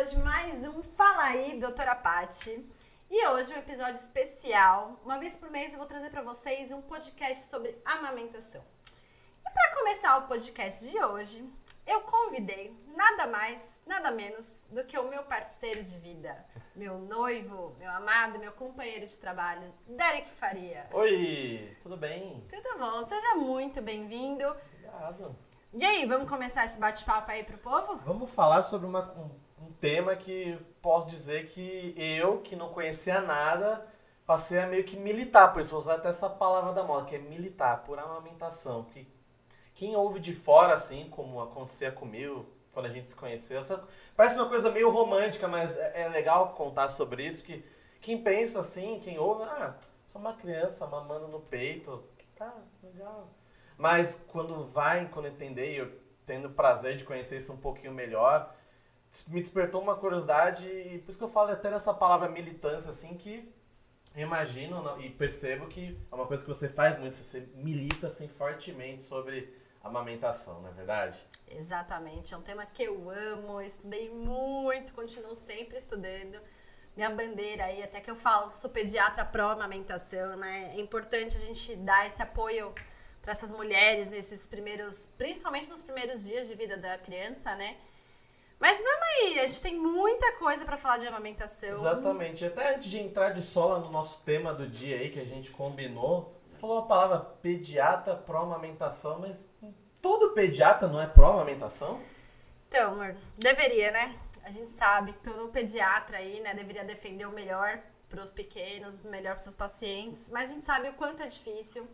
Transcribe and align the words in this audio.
hoje 0.00 0.18
mais 0.18 0.66
um 0.66 0.82
Fala 0.82 1.24
aí, 1.24 1.60
doutora 1.60 1.94
Pati. 1.94 2.66
E 3.10 3.26
hoje 3.28 3.52
um 3.52 3.58
episódio 3.58 3.96
especial. 3.96 4.98
Uma 5.04 5.18
vez 5.18 5.36
por 5.36 5.50
mês 5.50 5.72
eu 5.72 5.78
vou 5.78 5.86
trazer 5.86 6.08
para 6.08 6.22
vocês 6.22 6.72
um 6.72 6.80
podcast 6.80 7.50
sobre 7.50 7.76
amamentação. 7.84 8.64
E 9.46 9.50
para 9.50 9.74
começar 9.76 10.16
o 10.16 10.26
podcast 10.26 10.88
de 10.88 10.98
hoje, 11.04 11.46
eu 11.86 12.00
convidei 12.00 12.74
nada 12.96 13.26
mais, 13.26 13.78
nada 13.86 14.10
menos 14.10 14.64
do 14.70 14.82
que 14.84 14.98
o 14.98 15.06
meu 15.06 15.22
parceiro 15.24 15.84
de 15.84 15.98
vida, 15.98 16.46
meu 16.74 16.98
noivo, 16.98 17.76
meu 17.78 17.90
amado, 17.90 18.38
meu 18.38 18.52
companheiro 18.52 19.04
de 19.04 19.18
trabalho, 19.18 19.70
Derek 19.86 20.30
Faria. 20.30 20.88
Oi, 20.94 21.76
tudo 21.82 21.98
bem? 21.98 22.42
Tudo 22.48 22.78
bom? 22.78 23.02
Seja 23.02 23.34
muito 23.34 23.82
bem-vindo. 23.82 24.46
Obrigado. 24.48 25.36
E 25.74 25.84
aí, 25.84 26.04
vamos 26.04 26.28
começar 26.28 26.64
esse 26.64 26.80
bate-papo 26.80 27.30
aí 27.30 27.44
pro 27.44 27.58
povo? 27.58 27.94
Vamos 27.98 28.34
falar 28.34 28.62
sobre 28.62 28.88
uma, 28.88 29.12
um, 29.12 29.26
um 29.26 29.49
tema 29.80 30.14
que 30.14 30.58
posso 30.82 31.06
dizer 31.06 31.46
que 31.46 31.94
eu, 31.96 32.40
que 32.42 32.54
não 32.54 32.68
conhecia 32.68 33.20
nada, 33.20 33.86
passei 34.26 34.58
a 34.58 34.66
meio 34.66 34.84
que 34.84 34.96
militar, 34.96 35.52
por 35.52 35.62
isso 35.62 35.70
vou 35.70 35.78
usar 35.78 35.94
até 35.94 36.08
essa 36.08 36.28
palavra 36.28 36.72
da 36.72 36.84
moda, 36.84 37.06
que 37.06 37.16
é 37.16 37.18
militar, 37.18 37.82
por 37.82 37.98
amamentação. 37.98 38.84
Porque 38.84 39.06
quem 39.74 39.96
ouve 39.96 40.20
de 40.20 40.32
fora, 40.32 40.74
assim, 40.74 41.08
como 41.10 41.40
acontecia 41.40 41.90
comigo, 41.90 42.46
quando 42.72 42.86
a 42.86 42.90
gente 42.90 43.08
se 43.08 43.16
conheceu, 43.16 43.58
essa, 43.58 43.82
parece 44.14 44.36
uma 44.36 44.48
coisa 44.48 44.70
meio 44.70 44.90
romântica, 44.90 45.48
mas 45.48 45.76
é, 45.76 46.02
é 46.02 46.08
legal 46.08 46.52
contar 46.52 46.88
sobre 46.88 47.26
isso, 47.26 47.40
porque 47.40 47.64
quem 48.00 48.22
pensa 48.22 48.60
assim, 48.60 49.00
quem 49.00 49.18
ouve, 49.18 49.42
ah, 49.44 49.74
sou 50.04 50.20
uma 50.20 50.34
criança 50.34 50.86
mamando 50.86 51.26
no 51.26 51.40
peito, 51.40 52.04
tá, 52.36 52.54
legal. 52.82 53.28
Mas 53.76 54.14
quando 54.28 54.62
vai, 54.62 55.08
quando 55.08 55.26
entender, 55.26 55.74
eu 55.74 55.90
tendo 56.24 56.48
o 56.48 56.52
prazer 56.52 56.96
de 56.96 57.04
conhecer 57.04 57.38
isso 57.38 57.52
um 57.52 57.56
pouquinho 57.56 57.92
melhor, 57.92 58.54
me 59.28 59.40
despertou 59.40 59.80
uma 59.80 59.96
curiosidade 59.96 60.66
e 60.66 60.98
por 60.98 61.10
isso 61.10 61.18
que 61.18 61.24
eu 61.24 61.28
falo 61.28 61.50
até 61.50 61.70
nessa 61.70 61.92
palavra 61.92 62.28
militância, 62.28 62.90
assim, 62.90 63.16
que 63.16 63.52
imagino 64.14 65.00
e 65.00 65.10
percebo 65.10 65.66
que 65.66 65.98
é 66.10 66.14
uma 66.14 66.26
coisa 66.26 66.44
que 66.44 66.48
você 66.48 66.68
faz 66.68 66.96
muito, 66.96 67.14
você 67.14 67.48
milita 67.54 68.06
assim 68.06 68.28
fortemente 68.28 69.02
sobre 69.02 69.52
amamentação, 69.82 70.60
não 70.60 70.68
é 70.68 70.72
verdade? 70.72 71.24
Exatamente, 71.48 72.34
é 72.34 72.36
um 72.36 72.42
tema 72.42 72.64
que 72.66 72.82
eu 72.82 73.10
amo, 73.10 73.60
estudei 73.60 74.10
muito, 74.10 74.92
continuo 74.92 75.34
sempre 75.34 75.76
estudando. 75.76 76.40
Minha 76.96 77.10
bandeira 77.10 77.64
aí, 77.64 77.82
até 77.82 78.00
que 78.00 78.10
eu 78.10 78.16
falo, 78.16 78.52
sou 78.52 78.68
pediatra 78.68 79.24
pró-amamentação, 79.24 80.36
né? 80.36 80.72
É 80.74 80.80
importante 80.80 81.36
a 81.36 81.40
gente 81.40 81.76
dar 81.76 82.04
esse 82.04 82.20
apoio 82.20 82.74
para 83.22 83.32
essas 83.32 83.52
mulheres 83.52 84.08
nesses 84.08 84.46
primeiros, 84.46 85.06
principalmente 85.16 85.68
nos 85.68 85.82
primeiros 85.82 86.24
dias 86.24 86.48
de 86.48 86.54
vida 86.54 86.76
da 86.76 86.98
criança, 86.98 87.54
né? 87.54 87.76
Mas 88.60 88.76
vamos 88.78 89.02
aí, 89.16 89.40
a 89.40 89.46
gente 89.46 89.62
tem 89.62 89.80
muita 89.80 90.32
coisa 90.34 90.66
para 90.66 90.76
falar 90.76 90.98
de 90.98 91.06
amamentação. 91.06 91.70
Exatamente. 91.70 92.44
Até 92.44 92.74
antes 92.74 92.90
de 92.90 92.98
entrar 92.98 93.30
de 93.30 93.40
sola 93.40 93.78
no 93.78 93.90
nosso 93.90 94.22
tema 94.22 94.52
do 94.52 94.68
dia 94.68 94.96
aí 94.98 95.08
que 95.08 95.18
a 95.18 95.24
gente 95.24 95.50
combinou, 95.50 96.38
você 96.44 96.54
falou 96.56 96.78
a 96.78 96.82
palavra 96.82 97.20
pediatra 97.20 98.14
pró-amamentação, 98.14 99.18
mas 99.18 99.48
todo 100.02 100.34
pediatra 100.34 100.86
não 100.86 101.00
é 101.00 101.06
pró-amamentação? 101.06 101.98
Então, 102.68 102.92
amor, 102.92 103.16
deveria, 103.38 103.90
né? 103.92 104.14
A 104.44 104.50
gente 104.50 104.68
sabe 104.68 105.14
que 105.14 105.20
todo 105.20 105.48
pediatra 105.48 106.18
aí, 106.18 106.40
né, 106.40 106.52
deveria 106.52 106.84
defender 106.84 107.24
o 107.24 107.32
melhor 107.32 107.80
para 108.10 108.20
os 108.20 108.30
pequenos, 108.30 108.96
melhor 108.98 109.30
para 109.30 109.38
os 109.38 109.44
seus 109.44 109.54
pacientes, 109.54 110.28
mas 110.28 110.50
a 110.50 110.52
gente 110.52 110.64
sabe 110.64 110.88
o 110.88 110.92
quanto 110.94 111.22
é 111.22 111.26
difícil 111.26 111.88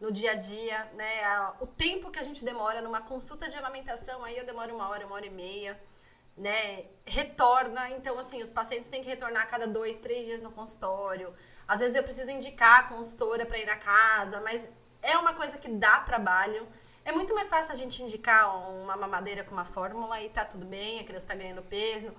no 0.00 0.12
dia 0.12 0.32
a 0.32 0.34
dia, 0.34 0.84
né? 0.94 1.52
O 1.60 1.66
tempo 1.66 2.10
que 2.10 2.18
a 2.18 2.22
gente 2.22 2.44
demora 2.44 2.80
numa 2.82 3.00
consulta 3.00 3.48
de 3.48 3.56
amamentação, 3.56 4.22
aí 4.22 4.36
eu 4.36 4.44
demoro 4.44 4.74
uma 4.74 4.88
hora, 4.88 5.06
uma 5.06 5.16
hora 5.16 5.26
e 5.26 5.30
meia, 5.30 5.80
né? 6.36 6.84
Retorna, 7.06 7.90
então 7.90 8.18
assim, 8.18 8.42
os 8.42 8.50
pacientes 8.50 8.88
têm 8.88 9.02
que 9.02 9.08
retornar 9.08 9.42
a 9.42 9.46
cada 9.46 9.66
dois, 9.66 9.98
três 9.98 10.26
dias 10.26 10.42
no 10.42 10.50
consultório. 10.50 11.32
Às 11.66 11.80
vezes 11.80 11.96
eu 11.96 12.02
preciso 12.02 12.30
indicar 12.30 12.80
a 12.80 12.82
consultora 12.84 13.46
para 13.46 13.58
ir 13.58 13.66
na 13.66 13.76
casa, 13.76 14.40
mas 14.40 14.70
é 15.02 15.16
uma 15.16 15.34
coisa 15.34 15.56
que 15.58 15.68
dá 15.68 16.00
trabalho. 16.00 16.66
É 17.04 17.12
muito 17.12 17.34
mais 17.34 17.48
fácil 17.48 17.74
a 17.74 17.76
gente 17.76 18.02
indicar 18.02 18.56
uma 18.70 18.96
mamadeira 18.96 19.44
com 19.44 19.52
uma 19.52 19.64
fórmula 19.64 20.20
e 20.22 20.28
tá 20.30 20.44
tudo 20.44 20.64
bem, 20.64 21.00
a 21.00 21.04
criança 21.04 21.26
está 21.26 21.34
ganhando 21.34 21.62
peso. 21.62 22.12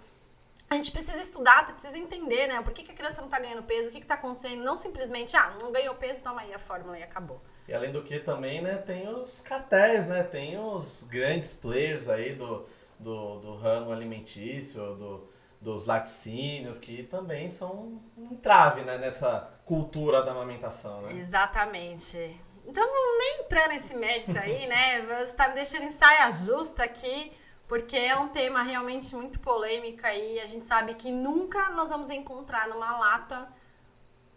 A 0.69 0.75
gente 0.75 0.91
precisa 0.91 1.21
estudar, 1.21 1.65
precisa 1.65 1.97
entender, 1.97 2.47
né? 2.47 2.61
Por 2.61 2.73
que, 2.73 2.83
que 2.83 2.91
a 2.91 2.95
criança 2.95 3.21
não 3.21 3.27
está 3.27 3.39
ganhando 3.39 3.63
peso, 3.63 3.89
o 3.89 3.91
que 3.91 3.99
está 3.99 4.15
acontecendo, 4.15 4.63
não 4.63 4.75
simplesmente, 4.75 5.37
ah, 5.37 5.55
não 5.61 5.71
ganhou 5.71 5.93
peso, 5.95 6.21
toma 6.21 6.41
aí 6.41 6.53
a 6.53 6.59
fórmula 6.59 6.97
e 6.97 7.03
acabou. 7.03 7.39
E 7.67 7.73
além 7.73 7.91
do 7.91 8.03
que 8.03 8.19
também, 8.19 8.61
né, 8.61 8.77
tem 8.77 9.07
os 9.07 9.41
cartéis, 9.41 10.05
né? 10.05 10.23
Tem 10.23 10.57
os 10.57 11.03
grandes 11.03 11.53
players 11.53 12.07
aí 12.09 12.33
do, 12.33 12.65
do, 12.99 13.39
do 13.39 13.55
ramo 13.55 13.91
alimentício, 13.91 14.95
do, 14.95 15.29
dos 15.59 15.85
laticínios, 15.85 16.77
que 16.77 17.03
também 17.03 17.49
são 17.49 18.01
um 18.17 18.35
trave 18.35 18.81
né, 18.81 18.97
nessa 18.97 19.51
cultura 19.65 20.23
da 20.23 20.31
amamentação, 20.31 21.01
né? 21.01 21.13
Exatamente. 21.13 22.17
Então, 22.65 22.85
vamos 22.85 23.17
nem 23.19 23.41
entrar 23.41 23.67
nesse 23.67 23.95
mérito 23.95 24.37
aí, 24.37 24.67
né? 24.67 25.01
Você 25.05 25.31
está 25.31 25.47
me 25.47 25.55
deixando 25.55 25.83
em 25.83 25.91
saia 25.91 26.29
justa 26.31 26.83
aqui, 26.83 27.31
porque 27.67 27.97
é 27.97 28.15
um 28.17 28.29
tema 28.29 28.63
realmente 28.63 29.15
muito 29.15 29.39
polêmico 29.39 30.05
aí. 30.05 30.39
A 30.39 30.45
gente 30.45 30.65
sabe 30.65 30.95
que 30.95 31.11
nunca 31.11 31.69
nós 31.71 31.89
vamos 31.89 32.09
encontrar 32.09 32.67
numa 32.67 32.97
lata 32.97 33.47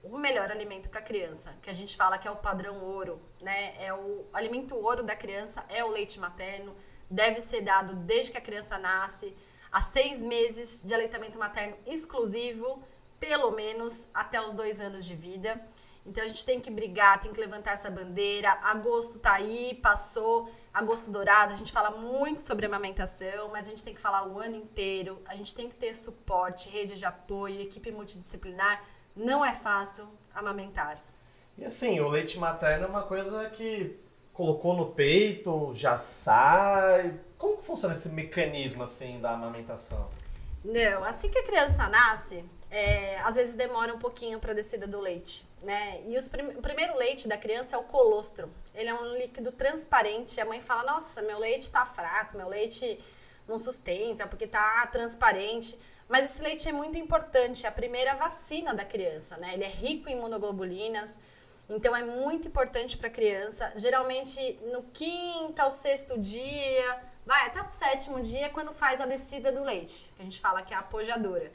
o 0.02 0.16
melhor 0.16 0.50
alimento 0.50 0.88
para 0.88 1.00
a 1.00 1.02
criança, 1.02 1.54
que 1.60 1.68
a 1.68 1.72
gente 1.72 1.96
fala 1.96 2.18
que 2.18 2.28
é 2.28 2.30
o 2.30 2.36
padrão 2.36 2.80
ouro, 2.80 3.20
né? 3.40 3.74
É 3.84 3.92
o 3.92 4.26
alimento 4.32 4.76
ouro 4.76 5.02
da 5.02 5.16
criança 5.16 5.64
é 5.68 5.84
o 5.84 5.88
leite 5.88 6.20
materno, 6.20 6.74
deve 7.10 7.40
ser 7.40 7.62
dado 7.62 7.94
desde 7.94 8.32
que 8.32 8.38
a 8.38 8.40
criança 8.40 8.78
nasce, 8.78 9.34
a 9.70 9.80
seis 9.80 10.22
meses 10.22 10.82
de 10.82 10.94
aleitamento 10.94 11.38
materno 11.38 11.76
exclusivo, 11.86 12.82
pelo 13.20 13.50
menos 13.50 14.08
até 14.14 14.40
os 14.40 14.54
dois 14.54 14.80
anos 14.80 15.04
de 15.04 15.14
vida. 15.14 15.60
Então 16.06 16.24
a 16.24 16.26
gente 16.26 16.44
tem 16.44 16.58
que 16.58 16.70
brigar, 16.70 17.20
tem 17.20 17.32
que 17.32 17.40
levantar 17.40 17.72
essa 17.72 17.90
bandeira. 17.90 18.50
Agosto 18.62 19.18
tá 19.18 19.32
aí, 19.32 19.74
passou, 19.82 20.50
agosto 20.72 21.10
dourado. 21.10 21.52
A 21.52 21.56
gente 21.56 21.70
fala 21.70 21.90
muito 21.90 22.40
sobre 22.40 22.64
amamentação, 22.64 23.50
mas 23.50 23.66
a 23.66 23.70
gente 23.70 23.84
tem 23.84 23.94
que 23.94 24.00
falar 24.00 24.26
o 24.26 24.38
ano 24.38 24.56
inteiro. 24.56 25.20
A 25.26 25.34
gente 25.34 25.54
tem 25.54 25.68
que 25.68 25.74
ter 25.74 25.92
suporte, 25.94 26.70
rede 26.70 26.96
de 26.96 27.04
apoio, 27.04 27.60
equipe 27.60 27.90
multidisciplinar 27.90 28.82
não 29.18 29.44
é 29.44 29.52
fácil 29.52 30.08
amamentar. 30.32 31.02
E 31.58 31.64
assim, 31.64 31.98
o 31.98 32.08
leite 32.08 32.38
materno 32.38 32.86
é 32.86 32.88
uma 32.88 33.02
coisa 33.02 33.50
que 33.50 33.98
colocou 34.38 34.72
no 34.72 34.86
peito, 34.86 35.72
já 35.74 35.98
sai. 35.98 37.12
Como 37.36 37.56
que 37.56 37.64
funciona 37.64 37.92
esse 37.92 38.08
mecanismo 38.08 38.84
assim 38.84 39.18
da 39.18 39.32
amamentação? 39.32 40.08
Não, 40.64 41.02
assim 41.02 41.28
que 41.28 41.40
a 41.40 41.42
criança 41.42 41.88
nasce, 41.88 42.44
é, 42.70 43.18
às 43.22 43.34
vezes 43.34 43.54
demora 43.54 43.92
um 43.92 43.98
pouquinho 43.98 44.38
para 44.38 44.52
a 44.52 44.54
descida 44.54 44.86
do 44.86 45.00
leite, 45.00 45.44
né? 45.60 46.00
E 46.06 46.16
os, 46.16 46.30
o 46.56 46.62
primeiro 46.62 46.96
leite 46.96 47.26
da 47.26 47.36
criança 47.36 47.74
é 47.74 47.78
o 47.80 47.82
colostro. 47.82 48.48
Ele 48.72 48.88
é 48.88 48.94
um 48.94 49.12
líquido 49.16 49.50
transparente. 49.50 50.40
A 50.40 50.44
mãe 50.44 50.60
fala: 50.60 50.84
Nossa, 50.84 51.20
meu 51.20 51.40
leite 51.40 51.62
está 51.62 51.84
fraco, 51.84 52.36
meu 52.36 52.48
leite 52.48 52.96
não 53.48 53.58
sustenta 53.58 54.24
porque 54.24 54.44
está 54.44 54.86
transparente. 54.86 55.76
Mas 56.08 56.26
esse 56.26 56.40
leite 56.40 56.68
é 56.68 56.72
muito 56.72 56.96
importante, 56.96 57.66
é 57.66 57.68
a 57.68 57.72
primeira 57.72 58.14
vacina 58.14 58.72
da 58.72 58.84
criança, 58.84 59.36
né? 59.36 59.54
Ele 59.54 59.64
é 59.64 59.68
rico 59.68 60.08
em 60.08 60.12
imunoglobulinas, 60.12 61.20
então 61.68 61.94
é 61.94 62.02
muito 62.02 62.48
importante 62.48 62.96
para 62.96 63.08
a 63.08 63.10
criança. 63.10 63.72
Geralmente 63.76 64.58
no 64.72 64.82
quinto 64.84 65.60
ao 65.60 65.70
sexto 65.70 66.18
dia, 66.18 67.00
vai 67.26 67.46
até 67.46 67.60
o 67.60 67.68
sétimo 67.68 68.20
dia, 68.22 68.48
quando 68.48 68.72
faz 68.72 69.00
a 69.00 69.06
descida 69.06 69.52
do 69.52 69.62
leite, 69.62 70.10
que 70.16 70.22
a 70.22 70.24
gente 70.24 70.40
fala 70.40 70.62
que 70.62 70.72
é 70.72 70.76
a 70.76 70.80
apojadora. 70.80 71.50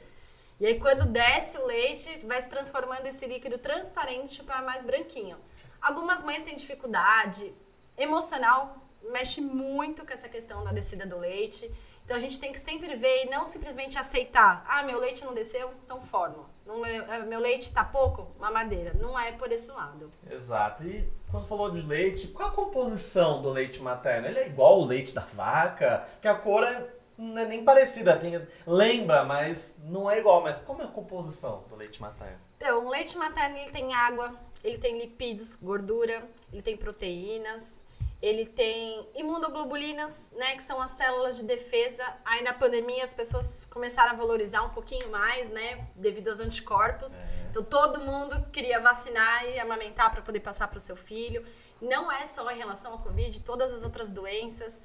E 0.60 0.66
aí 0.66 0.78
quando 0.78 1.04
desce 1.04 1.58
o 1.58 1.66
leite, 1.66 2.24
vai 2.26 2.40
se 2.40 2.48
transformando 2.48 3.06
esse 3.06 3.26
líquido 3.26 3.58
transparente 3.58 4.42
para 4.42 4.62
mais 4.62 4.82
branquinho. 4.82 5.36
Algumas 5.82 6.22
mães 6.22 6.42
têm 6.42 6.54
dificuldade 6.54 7.52
emocional, 7.98 8.78
mexe 9.10 9.40
muito 9.40 10.06
com 10.06 10.12
essa 10.12 10.28
questão 10.28 10.62
da 10.64 10.72
descida 10.72 11.04
do 11.04 11.18
leite. 11.18 11.70
Então 12.04 12.16
a 12.16 12.20
gente 12.20 12.38
tem 12.38 12.52
que 12.52 12.60
sempre 12.60 12.94
ver 12.94 13.24
e 13.24 13.30
não 13.30 13.46
simplesmente 13.46 13.98
aceitar. 13.98 14.64
Ah, 14.68 14.82
meu 14.82 14.98
leite 14.98 15.24
não 15.24 15.32
desceu, 15.32 15.72
então 15.84 16.00
forno. 16.00 16.46
Não, 16.66 16.84
é, 16.84 17.22
meu 17.24 17.40
leite 17.40 17.62
está 17.62 17.84
pouco, 17.84 18.30
mamadeira. 18.38 18.94
Não 19.00 19.18
é 19.18 19.32
por 19.32 19.50
esse 19.50 19.68
lado. 19.70 20.12
Exato. 20.30 20.82
E 20.84 21.10
quando 21.30 21.46
falou 21.46 21.70
de 21.70 21.82
leite, 21.82 22.28
qual 22.28 22.48
a 22.48 22.52
composição 22.52 23.40
do 23.40 23.50
leite 23.50 23.80
materno? 23.82 24.28
Ele 24.28 24.38
é 24.38 24.46
igual 24.46 24.74
ao 24.74 24.84
leite 24.84 25.14
da 25.14 25.22
vaca? 25.22 26.06
Que 26.20 26.28
a 26.28 26.34
cor 26.34 26.64
é, 26.64 26.86
não 27.16 27.38
é 27.38 27.46
nem 27.46 27.64
parecida. 27.64 28.16
Tem, 28.16 28.46
lembra, 28.66 29.24
mas 29.24 29.74
não 29.84 30.10
é 30.10 30.18
igual. 30.18 30.42
Mas 30.42 30.58
como 30.60 30.82
é 30.82 30.84
a 30.84 30.88
composição 30.88 31.64
do 31.68 31.76
leite 31.76 32.00
materno? 32.00 32.38
Então, 32.56 32.86
o 32.86 32.90
leite 32.90 33.16
materno 33.16 33.56
ele 33.58 33.70
tem 33.70 33.92
água, 33.94 34.34
ele 34.62 34.78
tem 34.78 34.98
lipídios, 34.98 35.56
gordura, 35.56 36.26
ele 36.50 36.62
tem 36.62 36.76
proteínas, 36.76 37.83
ele 38.24 38.46
tem 38.46 39.06
imunoglobulinas, 39.14 40.32
né, 40.32 40.56
que 40.56 40.64
são 40.64 40.80
as 40.80 40.92
células 40.92 41.36
de 41.36 41.44
defesa. 41.44 42.02
Aí 42.24 42.42
na 42.42 42.54
pandemia 42.54 43.04
as 43.04 43.12
pessoas 43.12 43.66
começaram 43.66 44.12
a 44.12 44.14
valorizar 44.14 44.62
um 44.62 44.70
pouquinho 44.70 45.10
mais, 45.10 45.50
né, 45.50 45.88
devido 45.94 46.28
aos 46.28 46.40
anticorpos. 46.40 47.18
É. 47.18 47.46
Então 47.50 47.62
todo 47.62 48.00
mundo 48.00 48.48
queria 48.50 48.80
vacinar 48.80 49.44
e 49.44 49.60
amamentar 49.60 50.10
para 50.10 50.22
poder 50.22 50.40
passar 50.40 50.68
para 50.68 50.78
o 50.78 50.80
seu 50.80 50.96
filho. 50.96 51.44
Não 51.82 52.10
é 52.10 52.24
só 52.24 52.50
em 52.50 52.56
relação 52.56 52.92
ao 52.92 53.00
Covid, 53.00 53.42
todas 53.42 53.70
as 53.70 53.84
outras 53.84 54.10
doenças. 54.10 54.82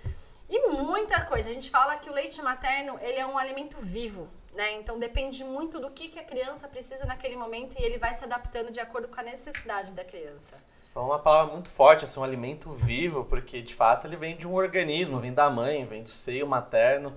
E 0.50 0.68
muita 0.68 1.24
coisa. 1.24 1.50
A 1.50 1.54
gente 1.54 1.70
fala 1.70 1.96
que 1.98 2.10
o 2.10 2.14
leite 2.14 2.42
materno, 2.42 3.00
ele 3.00 3.20
é 3.20 3.26
um 3.26 3.38
alimento 3.38 3.78
vivo, 3.78 4.30
Né? 4.60 4.74
Então 4.74 5.00
depende 5.00 5.42
muito 5.42 5.80
do 5.80 5.90
que, 5.90 6.10
que 6.10 6.20
a 6.20 6.24
criança 6.26 6.68
precisa 6.68 7.06
naquele 7.06 7.38
momento 7.38 7.80
e 7.80 7.82
ele 7.82 7.98
vai 7.98 8.14
se 8.14 8.26
adaptando 8.26 8.70
de 8.74 8.82
acordo 8.82 9.08
com 9.08 9.18
a 9.18 9.24
necessidade 9.24 9.94
da 9.94 10.04
criança. 10.04 10.58
Isso 10.70 10.92
foi 10.92 11.02
uma 11.02 11.18
palavra 11.18 11.54
muito 11.54 11.70
forte, 11.70 12.04
assim, 12.04 12.20
um 12.20 12.26
alimento 12.26 12.70
vivo, 12.70 13.24
porque 13.24 13.62
de 13.62 13.74
fato 13.74 14.06
ele 14.06 14.18
vem 14.18 14.36
de 14.36 14.46
um 14.46 14.54
organismo, 14.54 15.18
vem 15.18 15.34
da 15.34 15.50
mãe, 15.50 15.86
vem 15.86 16.04
do 16.04 16.10
seio 16.10 16.46
materno. 16.46 17.16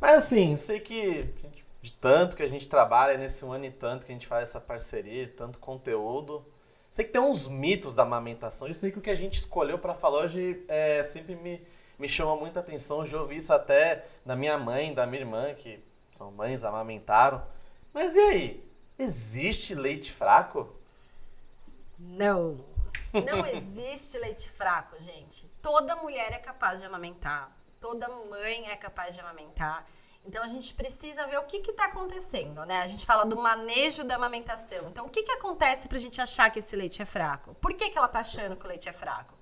Mas 0.00 0.18
assim, 0.18 0.56
sei 0.56 0.78
que 0.78 1.28
de 1.82 1.90
tanto 1.90 2.36
que 2.36 2.44
a 2.44 2.48
gente 2.48 2.68
trabalha 2.68 3.18
nesse 3.18 3.44
ano 3.44 3.64
e 3.64 3.72
tanto 3.72 4.06
que 4.06 4.12
a 4.12 4.14
gente 4.14 4.28
faz 4.28 4.48
essa 4.48 4.60
parceria, 4.60 5.26
tanto 5.26 5.58
conteúdo, 5.58 6.46
Sei 6.88 7.04
que 7.04 7.10
tem 7.10 7.20
uns 7.20 7.48
mitos 7.48 7.92
da 7.94 8.04
amamentação. 8.04 8.66
Eu 8.68 8.72
sei 8.72 8.90
que 8.90 8.98
o 8.98 9.02
que 9.02 9.10
a 9.10 9.14
gente 9.14 9.34
escolheu 9.34 9.78
para 9.78 9.94
falar 9.94 10.20
hoje 10.20 10.64
é, 10.68 11.02
sempre 11.02 11.36
me, 11.36 11.60
me 11.98 12.08
chama 12.08 12.34
muita 12.36 12.60
atenção. 12.60 13.04
Já 13.04 13.20
ouvi 13.20 13.36
isso 13.36 13.52
até 13.52 14.06
da 14.24 14.34
minha 14.34 14.56
mãe, 14.56 14.94
da 14.94 15.06
minha 15.06 15.20
irmã, 15.20 15.52
que 15.52 15.78
são 16.18 16.32
mães, 16.32 16.64
amamentaram. 16.64 17.40
Mas 17.94 18.16
e 18.16 18.20
aí? 18.20 18.72
Existe 18.98 19.72
leite 19.72 20.12
fraco? 20.12 20.68
Não. 21.96 22.58
Não 23.12 23.46
existe 23.46 24.18
leite 24.18 24.50
fraco, 24.50 25.00
gente. 25.00 25.46
Toda 25.62 25.94
mulher 25.94 26.32
é 26.32 26.38
capaz 26.38 26.80
de 26.80 26.86
amamentar. 26.86 27.56
Toda 27.80 28.08
mãe 28.08 28.68
é 28.68 28.74
capaz 28.74 29.14
de 29.14 29.20
amamentar. 29.20 29.86
Então 30.26 30.42
a 30.42 30.48
gente 30.48 30.74
precisa 30.74 31.24
ver 31.28 31.38
o 31.38 31.44
que 31.44 31.58
está 31.58 31.84
acontecendo, 31.84 32.66
né? 32.66 32.82
A 32.82 32.86
gente 32.86 33.06
fala 33.06 33.24
do 33.24 33.40
manejo 33.40 34.02
da 34.02 34.16
amamentação. 34.16 34.88
Então 34.88 35.06
o 35.06 35.08
que, 35.08 35.22
que 35.22 35.32
acontece 35.32 35.86
para 35.86 35.98
a 35.98 36.00
gente 36.00 36.20
achar 36.20 36.50
que 36.50 36.58
esse 36.58 36.74
leite 36.74 37.00
é 37.00 37.06
fraco? 37.06 37.54
Por 37.54 37.72
que, 37.74 37.90
que 37.90 37.96
ela 37.96 38.08
está 38.08 38.18
achando 38.18 38.56
que 38.56 38.64
o 38.64 38.68
leite 38.68 38.88
é 38.88 38.92
fraco? 38.92 39.37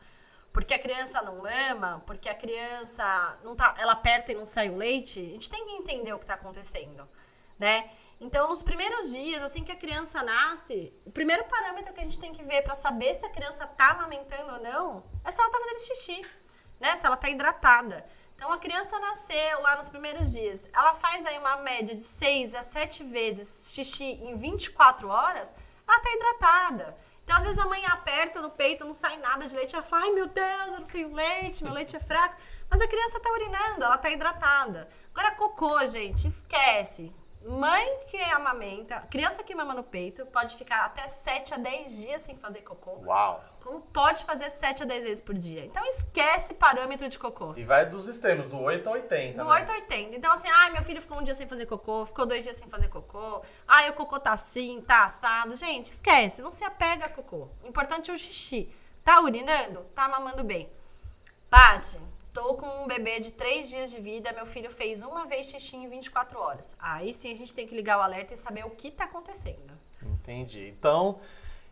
Porque 0.56 0.72
a 0.72 0.78
criança 0.78 1.20
não 1.20 1.42
mama? 1.42 2.02
Porque 2.06 2.30
a 2.30 2.34
criança 2.34 3.38
não 3.44 3.54
tá, 3.54 3.74
ela 3.76 3.92
aperta 3.92 4.32
e 4.32 4.34
não 4.34 4.46
sai 4.46 4.70
o 4.70 4.76
leite? 4.76 5.20
A 5.20 5.32
gente 5.34 5.50
tem 5.50 5.66
que 5.66 5.72
entender 5.72 6.14
o 6.14 6.18
que 6.18 6.24
está 6.24 6.32
acontecendo, 6.32 7.06
né? 7.58 7.90
Então, 8.18 8.48
nos 8.48 8.62
primeiros 8.62 9.12
dias, 9.12 9.42
assim 9.42 9.62
que 9.62 9.70
a 9.70 9.76
criança 9.76 10.22
nasce, 10.22 10.94
o 11.04 11.10
primeiro 11.10 11.44
parâmetro 11.44 11.92
que 11.92 12.00
a 12.00 12.04
gente 12.04 12.18
tem 12.18 12.32
que 12.32 12.42
ver 12.42 12.62
para 12.62 12.74
saber 12.74 13.12
se 13.14 13.26
a 13.26 13.28
criança 13.28 13.64
está 13.64 13.90
amamentando 13.90 14.54
ou 14.54 14.62
não 14.62 15.04
é 15.22 15.30
se 15.30 15.38
ela 15.38 15.48
está 15.50 15.60
fazendo 15.60 15.78
xixi, 15.88 16.26
né? 16.80 16.96
Se 16.96 17.04
ela 17.04 17.16
está 17.16 17.28
hidratada. 17.28 18.06
Então, 18.34 18.50
a 18.50 18.56
criança 18.56 18.98
nasceu 18.98 19.60
lá 19.60 19.76
nos 19.76 19.90
primeiros 19.90 20.32
dias, 20.32 20.70
ela 20.72 20.94
faz 20.94 21.26
aí 21.26 21.36
uma 21.36 21.58
média 21.58 21.94
de 21.94 22.02
6 22.02 22.54
a 22.54 22.62
7 22.62 23.04
vezes 23.04 23.72
xixi 23.74 24.04
em 24.04 24.38
24 24.38 25.06
horas, 25.06 25.54
ela 25.86 26.00
tá 26.00 26.10
hidratada. 26.14 26.96
Então, 27.26 27.38
às 27.38 27.42
vezes 27.42 27.58
a 27.58 27.66
mãe 27.66 27.84
aperta 27.86 28.40
no 28.40 28.50
peito, 28.50 28.84
não 28.84 28.94
sai 28.94 29.16
nada 29.16 29.48
de 29.48 29.56
leite, 29.56 29.74
ela 29.74 29.84
fala, 29.84 30.04
ai 30.04 30.12
meu 30.12 30.28
Deus, 30.28 30.74
eu 30.74 30.80
não 30.80 30.86
tenho 30.86 31.12
leite, 31.12 31.64
meu 31.64 31.72
leite 31.72 31.96
é 31.96 31.98
fraco. 31.98 32.36
Mas 32.70 32.80
a 32.80 32.86
criança 32.86 33.18
tá 33.18 33.28
urinando, 33.32 33.84
ela 33.84 33.98
tá 33.98 34.08
hidratada. 34.08 34.88
Agora, 35.12 35.32
cocô, 35.34 35.84
gente, 35.86 36.24
esquece. 36.24 37.12
Mãe 37.44 37.98
que 38.08 38.16
amamenta, 38.30 39.00
criança 39.10 39.42
que 39.42 39.56
mama 39.56 39.74
no 39.74 39.82
peito, 39.82 40.24
pode 40.26 40.56
ficar 40.56 40.84
até 40.84 41.08
7 41.08 41.54
a 41.54 41.56
10 41.56 41.96
dias 41.96 42.22
sem 42.22 42.36
fazer 42.36 42.62
cocô. 42.62 42.92
Uau! 43.04 43.42
Como 43.66 43.80
pode 43.80 44.24
fazer 44.24 44.48
7 44.48 44.84
a 44.84 44.86
10 44.86 45.02
vezes 45.02 45.20
por 45.20 45.34
dia. 45.34 45.64
Então 45.64 45.84
esquece 45.86 46.54
parâmetro 46.54 47.08
de 47.08 47.18
cocô. 47.18 47.52
E 47.56 47.64
vai 47.64 47.84
dos 47.84 48.06
extremos, 48.06 48.46
do 48.46 48.60
8 48.60 48.88
a 48.88 48.92
80. 48.92 49.42
Do 49.42 49.44
né? 49.44 49.54
8 49.54 49.72
a 49.72 49.74
80. 49.74 50.14
Então, 50.14 50.32
assim, 50.32 50.46
ai, 50.48 50.70
meu 50.70 50.84
filho 50.84 51.02
ficou 51.02 51.18
um 51.18 51.24
dia 51.24 51.34
sem 51.34 51.48
fazer 51.48 51.66
cocô, 51.66 52.06
ficou 52.06 52.24
dois 52.24 52.44
dias 52.44 52.56
sem 52.56 52.68
fazer 52.68 52.86
cocô. 52.86 53.42
Ai, 53.66 53.90
o 53.90 53.94
cocô 53.94 54.20
tá 54.20 54.30
assim, 54.34 54.80
tá 54.82 55.02
assado. 55.02 55.56
Gente, 55.56 55.86
esquece, 55.86 56.42
não 56.42 56.52
se 56.52 56.62
apega 56.62 57.06
a 57.06 57.08
cocô. 57.08 57.48
O 57.64 57.66
importante 57.66 58.08
é 58.08 58.14
o 58.14 58.16
xixi. 58.16 58.70
Tá 59.02 59.20
urinando? 59.20 59.80
Tá 59.96 60.08
mamando 60.08 60.44
bem. 60.44 60.70
Paty, 61.50 61.98
Tô 62.32 62.54
com 62.54 62.84
um 62.84 62.86
bebê 62.86 63.18
de 63.18 63.32
3 63.32 63.68
dias 63.68 63.90
de 63.90 63.98
vida, 63.98 64.30
meu 64.32 64.44
filho 64.44 64.70
fez 64.70 65.02
uma 65.02 65.26
vez 65.26 65.46
xixi 65.46 65.74
em 65.74 65.88
24 65.88 66.38
horas. 66.38 66.76
Aí 66.78 67.12
sim 67.12 67.32
a 67.32 67.34
gente 67.34 67.52
tem 67.52 67.66
que 67.66 67.74
ligar 67.74 67.98
o 67.98 68.02
alerta 68.02 68.32
e 68.32 68.36
saber 68.36 68.64
o 68.64 68.70
que 68.70 68.90
tá 68.90 69.04
acontecendo. 69.04 69.72
Entendi. 70.02 70.68
Então, 70.68 71.18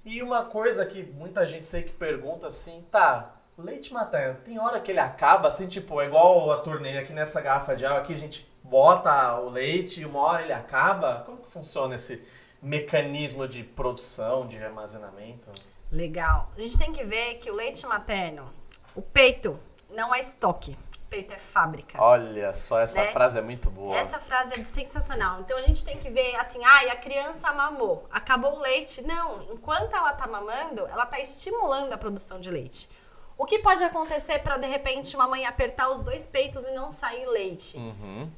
e 0.04 0.22
uma 0.22 0.44
coisa 0.44 0.84
que 0.84 1.02
muita 1.02 1.46
gente 1.46 1.66
sei 1.66 1.82
que 1.82 1.92
pergunta 1.92 2.46
assim, 2.46 2.84
tá, 2.90 3.36
leite 3.56 3.92
materno, 3.92 4.40
tem 4.44 4.58
hora 4.58 4.80
que 4.80 4.90
ele 4.90 4.98
acaba 4.98 5.48
assim, 5.48 5.66
tipo, 5.66 6.00
é 6.00 6.06
igual 6.06 6.50
a 6.52 6.58
torneira 6.58 7.00
aqui 7.00 7.12
nessa 7.12 7.40
garrafa 7.40 7.74
de 7.74 7.86
água 7.86 8.00
aqui, 8.00 8.12
a 8.12 8.18
gente 8.18 8.46
bota 8.62 9.38
o 9.40 9.48
leite 9.48 10.00
e 10.00 10.04
uma 10.06 10.20
hora 10.20 10.42
ele 10.42 10.52
acaba? 10.52 11.22
Como 11.24 11.38
que 11.38 11.48
funciona 11.48 11.94
esse 11.94 12.22
mecanismo 12.62 13.46
de 13.46 13.62
produção, 13.62 14.46
de 14.46 14.62
armazenamento? 14.62 15.50
Legal. 15.92 16.50
A 16.56 16.60
gente 16.60 16.78
tem 16.78 16.92
que 16.92 17.04
ver 17.04 17.36
que 17.36 17.50
o 17.50 17.54
leite 17.54 17.86
materno, 17.86 18.50
o 18.94 19.02
peito, 19.02 19.58
não 19.90 20.14
é 20.14 20.18
estoque. 20.18 20.76
Peito 21.14 21.32
é 21.32 21.38
fábrica. 21.38 22.02
Olha 22.02 22.52
só, 22.52 22.81
essa 22.81 23.05
né? 23.05 23.12
frase 23.12 23.38
é 23.38 23.40
muito 23.40 23.70
boa. 23.70 23.94
Essa 23.96 24.19
frase 24.19 24.58
é 24.58 24.62
sensacional. 24.64 25.43
Então 25.43 25.56
a 25.56 25.62
gente 25.62 25.84
tem 25.84 25.96
que 25.96 26.11
ver 26.11 26.34
assim, 26.34 26.58
ah, 26.64 26.90
a 26.90 26.96
criança 26.96 27.52
mamou, 27.52 28.05
acabou 28.11 28.56
o 28.56 28.61
leite. 28.61 29.00
Não, 29.00 29.44
enquanto 29.44 29.94
ela 29.94 30.12
tá 30.12 30.26
mamando, 30.26 30.84
ela 30.88 31.06
tá 31.06 31.20
estimulando 31.20 31.93
a 31.93 31.96
produção 31.96 32.40
de 32.40 32.50
leite. 32.50 32.90
O 33.38 33.44
que 33.44 33.61
pode 33.61 33.84
acontecer 33.84 34.40
para 34.40 34.56
de 34.56 34.66
repente 34.66 35.14
uma 35.14 35.28
mãe 35.28 35.46
apertar 35.46 35.88
os 35.88 36.00
dois 36.02 36.26
peitos 36.26 36.64
e 36.64 36.72
não 36.72 36.90
sair 36.90 37.26
leite? 37.26 37.76
Uhum. 37.76 38.28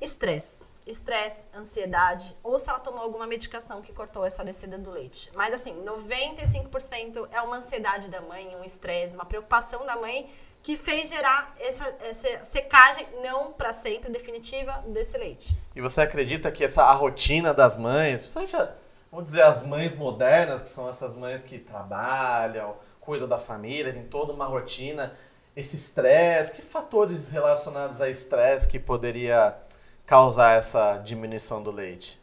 Estresse. 0.00 0.64
Estresse, 0.84 1.46
ansiedade, 1.54 2.36
ou 2.42 2.58
se 2.58 2.68
ela 2.68 2.80
tomou 2.80 3.02
alguma 3.02 3.28
medicação 3.28 3.80
que 3.80 3.92
cortou 3.92 4.24
essa 4.24 4.42
descida 4.42 4.76
do 4.76 4.90
leite. 4.90 5.30
Mas 5.36 5.54
assim, 5.54 5.84
95% 5.84 7.28
é 7.30 7.40
uma 7.42 7.58
ansiedade 7.58 8.10
da 8.10 8.20
mãe, 8.22 8.56
um 8.56 8.64
estresse, 8.64 9.14
uma 9.14 9.26
preocupação 9.26 9.86
da 9.86 9.94
mãe 9.94 10.26
que 10.62 10.76
fez 10.76 11.08
gerar 11.08 11.54
essa, 11.58 11.84
essa 12.00 12.44
secagem 12.44 13.06
não 13.22 13.52
para 13.52 13.72
sempre 13.72 14.10
definitiva 14.10 14.84
desse 14.88 15.16
leite. 15.16 15.56
E 15.74 15.80
você 15.80 16.02
acredita 16.02 16.50
que 16.50 16.64
essa 16.64 16.84
a 16.84 16.92
rotina 16.92 17.54
das 17.54 17.76
mães, 17.76 18.20
principalmente 18.20 18.56
vamos 19.10 19.24
dizer 19.24 19.42
as 19.42 19.64
mães 19.64 19.94
modernas, 19.94 20.60
que 20.60 20.68
são 20.68 20.88
essas 20.88 21.14
mães 21.14 21.42
que 21.42 21.58
trabalham, 21.58 22.76
cuidam 23.00 23.26
da 23.26 23.38
família, 23.38 23.92
tem 23.92 24.04
toda 24.04 24.32
uma 24.32 24.44
rotina, 24.44 25.14
esse 25.56 25.76
estresse, 25.76 26.52
que 26.52 26.62
fatores 26.62 27.28
relacionados 27.28 28.00
a 28.00 28.08
estresse 28.08 28.68
que 28.68 28.78
poderia 28.78 29.56
causar 30.04 30.56
essa 30.56 30.98
diminuição 30.98 31.62
do 31.62 31.70
leite? 31.70 32.20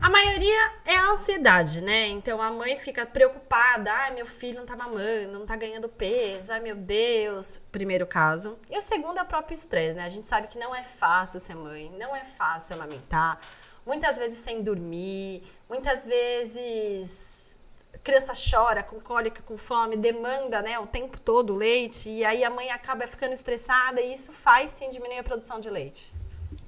A 0.00 0.10
maioria 0.10 0.72
é 0.84 0.94
a 0.94 1.10
ansiedade, 1.12 1.80
né? 1.80 2.06
Então 2.08 2.40
a 2.40 2.50
mãe 2.50 2.76
fica 2.76 3.06
preocupada, 3.06 3.90
ai, 3.90 4.14
meu 4.14 4.26
filho 4.26 4.58
não 4.58 4.66
tá 4.66 4.76
mamando, 4.76 5.32
não 5.32 5.46
tá 5.46 5.56
ganhando 5.56 5.88
peso, 5.88 6.52
ai 6.52 6.60
meu 6.60 6.76
Deus, 6.76 7.60
primeiro 7.72 8.06
caso. 8.06 8.58
E 8.70 8.76
o 8.76 8.82
segundo 8.82 9.18
é 9.18 9.22
o 9.22 9.26
próprio 9.26 9.54
estresse, 9.54 9.96
né? 9.96 10.04
A 10.04 10.08
gente 10.08 10.26
sabe 10.26 10.48
que 10.48 10.58
não 10.58 10.74
é 10.74 10.84
fácil 10.84 11.40
ser 11.40 11.54
mãe, 11.54 11.90
não 11.98 12.14
é 12.14 12.24
fácil 12.24 12.74
amamentar, 12.76 13.40
muitas 13.86 14.18
vezes 14.18 14.38
sem 14.38 14.62
dormir, 14.62 15.42
muitas 15.68 16.04
vezes 16.04 17.58
a 17.94 17.98
criança 17.98 18.32
chora 18.34 18.82
com 18.82 19.00
cólica, 19.00 19.42
com 19.42 19.56
fome, 19.56 19.96
demanda, 19.96 20.60
né, 20.60 20.78
o 20.78 20.86
tempo 20.86 21.18
todo 21.18 21.54
leite, 21.54 22.10
e 22.10 22.24
aí 22.24 22.44
a 22.44 22.50
mãe 22.50 22.70
acaba 22.70 23.06
ficando 23.06 23.32
estressada 23.32 24.00
e 24.02 24.12
isso 24.12 24.30
faz 24.30 24.72
sim 24.72 24.90
diminuir 24.90 25.18
a 25.18 25.24
produção 25.24 25.58
de 25.58 25.70
leite. 25.70 26.12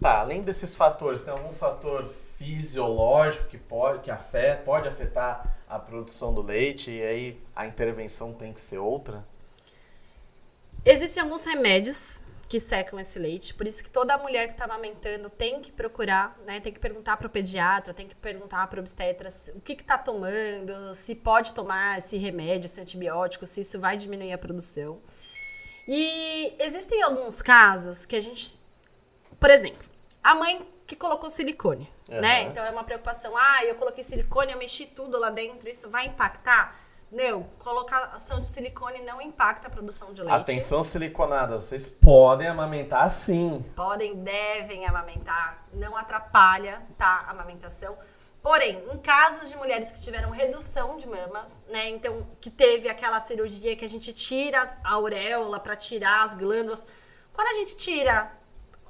Tá, 0.00 0.20
além 0.20 0.42
desses 0.42 0.76
fatores, 0.76 1.22
tem 1.22 1.32
algum 1.32 1.52
fator 1.52 2.08
fisiológico 2.08 3.48
que 3.48 3.58
pode, 3.58 4.02
que 4.02 4.10
afeta, 4.12 4.62
pode 4.62 4.86
afetar 4.86 5.58
a 5.68 5.76
produção 5.76 6.32
do 6.32 6.40
leite 6.40 6.92
e 6.92 7.02
aí 7.02 7.42
a 7.54 7.66
intervenção 7.66 8.32
tem 8.32 8.52
que 8.52 8.60
ser 8.60 8.78
outra? 8.78 9.26
Existem 10.84 11.20
alguns 11.20 11.44
remédios 11.44 12.22
que 12.48 12.60
secam 12.60 12.98
esse 12.98 13.18
leite, 13.18 13.52
por 13.52 13.66
isso 13.66 13.84
que 13.84 13.90
toda 13.90 14.16
mulher 14.16 14.46
que 14.46 14.54
está 14.54 14.64
amamentando 14.64 15.28
tem 15.28 15.60
que 15.60 15.70
procurar, 15.70 16.38
né, 16.46 16.60
tem 16.60 16.72
que 16.72 16.78
perguntar 16.78 17.16
para 17.18 17.26
o 17.26 17.30
pediatra, 17.30 17.92
tem 17.92 18.06
que 18.06 18.14
perguntar 18.14 18.66
para 18.68 18.78
o 18.78 18.80
obstetra 18.80 19.28
o 19.54 19.60
que 19.60 19.74
está 19.74 19.98
tomando, 19.98 20.94
se 20.94 21.14
pode 21.14 21.52
tomar 21.52 21.98
esse 21.98 22.16
remédio, 22.16 22.66
esse 22.66 22.80
antibiótico, 22.80 23.46
se 23.46 23.60
isso 23.60 23.78
vai 23.78 23.98
diminuir 23.98 24.32
a 24.32 24.38
produção. 24.38 25.00
E 25.86 26.54
existem 26.58 27.02
alguns 27.02 27.42
casos 27.42 28.06
que 28.06 28.16
a 28.16 28.20
gente, 28.20 28.58
por 29.38 29.50
exemplo, 29.50 29.87
a 30.22 30.34
mãe 30.34 30.66
que 30.86 30.96
colocou 30.96 31.28
silicone, 31.28 31.90
uhum. 32.08 32.20
né? 32.20 32.42
Então 32.42 32.64
é 32.64 32.70
uma 32.70 32.84
preocupação. 32.84 33.36
Ah, 33.36 33.64
eu 33.64 33.74
coloquei 33.74 34.02
silicone, 34.02 34.52
eu 34.52 34.58
mexi 34.58 34.86
tudo 34.86 35.18
lá 35.18 35.30
dentro, 35.30 35.68
isso 35.68 35.90
vai 35.90 36.06
impactar? 36.06 36.76
Não, 37.10 37.44
colocação 37.58 38.38
de 38.38 38.46
silicone 38.46 39.00
não 39.00 39.20
impacta 39.20 39.68
a 39.68 39.70
produção 39.70 40.12
de 40.12 40.20
leite. 40.20 40.34
Atenção 40.34 40.82
siliconada, 40.82 41.58
vocês 41.58 41.88
podem 41.88 42.48
amamentar 42.48 43.08
sim. 43.10 43.64
Podem, 43.74 44.14
devem 44.16 44.84
amamentar, 44.84 45.64
não 45.72 45.96
atrapalha, 45.96 46.82
tá, 46.98 47.24
a 47.26 47.30
amamentação. 47.30 47.96
Porém, 48.42 48.82
em 48.92 48.98
casos 48.98 49.48
de 49.48 49.56
mulheres 49.56 49.90
que 49.90 50.00
tiveram 50.00 50.30
redução 50.30 50.96
de 50.96 51.08
mamas, 51.08 51.62
né, 51.68 51.88
então 51.88 52.26
que 52.40 52.50
teve 52.50 52.88
aquela 52.88 53.20
cirurgia 53.20 53.74
que 53.74 53.84
a 53.84 53.88
gente 53.88 54.12
tira 54.12 54.68
a 54.84 54.92
auréola 54.92 55.58
para 55.58 55.74
tirar 55.74 56.24
as 56.24 56.34
glândulas, 56.34 56.86
quando 57.32 57.48
a 57.48 57.54
gente 57.54 57.76
tira 57.76 58.30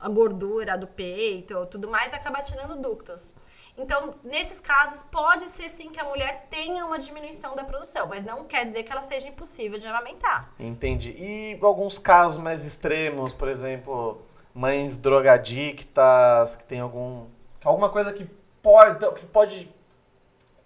a 0.01 0.09
gordura 0.09 0.77
do 0.77 0.87
peito, 0.87 1.67
tudo 1.67 1.89
mais, 1.89 2.13
acaba 2.13 2.43
tirando 2.43 2.81
ductos. 2.81 3.35
Então, 3.77 4.15
nesses 4.25 4.61
casos, 4.61 5.03
pode 5.03 5.49
ser 5.49 5.69
sim 5.69 5.91
que 5.91 6.01
a 6.01 6.05
mulher 6.05 6.47
tenha 6.51 6.85
uma 6.85 6.99
diminuição 6.99 7.55
da 7.55 7.63
produção, 7.63 8.09
mas 8.09 8.25
não 8.25 8.45
quer 8.45 8.65
dizer 8.65 8.83
que 8.83 8.91
ela 8.91 9.05
seja 9.05 9.29
impossível 9.29 9.79
de 9.79 9.87
amamentar. 9.87 10.53
Entendi. 10.59 11.11
E 11.11 11.59
alguns 11.63 11.99
casos 11.99 12.43
mais 12.43 12.67
extremos, 12.67 13.33
por 13.33 13.49
exemplo, 13.49 14.21
mães 14.53 14.97
drogadictas 14.97 16.57
que 16.57 16.65
têm 16.65 16.81
algum 16.81 17.27
Alguma 17.65 17.89
coisa 17.89 18.13
que 18.13 18.25
pode, 18.63 19.05
que 19.15 19.27
pode 19.27 19.75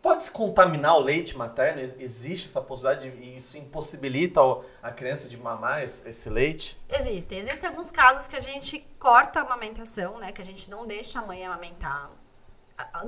Pode 0.03 0.23
se 0.23 0.33
contaminar 0.33 0.97
o 0.97 0.99
leite 0.99 1.39
materno? 1.39 1.81
Existe 1.81 2.47
essa 2.47 2.61
possibilidade 2.61 3.07
e 3.09 3.37
isso 3.37 3.57
impossibilita 3.57 4.41
a 4.83 4.91
criança 4.91 5.29
de 5.29 5.37
mamar 5.37 5.81
esse 5.85 6.29
leite? 6.29 6.77
Existe. 6.89 7.37
Existem 7.37 7.69
alguns 7.69 7.93
casos 7.93 8.27
que 8.27 8.35
a 8.35 8.41
gente 8.41 8.81
corta 8.99 9.39
a 9.39 9.43
amamentação, 9.43 10.19
né? 10.19 10.33
Que 10.33 10.43
a 10.43 10.45
gente 10.45 10.69
não 10.69 10.85
deixa 10.85 11.21
a 11.21 11.25
mãe 11.25 11.47
amamentar. 11.47 12.11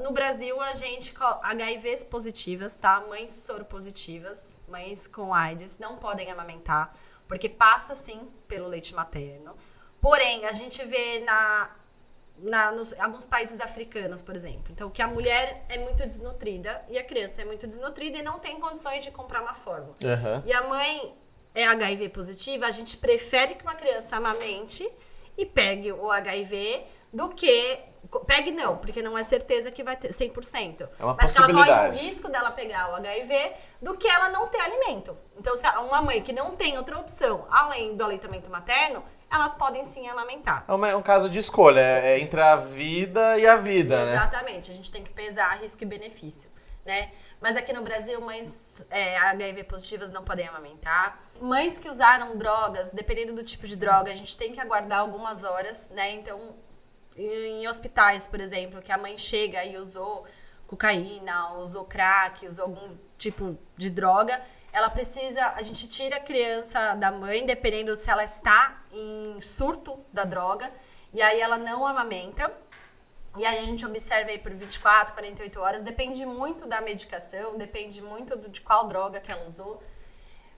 No 0.05 0.13
Brasil, 0.13 0.61
a 0.61 0.73
gente, 0.75 1.13
HIVs 1.43 2.05
positivas, 2.05 2.77
tá? 2.77 3.01
Mães 3.09 3.33
soropositivas, 3.33 4.57
mães 4.69 5.09
com 5.09 5.35
AIDS, 5.35 5.79
não 5.79 5.97
podem 5.97 6.31
amamentar, 6.31 6.93
porque 7.27 7.49
passa 7.49 7.97
sim 7.97 8.29
pelo 8.47 8.69
leite 8.69 8.95
materno. 8.95 9.57
Porém, 10.01 10.45
a 10.47 10.53
gente 10.53 10.85
vê 10.85 11.19
na 11.21 11.75
na, 12.38 12.73
nos 12.73 12.99
alguns 12.99 13.25
países 13.25 13.61
africanos, 13.61 14.21
por 14.21 14.35
exemplo. 14.35 14.67
Então, 14.71 14.91
que 14.91 15.00
a 15.00 15.07
mulher 15.07 15.64
é 15.69 15.79
muito 15.79 16.05
desnutrida 16.07 16.85
e 16.88 16.99
a 16.99 17.05
criança 17.05 17.43
é 17.43 17.45
muito 17.45 17.67
desnutrida 17.67 18.19
e 18.19 18.23
não 18.23 18.38
tem 18.38 18.59
condições 18.59 19.05
de 19.05 19.11
comprar 19.11 19.43
uma 19.43 19.55
fórmula. 19.55 19.97
Uhum. 20.03 20.43
E 20.45 20.53
a 20.53 20.62
mãe 20.67 21.14
é 21.55 21.64
HIV 21.67 22.09
positiva, 22.11 22.67
a 22.67 22.71
gente 22.71 22.97
prefere 22.97 23.55
que 23.55 23.62
uma 23.62 23.75
criança 23.75 24.17
amamente 24.17 24.88
e 25.38 25.47
pegue 25.47 25.93
o 25.93 26.11
HIV 26.11 26.85
do 27.12 27.29
que. 27.31 27.79
Pegue 28.26 28.50
não, 28.50 28.76
porque 28.76 29.00
não 29.00 29.17
é 29.17 29.23
certeza 29.23 29.71
que 29.71 29.83
vai 29.83 29.97
ter 29.97 30.11
100%. 30.11 30.88
É 31.00 31.05
uma 31.05 31.14
mas 31.14 31.33
possibilidade. 31.33 31.64
que 31.64 31.71
ela 31.71 31.87
corre 31.87 31.88
o 31.88 32.00
risco 32.00 32.29
dela 32.29 32.50
pegar 32.50 32.93
o 32.93 32.97
HIV 32.97 33.53
do 33.81 33.97
que 33.97 34.07
ela 34.07 34.29
não 34.29 34.47
ter 34.49 34.61
alimento. 34.61 35.17
Então, 35.38 35.57
se 35.57 35.67
uma 35.67 36.03
mãe 36.03 36.23
que 36.23 36.33
não 36.33 36.55
tem 36.55 36.76
outra 36.76 36.99
opção 36.99 37.47
além 37.50 37.97
do 37.97 38.05
aleitamento 38.05 38.50
materno, 38.50 39.03
elas 39.35 39.55
podem 39.55 39.85
sim 39.85 40.09
amamentar. 40.09 40.64
É 40.67 40.73
um, 40.73 40.87
é 40.87 40.97
um 40.97 41.03
caso 41.03 41.29
de 41.29 41.38
escolha, 41.38 41.81
é, 41.81 42.12
é 42.12 42.21
entre 42.21 42.41
a 42.41 42.57
vida 42.57 43.38
e 43.38 43.47
a 43.47 43.57
vida, 43.57 44.05
né? 44.05 44.12
Exatamente, 44.12 44.69
né? 44.69 44.75
a 44.75 44.76
gente 44.76 44.93
tem 44.93 45.03
que 45.03 45.11
pesar 45.11 45.59
risco 45.61 45.83
e 45.83 45.87
benefício, 45.87 46.50
né? 46.85 47.11
Mas 47.41 47.57
aqui 47.57 47.73
no 47.73 47.83
Brasil, 47.83 48.21
mães 48.21 48.87
é, 48.91 49.19
HIV 49.19 49.64
positivas 49.64 50.11
não 50.11 50.23
podem 50.23 50.49
amamentar. 50.49 51.21
Mães 51.41 51.76
que 51.76 51.88
usaram 51.88 52.37
drogas, 52.38 52.91
dependendo 52.91 53.35
do 53.35 53.43
tipo 53.43 53.67
de 53.67 53.76
droga, 53.76 54.11
a 54.11 54.14
gente 54.14 54.37
tem 54.37 54.53
que 54.53 54.61
aguardar 54.61 55.00
algumas 55.00 55.45
horas, 55.45 55.91
né? 55.91 56.12
Então, 56.12 56.55
em 57.17 57.67
hospitais, 57.69 58.26
por 58.26 58.41
exemplo, 58.41 58.81
que 58.81 58.91
a 58.91 58.99
mãe 58.99 59.19
chega 59.19 59.64
e 59.64 59.76
usou 59.76 60.25
cocaína, 60.67 61.55
usou 61.59 61.85
crack, 61.85 62.47
usou 62.47 62.64
algum 62.64 62.97
tipo 63.19 63.59
de 63.76 63.91
droga, 63.91 64.41
ela 64.75 64.90
precisa, 64.90 65.52
a 65.54 65.62
gente 65.62 65.88
tira 65.88 66.16
a 66.16 66.21
criança 66.21 66.95
da 66.95 67.12
mãe, 67.12 67.47
dependendo 67.47 67.95
se 67.95 68.11
ela 68.11 68.25
está 68.25 68.83
em 68.93 69.40
surto 69.40 70.04
da 70.12 70.25
droga, 70.25 70.69
e 71.12 71.23
aí 71.23 71.40
ela 71.40 71.57
não 71.57 71.87
amamenta. 71.87 72.52
E 73.37 73.47
aí 73.47 73.59
a 73.61 73.62
gente 73.62 73.87
observa 73.87 74.31
aí 74.31 74.38
por 74.38 74.52
24, 74.52 75.14
48 75.14 75.61
horas, 75.61 75.81
depende 75.81 76.26
muito 76.26 76.66
da 76.66 76.81
medicação, 76.81 77.57
depende 77.57 78.02
muito 78.02 78.37
do, 78.37 78.49
de 78.49 78.61
qual 78.61 78.88
droga 78.88 79.21
que 79.21 79.31
ela 79.31 79.45
usou, 79.47 79.81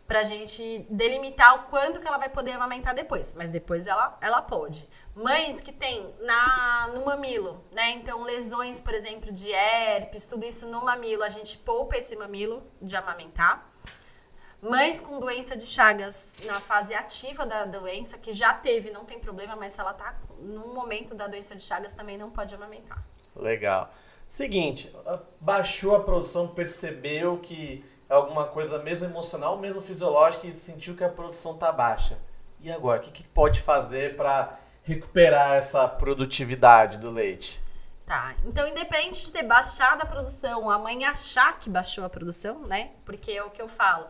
pra 0.08 0.22
gente 0.22 0.86
delimitar 0.88 1.54
o 1.54 1.62
quanto 1.64 2.00
que 2.00 2.08
ela 2.08 2.16
vai 2.16 2.30
poder 2.30 2.52
amamentar 2.52 2.94
depois. 2.94 3.34
Mas 3.34 3.50
depois 3.50 3.86
ela, 3.86 4.16
ela 4.22 4.40
pode. 4.40 4.88
Mães 5.14 5.60
que 5.60 5.72
tem 5.72 6.14
na, 6.20 6.88
no 6.94 7.04
mamilo, 7.04 7.62
né? 7.70 7.90
Então, 7.90 8.22
lesões, 8.22 8.80
por 8.80 8.94
exemplo, 8.94 9.30
de 9.30 9.50
herpes, 9.50 10.24
tudo 10.24 10.46
isso 10.46 10.66
no 10.66 10.82
mamilo, 10.84 11.22
a 11.22 11.28
gente 11.28 11.58
poupa 11.58 11.98
esse 11.98 12.16
mamilo 12.16 12.62
de 12.80 12.96
amamentar. 12.96 13.75
Mães 14.60 15.00
com 15.00 15.20
doença 15.20 15.56
de 15.56 15.66
Chagas 15.66 16.34
na 16.44 16.60
fase 16.60 16.94
ativa 16.94 17.44
da 17.44 17.64
doença, 17.64 18.16
que 18.16 18.32
já 18.32 18.54
teve, 18.54 18.90
não 18.90 19.04
tem 19.04 19.18
problema, 19.18 19.54
mas 19.54 19.74
se 19.74 19.80
ela 19.80 19.92
tá 19.92 20.16
no 20.40 20.74
momento 20.74 21.14
da 21.14 21.26
doença 21.26 21.54
de 21.54 21.62
Chagas, 21.62 21.92
também 21.92 22.16
não 22.16 22.30
pode 22.30 22.54
amamentar. 22.54 23.02
Legal. 23.34 23.90
Seguinte, 24.28 24.92
baixou 25.40 25.94
a 25.94 26.02
produção, 26.02 26.48
percebeu 26.48 27.38
que 27.38 27.84
é 28.08 28.14
alguma 28.14 28.46
coisa 28.46 28.78
mesmo 28.78 29.06
emocional, 29.06 29.58
mesmo 29.58 29.80
fisiológica 29.80 30.46
e 30.46 30.52
sentiu 30.52 30.96
que 30.96 31.04
a 31.04 31.08
produção 31.08 31.56
tá 31.56 31.70
baixa. 31.70 32.18
E 32.60 32.72
agora, 32.72 33.00
o 33.00 33.04
que, 33.04 33.10
que 33.10 33.28
pode 33.28 33.60
fazer 33.60 34.16
para 34.16 34.58
recuperar 34.82 35.54
essa 35.54 35.86
produtividade 35.86 36.98
do 36.98 37.10
leite? 37.10 37.62
Tá, 38.06 38.34
então 38.44 38.66
independente 38.66 39.24
de 39.24 39.32
ter 39.32 39.42
baixado 39.42 40.02
a 40.02 40.06
produção, 40.06 40.70
a 40.70 40.78
mãe 40.78 41.04
achar 41.04 41.58
que 41.58 41.68
baixou 41.68 42.04
a 42.04 42.08
produção, 42.08 42.60
né? 42.60 42.92
Porque 43.04 43.32
é 43.32 43.42
o 43.42 43.50
que 43.50 43.60
eu 43.60 43.68
falo 43.68 44.06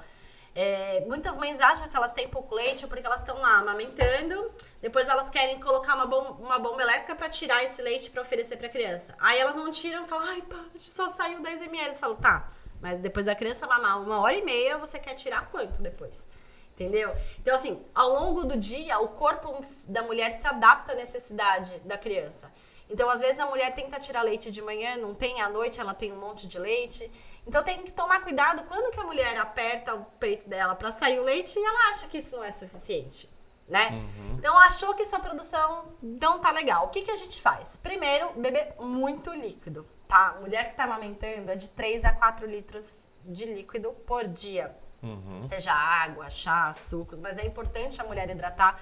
é, 0.56 1.04
muitas 1.06 1.36
mães 1.36 1.60
acham 1.60 1.86
que 1.86 1.94
elas 1.94 2.12
têm 2.12 2.26
pouco 2.26 2.54
leite 2.54 2.86
porque 2.86 3.06
elas 3.06 3.20
estão 3.20 3.38
lá 3.38 3.58
amamentando, 3.58 4.50
depois 4.80 5.06
elas 5.06 5.28
querem 5.28 5.60
colocar 5.60 5.94
uma, 5.94 6.06
uma 6.06 6.58
bomba 6.58 6.80
elétrica 6.80 7.14
para 7.14 7.28
tirar 7.28 7.62
esse 7.62 7.82
leite 7.82 8.10
para 8.10 8.22
oferecer 8.22 8.56
para 8.56 8.66
a 8.66 8.70
criança. 8.70 9.14
Aí 9.20 9.38
elas 9.38 9.54
não 9.54 9.70
tiram 9.70 10.04
e 10.04 10.08
falam, 10.08 10.26
ai, 10.26 10.40
pá, 10.40 10.64
só 10.78 11.10
saiu 11.10 11.42
10 11.42 11.60
ml. 11.60 11.88
Eu 11.88 11.94
falo, 11.96 12.16
tá, 12.16 12.48
mas 12.80 12.98
depois 12.98 13.26
da 13.26 13.34
criança 13.34 13.66
mamar 13.66 14.00
uma 14.00 14.18
hora 14.18 14.32
e 14.32 14.42
meia, 14.42 14.78
você 14.78 14.98
quer 14.98 15.12
tirar 15.12 15.46
quanto 15.50 15.82
depois? 15.82 16.26
Entendeu? 16.72 17.14
Então, 17.38 17.54
assim, 17.54 17.84
ao 17.94 18.08
longo 18.08 18.44
do 18.44 18.56
dia, 18.56 18.98
o 18.98 19.08
corpo 19.08 19.62
da 19.86 20.02
mulher 20.02 20.32
se 20.32 20.46
adapta 20.46 20.92
à 20.92 20.94
necessidade 20.94 21.78
da 21.80 21.98
criança. 21.98 22.50
Então, 22.88 23.10
às 23.10 23.20
vezes, 23.20 23.40
a 23.40 23.46
mulher 23.46 23.74
tenta 23.74 23.98
tirar 23.98 24.22
leite 24.22 24.50
de 24.50 24.62
manhã, 24.62 24.96
não 24.96 25.14
tem, 25.14 25.40
à 25.40 25.48
noite 25.48 25.80
ela 25.80 25.92
tem 25.92 26.12
um 26.12 26.20
monte 26.20 26.46
de 26.46 26.58
leite. 26.58 27.10
Então 27.46 27.62
tem 27.62 27.82
que 27.82 27.92
tomar 27.92 28.20
cuidado 28.20 28.64
quando 28.64 28.90
que 28.90 28.98
a 28.98 29.04
mulher 29.04 29.38
aperta 29.38 29.94
o 29.94 30.04
peito 30.18 30.48
dela 30.48 30.74
para 30.74 30.90
sair 30.90 31.20
o 31.20 31.22
leite 31.22 31.56
e 31.56 31.64
ela 31.64 31.90
acha 31.90 32.08
que 32.08 32.18
isso 32.18 32.36
não 32.36 32.42
é 32.42 32.50
suficiente, 32.50 33.30
né? 33.68 33.90
Uhum. 33.90 34.36
Então 34.38 34.58
achou 34.58 34.94
que 34.94 35.06
sua 35.06 35.20
produção 35.20 35.92
não 36.02 36.40
tá 36.40 36.50
legal. 36.50 36.86
O 36.86 36.88
que 36.88 37.02
que 37.02 37.10
a 37.10 37.16
gente 37.16 37.40
faz? 37.40 37.76
Primeiro, 37.76 38.32
beber 38.32 38.74
muito 38.80 39.32
líquido, 39.32 39.86
tá? 40.08 40.36
Mulher 40.40 40.68
que 40.68 40.74
tá 40.74 40.84
amamentando 40.84 41.52
é 41.52 41.54
de 41.54 41.70
3 41.70 42.04
a 42.04 42.12
4 42.12 42.46
litros 42.46 43.08
de 43.24 43.44
líquido 43.44 43.92
por 43.92 44.26
dia. 44.26 44.76
Uhum. 45.00 45.46
Seja 45.46 45.72
água, 45.72 46.28
chá, 46.28 46.72
sucos, 46.74 47.20
mas 47.20 47.38
é 47.38 47.46
importante 47.46 48.00
a 48.00 48.04
mulher 48.04 48.28
hidratar 48.28 48.80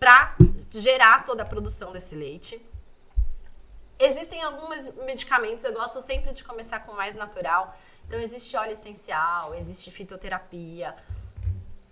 para 0.00 0.34
gerar 0.70 1.24
toda 1.26 1.42
a 1.42 1.46
produção 1.46 1.92
desse 1.92 2.14
leite. 2.14 2.64
Existem 3.98 4.42
alguns 4.42 4.88
medicamentos, 5.04 5.64
eu 5.64 5.72
gosto 5.72 6.00
sempre 6.00 6.32
de 6.32 6.44
começar 6.44 6.80
com 6.80 6.92
o 6.92 6.96
mais 6.96 7.14
natural. 7.14 7.76
Então, 8.06 8.20
existe 8.20 8.56
óleo 8.56 8.72
essencial, 8.72 9.54
existe 9.54 9.90
fitoterapia, 9.90 10.94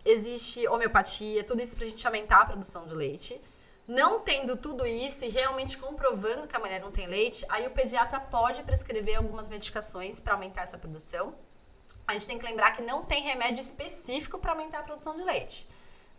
existe 0.04 0.68
homeopatia, 0.68 1.42
tudo 1.42 1.60
isso 1.60 1.76
para 1.76 1.84
a 1.84 1.88
gente 1.88 2.06
aumentar 2.06 2.42
a 2.42 2.46
produção 2.46 2.86
de 2.86 2.94
leite. 2.94 3.40
Não 3.88 4.20
tendo 4.20 4.56
tudo 4.56 4.86
isso 4.86 5.24
e 5.24 5.28
realmente 5.28 5.78
comprovando 5.78 6.46
que 6.46 6.56
a 6.56 6.58
mulher 6.58 6.80
não 6.80 6.92
tem 6.92 7.06
leite, 7.06 7.44
aí 7.48 7.66
o 7.66 7.70
pediatra 7.70 8.20
pode 8.20 8.62
prescrever 8.62 9.16
algumas 9.16 9.48
medicações 9.48 10.20
para 10.20 10.34
aumentar 10.34 10.62
essa 10.62 10.78
produção. 10.78 11.34
A 12.06 12.12
gente 12.12 12.26
tem 12.26 12.38
que 12.38 12.44
lembrar 12.44 12.70
que 12.70 12.82
não 12.82 13.04
tem 13.04 13.22
remédio 13.22 13.60
específico 13.60 14.38
para 14.38 14.52
aumentar 14.52 14.80
a 14.80 14.82
produção 14.82 15.16
de 15.16 15.24
leite. 15.24 15.68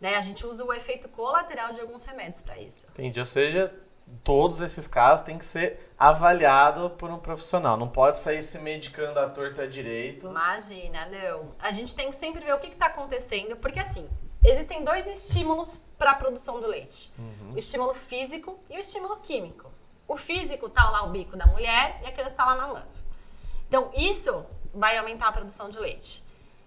Né? 0.00 0.16
A 0.16 0.20
gente 0.20 0.46
usa 0.46 0.64
o 0.64 0.72
efeito 0.72 1.08
colateral 1.08 1.72
de 1.72 1.80
alguns 1.80 2.04
remédios 2.04 2.42
para 2.42 2.58
isso. 2.58 2.86
Entendi. 2.90 3.18
Ou 3.18 3.26
seja, 3.26 3.74
todos 4.22 4.60
esses 4.60 4.86
casos 4.86 5.24
têm 5.24 5.38
que 5.38 5.44
ser 5.44 5.92
avaliado 5.98 6.90
por 6.90 7.10
um 7.10 7.18
profissional. 7.18 7.76
Não 7.76 7.88
pode 7.88 8.18
sair 8.18 8.42
se 8.42 8.58
medicando 8.58 9.18
à 9.18 9.28
torta 9.28 9.66
direito. 9.66 10.26
Imagina, 10.26 11.06
não. 11.06 11.54
A 11.60 11.70
gente 11.70 11.94
tem 11.94 12.10
que 12.10 12.16
sempre 12.16 12.44
ver 12.44 12.54
o 12.54 12.58
que 12.58 12.68
está 12.68 12.86
acontecendo, 12.86 13.56
porque 13.56 13.80
assim, 13.80 14.08
existem 14.44 14.84
dois 14.84 15.06
estímulos 15.06 15.80
para 15.96 16.12
a 16.12 16.14
produção 16.14 16.60
do 16.60 16.66
leite: 16.66 17.12
uhum. 17.18 17.54
o 17.54 17.58
estímulo 17.58 17.94
físico 17.94 18.58
e 18.68 18.76
o 18.76 18.80
estímulo 18.80 19.16
químico. 19.16 19.70
O 20.06 20.16
físico 20.16 20.68
tá 20.68 20.88
lá 20.88 21.02
o 21.04 21.10
bico 21.10 21.36
da 21.36 21.46
mulher 21.46 22.00
e 22.02 22.06
a 22.06 22.12
criança 22.12 22.32
está 22.32 22.46
lá 22.46 22.56
mamando. 22.56 22.88
Então, 23.68 23.90
isso 23.94 24.46
vai 24.72 24.96
aumentar 24.96 25.28
a 25.28 25.32
produção 25.32 25.68
de 25.68 25.78
leite. 25.78 26.24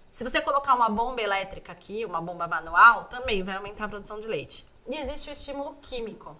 Se 0.08 0.22
você 0.22 0.40
colocar 0.40 0.74
uma 0.74 0.88
bomba 0.88 1.20
elétrica 1.20 1.72
aqui, 1.72 2.04
uma 2.04 2.20
bomba 2.20 2.46
manual, 2.46 3.04
também 3.04 3.42
vai 3.42 3.56
aumentar 3.56 3.86
a 3.86 3.88
produção 3.88 4.20
de 4.20 4.28
leite. 4.28 4.66
E 4.86 4.96
existe 4.96 5.28
o 5.28 5.32
estímulo 5.32 5.74
químico. 5.80 6.36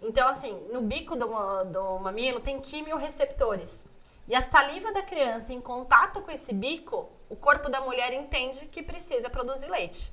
Então, 0.00 0.28
assim, 0.28 0.52
no 0.72 0.80
bico 0.80 1.16
do, 1.16 1.26
do 1.64 1.98
mamilo 1.98 2.40
tem 2.40 2.60
quimiorreceptores. 2.60 3.86
E 4.28 4.34
a 4.34 4.40
saliva 4.40 4.92
da 4.92 5.02
criança 5.02 5.52
em 5.52 5.60
contato 5.60 6.20
com 6.20 6.30
esse 6.30 6.52
bico, 6.52 7.10
o 7.28 7.36
corpo 7.36 7.68
da 7.70 7.80
mulher 7.80 8.12
entende 8.12 8.66
que 8.66 8.82
precisa 8.82 9.30
produzir 9.30 9.68
leite. 9.68 10.12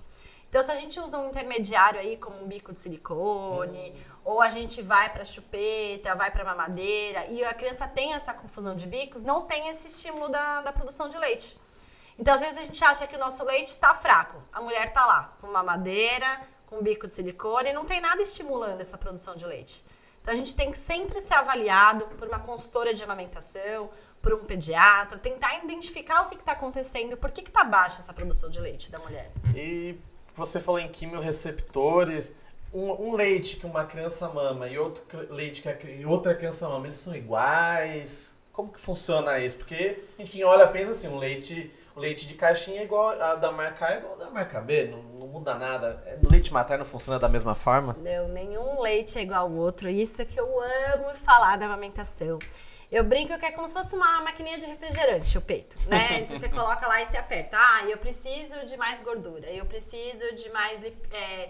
Então, 0.50 0.62
se 0.62 0.72
a 0.72 0.76
gente 0.76 0.98
usa 1.00 1.20
um 1.20 1.28
intermediário 1.28 2.00
aí, 2.00 2.16
como 2.16 2.42
um 2.42 2.48
bico 2.48 2.72
de 2.72 2.80
silicone, 2.80 3.92
hum. 3.92 4.16
ou 4.24 4.42
a 4.42 4.50
gente 4.50 4.82
vai 4.82 5.12
para 5.12 5.24
chupeta, 5.26 6.16
vai 6.16 6.32
para 6.32 6.46
mamadeira, 6.46 7.26
e 7.26 7.44
a 7.44 7.54
criança 7.54 7.88
tem 7.88 8.14
essa 8.14 8.34
confusão 8.34 8.74
de 8.74 8.88
bicos, 8.88 9.22
não 9.22 9.42
tem 9.42 9.68
esse 9.68 9.88
estímulo 9.88 10.30
da, 10.30 10.62
da 10.62 10.72
produção 10.72 11.10
de 11.10 11.18
leite. 11.18 11.60
Então, 12.18 12.34
às 12.34 12.40
vezes 12.40 12.58
a 12.58 12.62
gente 12.62 12.82
acha 12.86 13.06
que 13.06 13.18
o 13.18 13.20
nosso 13.20 13.44
leite 13.44 13.68
está 13.68 13.94
fraco. 13.94 14.42
A 14.54 14.62
mulher 14.62 14.86
está 14.86 15.06
lá, 15.06 15.34
com 15.42 15.48
mamadeira, 15.48 16.40
com 16.68 16.82
bico 16.82 17.08
de 17.08 17.14
silicone, 17.14 17.74
não 17.74 17.86
tem 17.86 18.02
nada 18.02 18.22
estimulando 18.22 18.82
essa 18.82 18.98
produção 18.98 19.36
de 19.36 19.46
leite. 19.46 19.84
Então 20.22 20.34
a 20.34 20.38
gente 20.38 20.56
tem 20.56 20.72
que 20.72 20.78
sempre 20.78 21.22
ser 21.22 21.36
avaliado 21.36 22.06
por 22.18 22.28
uma 22.28 22.40
consultora 22.40 22.94
de 22.94 23.04
amamentação, 23.04 23.90
por 24.22 24.34
um 24.34 24.44
pediatra, 24.44 25.20
tentar 25.20 25.64
identificar 25.64 26.24
o 26.24 26.30
que 26.30 26.38
está 26.38 26.54
acontecendo, 26.54 27.16
por 27.16 27.30
que 27.30 27.42
está 27.42 27.64
baixa 27.64 28.00
essa 28.00 28.12
produção 28.12 28.50
de 28.50 28.60
leite 28.60 28.92
da 28.92 28.98
mulher. 28.98 29.32
E 29.56 29.96
você 30.34 30.60
falou 30.60 30.80
em 30.80 30.90
quimiorreceptores, 30.90 32.36
um, 32.74 33.10
um 33.10 33.16
leite 33.16 33.58
que 33.58 33.68
uma 33.68 33.86
criança 33.86 34.28
mama 34.28 34.68
e 34.68 34.80
outro 34.80 35.06
leite 35.30 35.62
que 35.62 35.70
a, 35.70 36.10
outra 36.10 36.34
criança 36.34 36.68
mama, 36.68 36.88
eles 36.88 36.98
são 36.98 37.16
iguais? 37.16 38.36
Como 38.52 38.72
que 38.72 38.80
funciona 38.80 39.40
isso? 39.40 39.58
Porque 39.58 39.98
a 40.18 40.24
gente 40.24 40.44
olha 40.44 40.68
pensa 40.68 40.90
assim, 40.90 41.08
um 41.08 41.18
leite, 41.18 41.72
leite 41.96 42.28
de 42.28 42.34
caixinha 42.34 42.82
é 42.82 42.84
igual 42.84 43.10
a 43.22 43.36
da 43.36 43.52
marca 43.52 43.86
A 43.86 43.94
é 43.94 43.98
igual 43.98 44.14
a 44.16 44.26
da 44.26 44.30
marca 44.30 44.60
B, 44.60 44.88
não, 44.88 45.02
não 45.02 45.28
muda 45.28 45.56
nada. 45.56 46.04
O 46.24 46.28
é, 46.28 46.32
leite 46.32 46.52
materno 46.52 46.84
funciona 46.84 47.18
da 47.18 47.30
mesma 47.30 47.56
forma? 47.56 47.96
Não, 48.00 48.28
nenhum 48.28 48.82
leite 48.82 49.18
é 49.18 49.22
igual 49.22 49.48
ao 49.48 49.52
outro. 49.52 49.90
Isso 49.90 50.22
é 50.22 50.26
que 50.26 50.40
eu 50.40 50.60
amo 50.94 51.14
falar 51.16 51.58
da 51.58 51.66
amamentação. 51.66 52.40
Eu 52.92 53.04
brinco 53.04 53.38
que 53.40 53.46
é 53.46 53.52
como 53.52 53.68
se 53.68 53.74
fosse 53.74 53.96
uma 53.96 54.22
maquininha 54.22 54.60
de 54.60 54.68
refrigerante, 54.68 55.38
o 55.38 55.42
peito, 55.42 55.76
né? 55.88 56.22
Então 56.24 56.38
você 56.38 56.50
coloca 56.50 56.88
lá 56.88 57.02
e 57.02 57.06
se 57.06 57.18
aperta. 57.18 57.58
Ah, 57.58 57.86
eu 57.90 57.98
preciso 57.98 58.66
de 58.66 58.78
mais 58.78 59.02
gordura, 59.02 59.50
eu 59.50 59.66
preciso 59.66 60.36
de 60.36 60.50
mais, 60.50 60.80
é, 61.12 61.50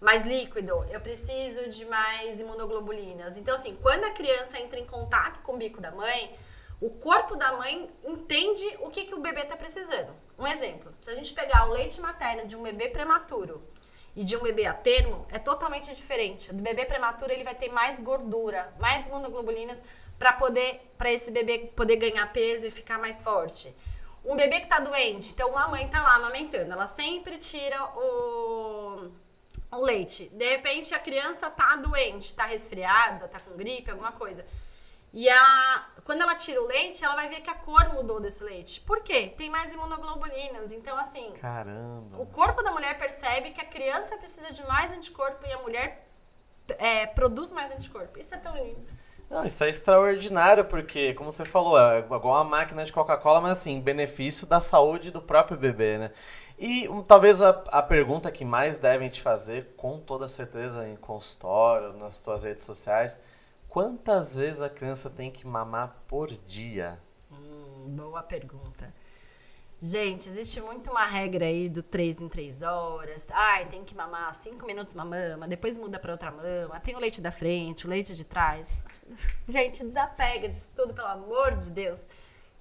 mais 0.00 0.22
líquido, 0.22 0.84
eu 0.90 1.00
preciso 1.00 1.68
de 1.68 1.84
mais 1.84 2.40
imunoglobulinas. 2.40 3.38
Então, 3.38 3.54
assim, 3.54 3.76
quando 3.80 4.04
a 4.04 4.10
criança 4.10 4.58
entra 4.58 4.78
em 4.78 4.84
contato 4.84 5.40
com 5.40 5.54
o 5.54 5.56
bico 5.56 5.80
da 5.80 5.92
mãe, 5.92 6.34
o 6.82 6.90
corpo 6.90 7.36
da 7.36 7.52
mãe 7.52 7.88
entende 8.04 8.76
o 8.80 8.90
que, 8.90 9.04
que 9.04 9.14
o 9.14 9.20
bebê 9.20 9.42
está 9.42 9.56
precisando. 9.56 10.12
Um 10.36 10.44
exemplo, 10.48 10.92
se 11.00 11.10
a 11.10 11.14
gente 11.14 11.32
pegar 11.32 11.68
o 11.68 11.72
leite 11.72 12.00
materno 12.00 12.44
de 12.44 12.56
um 12.56 12.62
bebê 12.62 12.88
prematuro 12.88 13.62
e 14.16 14.24
de 14.24 14.36
um 14.36 14.42
bebê 14.42 14.66
a 14.66 14.74
termo, 14.74 15.24
é 15.30 15.38
totalmente 15.38 15.94
diferente. 15.94 16.52
Do 16.52 16.60
bebê 16.60 16.84
prematuro, 16.84 17.30
ele 17.30 17.44
vai 17.44 17.54
ter 17.54 17.68
mais 17.70 18.00
gordura, 18.00 18.74
mais 18.80 19.06
imunoglobulinas, 19.06 19.84
para 20.18 20.32
poder 20.32 20.92
para 20.98 21.12
esse 21.12 21.30
bebê 21.30 21.70
poder 21.76 21.96
ganhar 21.96 22.32
peso 22.32 22.66
e 22.66 22.70
ficar 22.70 22.98
mais 22.98 23.22
forte. 23.22 23.72
Um 24.24 24.34
bebê 24.34 24.58
que 24.58 24.66
está 24.66 24.80
doente, 24.80 25.32
então 25.32 25.50
uma 25.50 25.68
mãe 25.68 25.86
está 25.86 26.02
lá 26.02 26.16
amamentando, 26.16 26.72
ela 26.72 26.88
sempre 26.88 27.38
tira 27.38 27.80
o, 27.96 29.08
o 29.70 29.76
leite. 29.76 30.28
De 30.30 30.48
repente 30.48 30.92
a 30.96 30.98
criança 30.98 31.46
está 31.46 31.76
doente, 31.76 32.26
está 32.26 32.44
resfriada, 32.44 33.26
está 33.26 33.38
com 33.38 33.56
gripe, 33.56 33.88
alguma 33.88 34.10
coisa. 34.10 34.44
E 35.12 35.28
a, 35.28 35.86
quando 36.04 36.22
ela 36.22 36.34
tira 36.34 36.62
o 36.62 36.66
leite, 36.66 37.04
ela 37.04 37.14
vai 37.14 37.28
ver 37.28 37.40
que 37.40 37.50
a 37.50 37.54
cor 37.54 37.92
mudou 37.92 38.18
desse 38.18 38.42
leite. 38.42 38.80
Por 38.80 39.02
quê? 39.02 39.32
Tem 39.36 39.50
mais 39.50 39.72
imunoglobulinas. 39.72 40.72
Então, 40.72 40.98
assim. 40.98 41.32
Caramba! 41.40 42.18
O 42.18 42.26
corpo 42.26 42.62
da 42.62 42.70
mulher 42.70 42.98
percebe 42.98 43.50
que 43.50 43.60
a 43.60 43.64
criança 43.64 44.16
precisa 44.16 44.52
de 44.52 44.66
mais 44.66 44.92
anticorpo 44.92 45.46
e 45.46 45.52
a 45.52 45.58
mulher 45.58 46.08
é, 46.78 47.06
produz 47.06 47.52
mais 47.52 47.70
anticorpo. 47.70 48.18
Isso 48.18 48.34
é 48.34 48.38
tão 48.38 48.56
lindo. 48.56 48.86
Não, 49.32 49.46
isso 49.46 49.64
é 49.64 49.70
extraordinário, 49.70 50.66
porque, 50.66 51.14
como 51.14 51.32
você 51.32 51.42
falou, 51.44 51.78
é 51.78 52.00
igual 52.00 52.22
uma 52.22 52.44
máquina 52.44 52.84
de 52.84 52.92
Coca-Cola, 52.92 53.40
mas 53.40 53.52
assim, 53.52 53.80
benefício 53.80 54.46
da 54.46 54.60
saúde 54.60 55.10
do 55.10 55.22
próprio 55.22 55.56
bebê, 55.56 55.96
né? 55.96 56.10
E 56.58 56.86
um, 56.88 57.02
talvez 57.02 57.40
a, 57.40 57.48
a, 57.48 57.82
pergunta 57.82 58.30
que 58.30 58.44
mais 58.44 58.78
devem 58.78 59.08
te 59.08 59.22
fazer, 59.22 59.72
com 59.74 59.98
toda 59.98 60.28
certeza, 60.28 60.86
em 60.86 60.96
consultório, 60.96 61.94
nas 61.94 62.16
suas 62.16 62.44
redes 62.44 62.64
sociais, 62.64 63.18
quantas 63.72 64.36
vezes 64.36 64.60
a 64.60 64.68
criança 64.68 65.08
tem 65.08 65.30
que 65.30 65.46
mamar 65.46 65.96
por 66.06 66.30
dia? 66.30 67.00
Hum, 67.30 67.86
boa 67.96 68.22
pergunta. 68.22 68.92
Gente, 69.80 70.28
existe 70.28 70.60
muito 70.60 70.90
uma 70.90 71.06
regra 71.06 71.46
aí 71.46 71.70
do 71.70 71.82
3 71.82 72.20
em 72.20 72.28
3 72.28 72.60
horas. 72.60 73.26
Ai, 73.30 73.66
tem 73.66 73.82
que 73.82 73.94
mamar 73.94 74.32
5 74.34 74.66
minutos 74.66 74.92
uma 74.92 75.06
mama, 75.06 75.48
depois 75.48 75.78
muda 75.78 75.98
para 75.98 76.12
outra 76.12 76.30
mama. 76.30 76.78
Tem 76.80 76.94
o 76.94 76.98
leite 76.98 77.22
da 77.22 77.32
frente, 77.32 77.86
o 77.86 77.88
leite 77.88 78.14
de 78.14 78.24
trás. 78.24 78.78
Gente, 79.48 79.82
desapega 79.82 80.50
disso 80.50 80.70
tudo, 80.76 80.92
pelo 80.92 81.08
amor 81.08 81.56
de 81.56 81.70
Deus. 81.70 81.98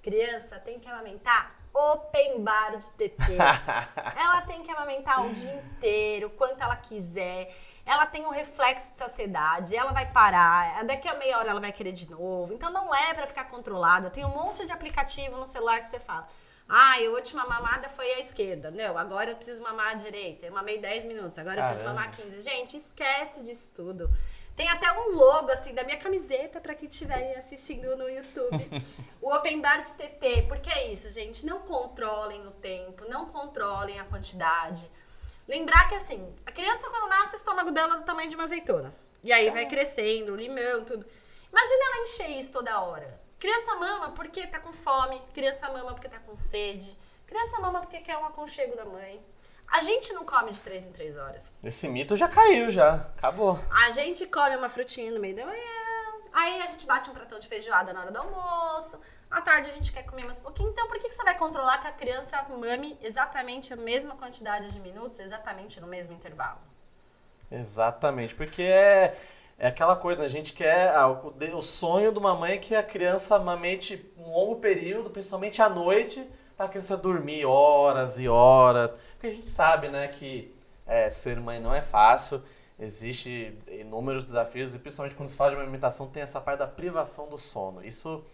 Criança 0.01 0.59
tem 0.59 0.79
que 0.79 0.87
amamentar 0.87 1.59
open 1.73 2.41
bar 2.41 2.77
de 2.77 2.89
TT. 2.91 3.35
ela 4.17 4.41
tem 4.43 4.61
que 4.61 4.71
amamentar 4.71 5.25
o 5.25 5.33
dia 5.33 5.55
inteiro, 5.55 6.29
quanto 6.29 6.63
ela 6.63 6.77
quiser. 6.77 7.53
Ela 7.85 8.05
tem 8.05 8.25
um 8.25 8.29
reflexo 8.29 8.91
de 8.93 8.99
saciedade, 8.99 9.75
ela 9.75 9.91
vai 9.91 10.11
parar, 10.11 10.83
daqui 10.85 11.07
a 11.07 11.15
meia 11.15 11.37
hora 11.37 11.49
ela 11.49 11.59
vai 11.59 11.71
querer 11.71 11.91
de 11.91 12.09
novo. 12.09 12.53
Então 12.53 12.71
não 12.71 12.93
é 12.93 13.13
para 13.13 13.27
ficar 13.27 13.45
controlada. 13.45 14.09
Tem 14.09 14.23
um 14.23 14.29
monte 14.29 14.65
de 14.65 14.71
aplicativo 14.71 15.37
no 15.37 15.45
celular 15.45 15.81
que 15.81 15.89
você 15.89 15.99
fala 15.99 16.27
ah, 16.73 16.95
a 16.95 17.09
última 17.09 17.45
mamada 17.45 17.89
foi 17.89 18.13
à 18.13 18.19
esquerda. 18.19 18.71
Não, 18.71 18.97
agora 18.97 19.31
eu 19.31 19.35
preciso 19.35 19.61
mamar 19.61 19.89
à 19.89 19.93
direita. 19.93 20.45
Eu 20.45 20.53
mamei 20.53 20.77
10 20.77 21.03
minutos, 21.03 21.37
agora 21.37 21.59
eu 21.59 21.63
preciso 21.65 21.83
mamar 21.83 22.15
15. 22.15 22.39
Gente, 22.39 22.77
esquece 22.77 23.43
disso 23.43 23.69
tudo. 23.75 24.09
Tem 24.55 24.69
até 24.69 24.89
um 24.93 25.15
logo, 25.15 25.51
assim, 25.51 25.73
da 25.73 25.83
minha 25.83 25.97
camiseta 25.97 26.61
para 26.61 26.73
quem 26.73 26.87
estiver 26.87 27.37
assistindo 27.37 27.97
no 27.97 28.07
YouTube. 28.07 28.69
o 29.21 29.33
Open 29.33 29.59
Bar 29.59 29.83
de 29.83 29.95
TT. 29.95 30.45
Porque 30.47 30.69
é 30.69 30.89
isso, 30.93 31.09
gente. 31.11 31.45
Não 31.45 31.59
controlem 31.59 32.47
o 32.47 32.51
tempo, 32.51 33.03
não 33.09 33.25
controlem 33.25 33.99
a 33.99 34.05
quantidade. 34.05 34.89
Lembrar 35.51 35.89
que, 35.89 35.95
assim, 35.95 36.33
a 36.45 36.51
criança 36.53 36.89
quando 36.89 37.09
nasce, 37.09 37.35
o 37.35 37.35
estômago 37.35 37.71
dela 37.71 37.95
é 37.95 37.97
do 37.97 38.05
tamanho 38.05 38.29
de 38.29 38.37
uma 38.37 38.45
azeitona. 38.45 38.95
E 39.21 39.33
aí 39.33 39.49
vai 39.49 39.65
crescendo, 39.65 40.33
limão, 40.33 40.85
tudo. 40.85 41.05
Imagina 41.51 41.85
ela 41.87 42.03
encher 42.03 42.29
isso 42.39 42.53
toda 42.53 42.79
hora. 42.79 43.19
Criança 43.37 43.75
mama 43.75 44.11
porque 44.11 44.47
tá 44.47 44.61
com 44.61 44.71
fome, 44.71 45.21
criança 45.33 45.69
mama 45.69 45.93
porque 45.93 46.07
tá 46.07 46.19
com 46.19 46.33
sede, 46.37 46.97
criança 47.27 47.59
mama 47.59 47.81
porque 47.81 47.99
quer 47.99 48.17
um 48.17 48.25
aconchego 48.27 48.77
da 48.77 48.85
mãe. 48.85 49.21
A 49.67 49.81
gente 49.81 50.13
não 50.13 50.23
come 50.23 50.53
de 50.53 50.61
três 50.61 50.85
em 50.85 50.93
três 50.93 51.17
horas. 51.17 51.53
Esse 51.61 51.85
mito 51.89 52.15
já 52.15 52.29
caiu, 52.29 52.69
já. 52.69 52.93
Acabou. 53.17 53.59
A 53.71 53.89
gente 53.89 54.25
come 54.27 54.55
uma 54.55 54.69
frutinha 54.69 55.11
no 55.11 55.19
meio 55.19 55.35
da 55.35 55.45
manhã, 55.45 55.80
aí 56.33 56.61
a 56.61 56.67
gente 56.67 56.85
bate 56.85 57.09
um 57.09 57.13
pratão 57.13 57.39
de 57.39 57.47
feijoada 57.47 57.93
na 57.93 58.01
hora 58.01 58.11
do 58.11 58.17
almoço, 58.19 58.99
à 59.29 59.41
tarde 59.41 59.69
a 59.69 59.73
gente 59.73 59.91
quer 59.91 60.03
comer 60.03 60.23
mais 60.23 60.39
um 60.39 60.43
pouquinho. 60.43 60.69
Então, 60.69 60.87
por 60.87 60.99
que 60.99 61.11
você 61.11 61.23
vai 61.23 61.37
controlar 61.37 61.77
que 61.79 61.87
a 61.87 61.91
criança 61.91 62.41
mame 62.49 62.97
exatamente 63.01 63.73
a 63.73 63.77
mesma 63.77 64.15
quantidade 64.15 64.71
de 64.71 64.79
minutos, 64.79 65.19
exatamente 65.19 65.79
no 65.79 65.87
mesmo 65.87 66.13
intervalo? 66.13 66.59
Exatamente, 67.49 68.33
porque 68.33 68.63
é 68.63 69.17
é 69.61 69.67
aquela 69.67 69.95
coisa, 69.95 70.23
a 70.23 70.27
gente 70.27 70.53
quer. 70.53 70.89
Ah, 70.89 71.07
o, 71.07 71.35
o, 71.55 71.61
sonho 71.61 72.11
de 72.11 72.17
uma 72.17 72.33
mãe 72.33 72.53
é 72.53 72.57
que 72.57 72.73
a 72.73 72.81
criança 72.81 73.35
amamente 73.35 74.11
um 74.17 74.31
longo 74.31 74.55
período, 74.55 75.11
principalmente 75.11 75.61
à 75.61 75.69
noite, 75.69 76.27
para 76.57 76.65
a 76.65 76.69
criança 76.69 76.97
dormir 76.97 77.45
horas 77.45 78.19
e 78.19 78.27
horas. 78.27 78.91
Porque 79.11 79.27
a 79.27 79.31
gente 79.31 79.47
sabe, 79.47 79.87
né, 79.87 80.07
que 80.07 80.51
é, 80.87 81.11
ser 81.11 81.39
mãe 81.39 81.59
não 81.59 81.71
é 81.75 81.79
fácil, 81.79 82.41
existe 82.81 83.57
inúmeros 83.69 84.23
desafios, 84.23 84.75
e 84.75 84.79
principalmente 84.79 85.15
quando 85.15 85.29
se 85.29 85.37
fala 85.37 85.51
de 85.51 85.61
alimentação, 85.61 86.07
tem 86.07 86.23
essa 86.23 86.41
parte 86.41 86.59
da 86.59 86.67
privação 86.67 87.29
do 87.29 87.37
sono. 87.37 87.85
Isso, 87.85 88.25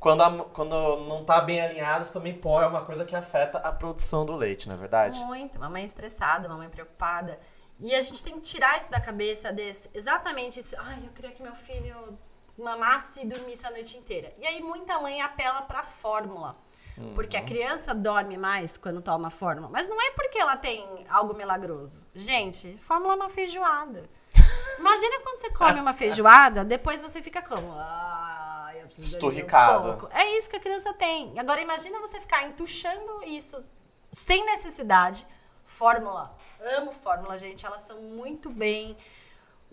quando, 0.00 0.22
a, 0.22 0.44
quando 0.46 0.70
não 1.06 1.20
está 1.20 1.40
bem 1.40 1.60
alinhado, 1.60 2.02
isso 2.02 2.12
também 2.12 2.34
pode, 2.34 2.64
é 2.64 2.68
uma 2.68 2.84
coisa 2.84 3.04
que 3.04 3.14
afeta 3.14 3.58
a 3.58 3.70
produção 3.70 4.24
do 4.24 4.34
leite, 4.34 4.68
não 4.68 4.76
é 4.76 4.78
verdade? 4.78 5.18
Muito. 5.24 5.60
Mamãe 5.60 5.84
estressada, 5.84 6.48
mamãe 6.48 6.68
preocupada. 6.68 7.38
E 7.78 7.94
a 7.94 8.00
gente 8.00 8.22
tem 8.22 8.34
que 8.34 8.40
tirar 8.40 8.78
isso 8.78 8.90
da 8.90 9.00
cabeça 9.00 9.52
desse, 9.52 9.90
exatamente 9.92 10.60
isso. 10.60 10.74
Ai, 10.78 11.00
eu 11.04 11.10
queria 11.10 11.32
que 11.32 11.42
meu 11.42 11.54
filho 11.54 12.18
mamasse 12.58 13.22
e 13.22 13.26
dormisse 13.26 13.66
a 13.66 13.70
noite 13.70 13.96
inteira. 13.96 14.32
E 14.38 14.46
aí 14.46 14.62
muita 14.62 14.98
mãe 15.00 15.20
apela 15.20 15.62
para 15.62 15.82
fórmula. 15.82 16.56
Uhum. 16.96 17.14
Porque 17.14 17.36
a 17.36 17.42
criança 17.42 17.94
dorme 17.94 18.36
mais 18.36 18.76
quando 18.76 19.00
toma 19.00 19.30
fórmula. 19.30 19.68
Mas 19.70 19.88
não 19.88 20.00
é 20.00 20.10
porque 20.12 20.38
ela 20.38 20.56
tem 20.56 21.04
algo 21.08 21.34
milagroso. 21.34 22.02
Gente, 22.14 22.76
fórmula 22.78 23.14
é 23.14 23.16
uma 23.16 23.30
feijoada. 23.30 24.08
Imagina 24.78 25.20
quando 25.20 25.36
você 25.38 25.50
come 25.50 25.80
uma 25.80 25.92
feijoada, 25.92 26.64
depois 26.64 27.00
você 27.00 27.22
fica 27.22 27.40
como? 27.42 27.72
Ah, 27.72 28.72
eu 28.74 28.86
preciso 28.86 29.16
Esturricado. 29.16 30.06
Um. 30.06 30.16
É 30.16 30.36
isso 30.38 30.50
que 30.50 30.56
a 30.56 30.60
criança 30.60 30.92
tem. 30.94 31.38
Agora 31.38 31.60
imagina 31.60 32.00
você 32.00 32.20
ficar 32.20 32.44
entuchando 32.44 33.22
isso 33.24 33.64
sem 34.10 34.44
necessidade. 34.44 35.26
Fórmula 35.64 36.36
amo 36.62 36.92
fórmula, 36.92 37.36
gente. 37.36 37.66
Elas 37.66 37.82
são 37.82 38.00
muito 38.00 38.48
bem. 38.50 38.96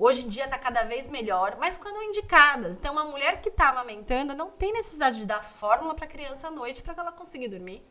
Hoje 0.01 0.25
em 0.25 0.29
dia 0.29 0.45
está 0.45 0.57
cada 0.57 0.83
vez 0.83 1.09
melhor, 1.09 1.57
mas 1.59 1.77
quando 1.77 2.01
indicadas. 2.01 2.77
Então, 2.77 2.93
uma 2.93 3.03
mulher 3.03 3.41
que 3.41 3.49
está 3.49 3.67
amamentando 3.67 4.33
não 4.33 4.49
tem 4.49 4.71
necessidade 4.71 5.19
de 5.19 5.25
dar 5.25 5.43
fórmula 5.43 5.93
para 5.93 6.05
a 6.05 6.07
criança 6.07 6.47
à 6.47 6.51
noite 6.51 6.81
para 6.81 6.93
ela 6.97 7.12
conseguir 7.12 7.49
dormir. 7.49 7.85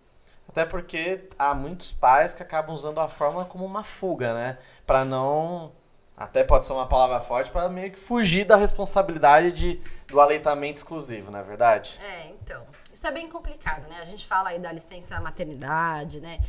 Até 0.48 0.64
porque 0.64 1.28
há 1.38 1.54
muitos 1.54 1.92
pais 1.92 2.32
que 2.32 2.42
acabam 2.42 2.74
usando 2.74 2.98
a 2.98 3.08
fórmula 3.08 3.44
como 3.44 3.62
uma 3.66 3.84
fuga, 3.84 4.32
né? 4.32 4.58
Para 4.86 5.04
não. 5.04 5.70
Até 6.16 6.42
pode 6.42 6.66
ser 6.66 6.72
uma 6.72 6.88
palavra 6.88 7.20
forte, 7.20 7.50
para 7.50 7.68
meio 7.68 7.92
que 7.92 7.98
fugir 7.98 8.46
da 8.46 8.56
responsabilidade 8.56 9.52
de, 9.52 9.82
do 10.06 10.18
aleitamento 10.18 10.78
exclusivo, 10.78 11.30
não 11.30 11.40
é 11.40 11.42
verdade? 11.42 12.00
É, 12.02 12.28
então. 12.28 12.66
Isso 12.90 13.06
é 13.06 13.10
bem 13.10 13.28
complicado, 13.28 13.86
né? 13.86 13.98
A 14.00 14.06
gente 14.06 14.26
fala 14.26 14.48
aí 14.48 14.58
da 14.58 14.72
licença 14.72 15.20
maternidade, 15.20 16.22
né? 16.22 16.40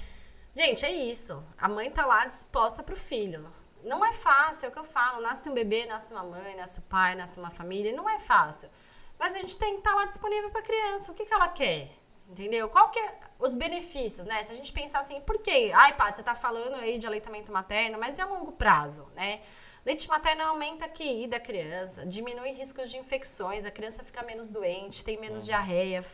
Gente, 0.56 0.86
é 0.86 0.92
isso. 0.92 1.44
A 1.58 1.68
mãe 1.68 1.92
tá 1.92 2.06
lá 2.06 2.26
disposta 2.26 2.82
pro 2.82 2.96
filho. 2.96 3.59
Não 3.84 4.06
é 4.06 4.14
fácil, 4.14 4.66
é 4.66 4.70
o 4.70 4.72
que 4.72 4.80
eu 4.80 4.84
falo. 4.84 5.22
Nasce 5.22 5.50
um 5.50 5.54
bebê, 5.54 5.86
nasce 5.86 6.14
uma 6.14 6.24
mãe, 6.24 6.56
nasce 6.56 6.80
um 6.80 6.84
pai, 6.84 7.16
nasce 7.16 7.40
uma 7.40 7.50
família. 7.50 7.96
Não 7.96 8.10
é 8.10 8.20
fácil. 8.20 8.70
Mas 9.18 9.36
a 9.36 9.40
gente 9.40 9.58
tem 9.58 9.74
que 9.74 9.80
estar 9.80 9.92
tá 9.92 9.98
lá 9.98 10.06
disponível 10.06 10.50
para 10.50 10.62
a 10.62 10.64
criança. 10.64 11.12
O 11.12 11.16
que, 11.16 11.26
que 11.26 11.34
ela 11.34 11.48
quer? 11.48 11.92
Entendeu? 12.30 12.70
Qual 12.70 12.90
que 12.90 13.00
é 13.00 13.20
os 13.40 13.56
benefícios, 13.56 14.26
né? 14.28 14.44
Se 14.44 14.52
a 14.52 14.56
gente 14.56 14.72
pensar 14.72 15.00
assim, 15.00 15.20
por 15.22 15.40
quê? 15.40 15.72
Ai, 15.74 15.96
Paty, 15.96 16.18
você 16.18 16.24
tá 16.24 16.36
falando 16.36 16.76
aí 16.76 17.00
de 17.00 17.08
aleitamento 17.08 17.52
materno, 17.52 17.98
mas 17.98 18.20
é 18.20 18.22
a 18.22 18.26
longo 18.26 18.52
prazo, 18.52 19.08
né? 19.16 19.42
Leite 19.86 20.08
materno 20.08 20.44
aumenta 20.44 20.86
a 20.86 20.90
QI 20.90 21.26
da 21.26 21.40
criança, 21.40 22.06
diminui 22.06 22.52
riscos 22.52 22.92
de 22.92 22.98
infecções, 22.98 23.66
a 23.66 23.72
criança 23.72 24.04
fica 24.04 24.22
menos 24.22 24.50
doente, 24.50 25.04
tem 25.04 25.20
menos 25.20 25.46
diarreia, 25.46 26.06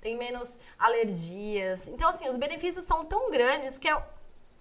tem 0.00 0.16
menos 0.16 0.58
alergias. 0.78 1.86
Então, 1.86 2.08
assim, 2.08 2.26
os 2.26 2.36
benefícios 2.36 2.84
são 2.84 3.04
tão 3.04 3.30
grandes 3.30 3.78
que 3.78 3.88
é 3.88 4.02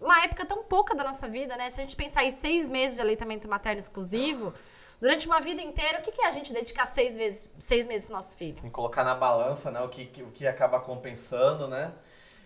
uma 0.01 0.23
época 0.23 0.45
tão 0.45 0.63
pouca 0.63 0.95
da 0.95 1.03
nossa 1.03 1.27
vida, 1.29 1.55
né? 1.55 1.69
Se 1.69 1.79
a 1.79 1.83
gente 1.83 1.95
pensar 1.95 2.23
em 2.23 2.31
seis 2.31 2.67
meses 2.67 2.95
de 2.95 3.01
aleitamento 3.01 3.47
materno 3.47 3.79
exclusivo, 3.79 4.53
durante 4.99 5.27
uma 5.27 5.39
vida 5.39 5.61
inteira, 5.61 5.99
o 5.99 6.01
que, 6.01 6.11
que 6.11 6.21
é 6.23 6.27
a 6.27 6.31
gente 6.31 6.51
dedicar 6.51 6.85
seis, 6.87 7.15
vezes, 7.15 7.49
seis 7.59 7.85
meses 7.85 8.07
pro 8.07 8.15
nosso 8.15 8.35
filho? 8.35 8.57
Colocar 8.71 9.03
na 9.03 9.13
balança, 9.13 9.69
né? 9.69 9.79
O 9.81 9.89
que, 9.89 10.09
o 10.23 10.31
que 10.31 10.47
acaba 10.47 10.79
compensando, 10.79 11.67
né? 11.67 11.93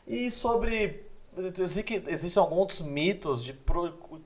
E 0.06 0.30
sobre. 0.30 1.06
Existem 2.08 2.42
alguns 2.42 2.82
mitos 2.82 3.44
de, 3.44 3.58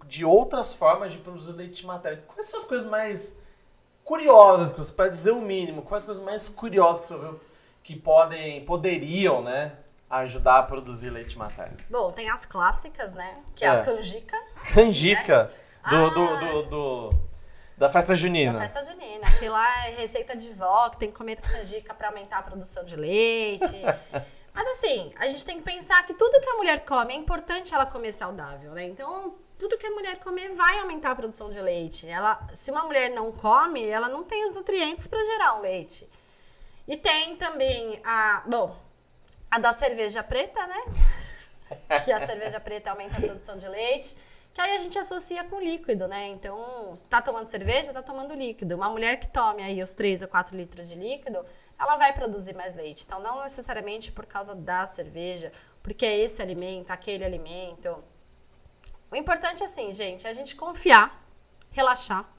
de 0.06 0.24
outras 0.24 0.76
formas 0.76 1.12
de 1.12 1.18
produzir 1.18 1.54
leite 1.54 1.84
materno. 1.84 2.22
Quais 2.28 2.48
são 2.48 2.60
as 2.60 2.64
coisas 2.64 2.88
mais 2.88 3.36
curiosas 4.04 4.92
para 4.92 5.08
dizer 5.08 5.32
o 5.32 5.42
mínimo, 5.42 5.82
quais 5.82 6.04
as 6.04 6.06
coisas 6.06 6.24
mais 6.24 6.50
curiosas 6.50 7.00
que 7.00 7.14
você 7.14 7.20
viu 7.20 7.40
que 7.84 7.96
podem, 7.96 8.64
poderiam, 8.66 9.42
né, 9.42 9.78
ajudar 10.10 10.60
a 10.60 10.64
produzir 10.64 11.10
leite 11.10 11.38
materno? 11.38 11.78
Bom, 11.90 12.12
tem 12.12 12.30
as 12.30 12.46
clássicas, 12.46 13.14
né? 13.14 13.38
Que 13.56 13.64
é, 13.64 13.68
é 13.68 13.72
a 13.72 13.84
canjica. 13.84 14.38
Canjica? 14.74 15.44
Né? 15.44 15.90
Do, 15.90 15.96
ah, 15.96 16.10
do, 16.10 16.38
do, 16.38 16.64
do, 16.64 17.14
da 17.78 17.88
festa 17.88 18.16
junina. 18.16 18.54
Da 18.54 18.60
festa 18.60 18.84
junina. 18.84 19.26
Aquilo 19.28 19.54
lá 19.54 19.88
é 19.88 19.92
receita 19.92 20.36
de 20.36 20.52
vó, 20.54 20.90
que 20.90 20.98
tem 20.98 21.10
que 21.10 21.18
comer 21.18 21.40
canjica 21.40 21.94
para 21.94 22.10
aumentar 22.10 22.40
a 22.40 22.44
produção 22.44 22.84
de 22.84 22.96
leite. 22.96 23.82
Mas 24.54 24.68
assim, 24.68 25.12
a 25.18 25.28
gente 25.28 25.46
tem 25.46 25.58
que 25.58 25.64
pensar 25.64 26.06
que 26.06 26.14
tudo 26.14 26.42
que 26.42 26.50
a 26.50 26.56
mulher 26.56 26.84
come, 26.84 27.14
é 27.14 27.18
importante 27.18 27.74
ela 27.74 27.86
comer 27.86 28.12
saudável, 28.12 28.72
né? 28.74 28.84
Então, 28.86 29.36
tudo 29.58 29.78
que 29.78 29.86
a 29.86 29.92
mulher 29.92 30.20
comer 30.20 30.54
vai 30.54 30.80
aumentar 30.80 31.12
a 31.12 31.16
produção 31.16 31.50
de 31.50 31.62
leite. 31.62 32.08
Ela, 32.08 32.46
se 32.54 32.72
uma 32.72 32.84
mulher 32.84 33.10
não 33.12 33.32
come, 33.32 33.86
ela 33.86 34.10
não 34.10 34.24
tem 34.24 34.46
os 34.46 34.54
nutrientes 34.54 35.08
para 35.08 35.24
gerar 35.24 35.60
o 35.60 35.62
leite. 35.62 36.10
E 36.88 36.98
tem 36.98 37.36
também 37.38 38.02
a, 38.04 38.44
bom, 38.48 38.76
a 39.50 39.60
da 39.60 39.74
cerveja 39.74 40.24
preta, 40.24 40.66
né? 40.68 40.84
que 42.04 42.12
a 42.12 42.26
cerveja 42.26 42.60
preta 42.60 42.92
aumenta 42.92 43.18
a 43.18 43.22
produção 43.22 43.58
de 43.58 43.68
leite. 43.68 44.16
Que 44.54 44.62
aí 44.62 44.76
a 44.76 44.80
gente 44.80 44.98
associa 44.98 45.44
com 45.44 45.60
líquido, 45.60 46.08
né? 46.08 46.28
Então, 46.28 46.94
tá 47.10 47.22
tomando 47.22 47.48
cerveja, 47.48 47.94
tá 47.94 48.02
tomando 48.02 48.34
líquido. 48.34 48.76
Uma 48.76 48.90
mulher 48.90 49.20
que 49.20 49.28
tome 49.28 49.62
aí 49.62 49.82
os 49.82 49.94
3 49.94 50.24
ou 50.24 50.28
4 50.28 50.56
litros 50.58 50.90
de 50.90 50.96
líquido, 50.96 51.46
ela 51.80 51.96
vai 51.96 52.14
produzir 52.14 52.54
mais 52.54 52.76
leite. 52.76 53.06
Então, 53.06 53.20
não 53.22 53.42
necessariamente 53.42 54.12
por 54.12 54.26
causa 54.26 54.56
da 54.56 54.86
cerveja, 54.86 55.52
porque 55.82 56.06
é 56.06 56.18
esse 56.18 56.42
alimento, 56.42 56.92
aquele 56.92 57.24
alimento. 57.24 58.04
O 59.12 59.16
importante 59.16 59.62
é 59.64 59.66
assim, 59.66 59.94
gente, 59.94 60.28
é 60.28 60.30
a 60.30 60.34
gente 60.34 60.56
confiar, 60.56 61.24
relaxar, 61.72 62.30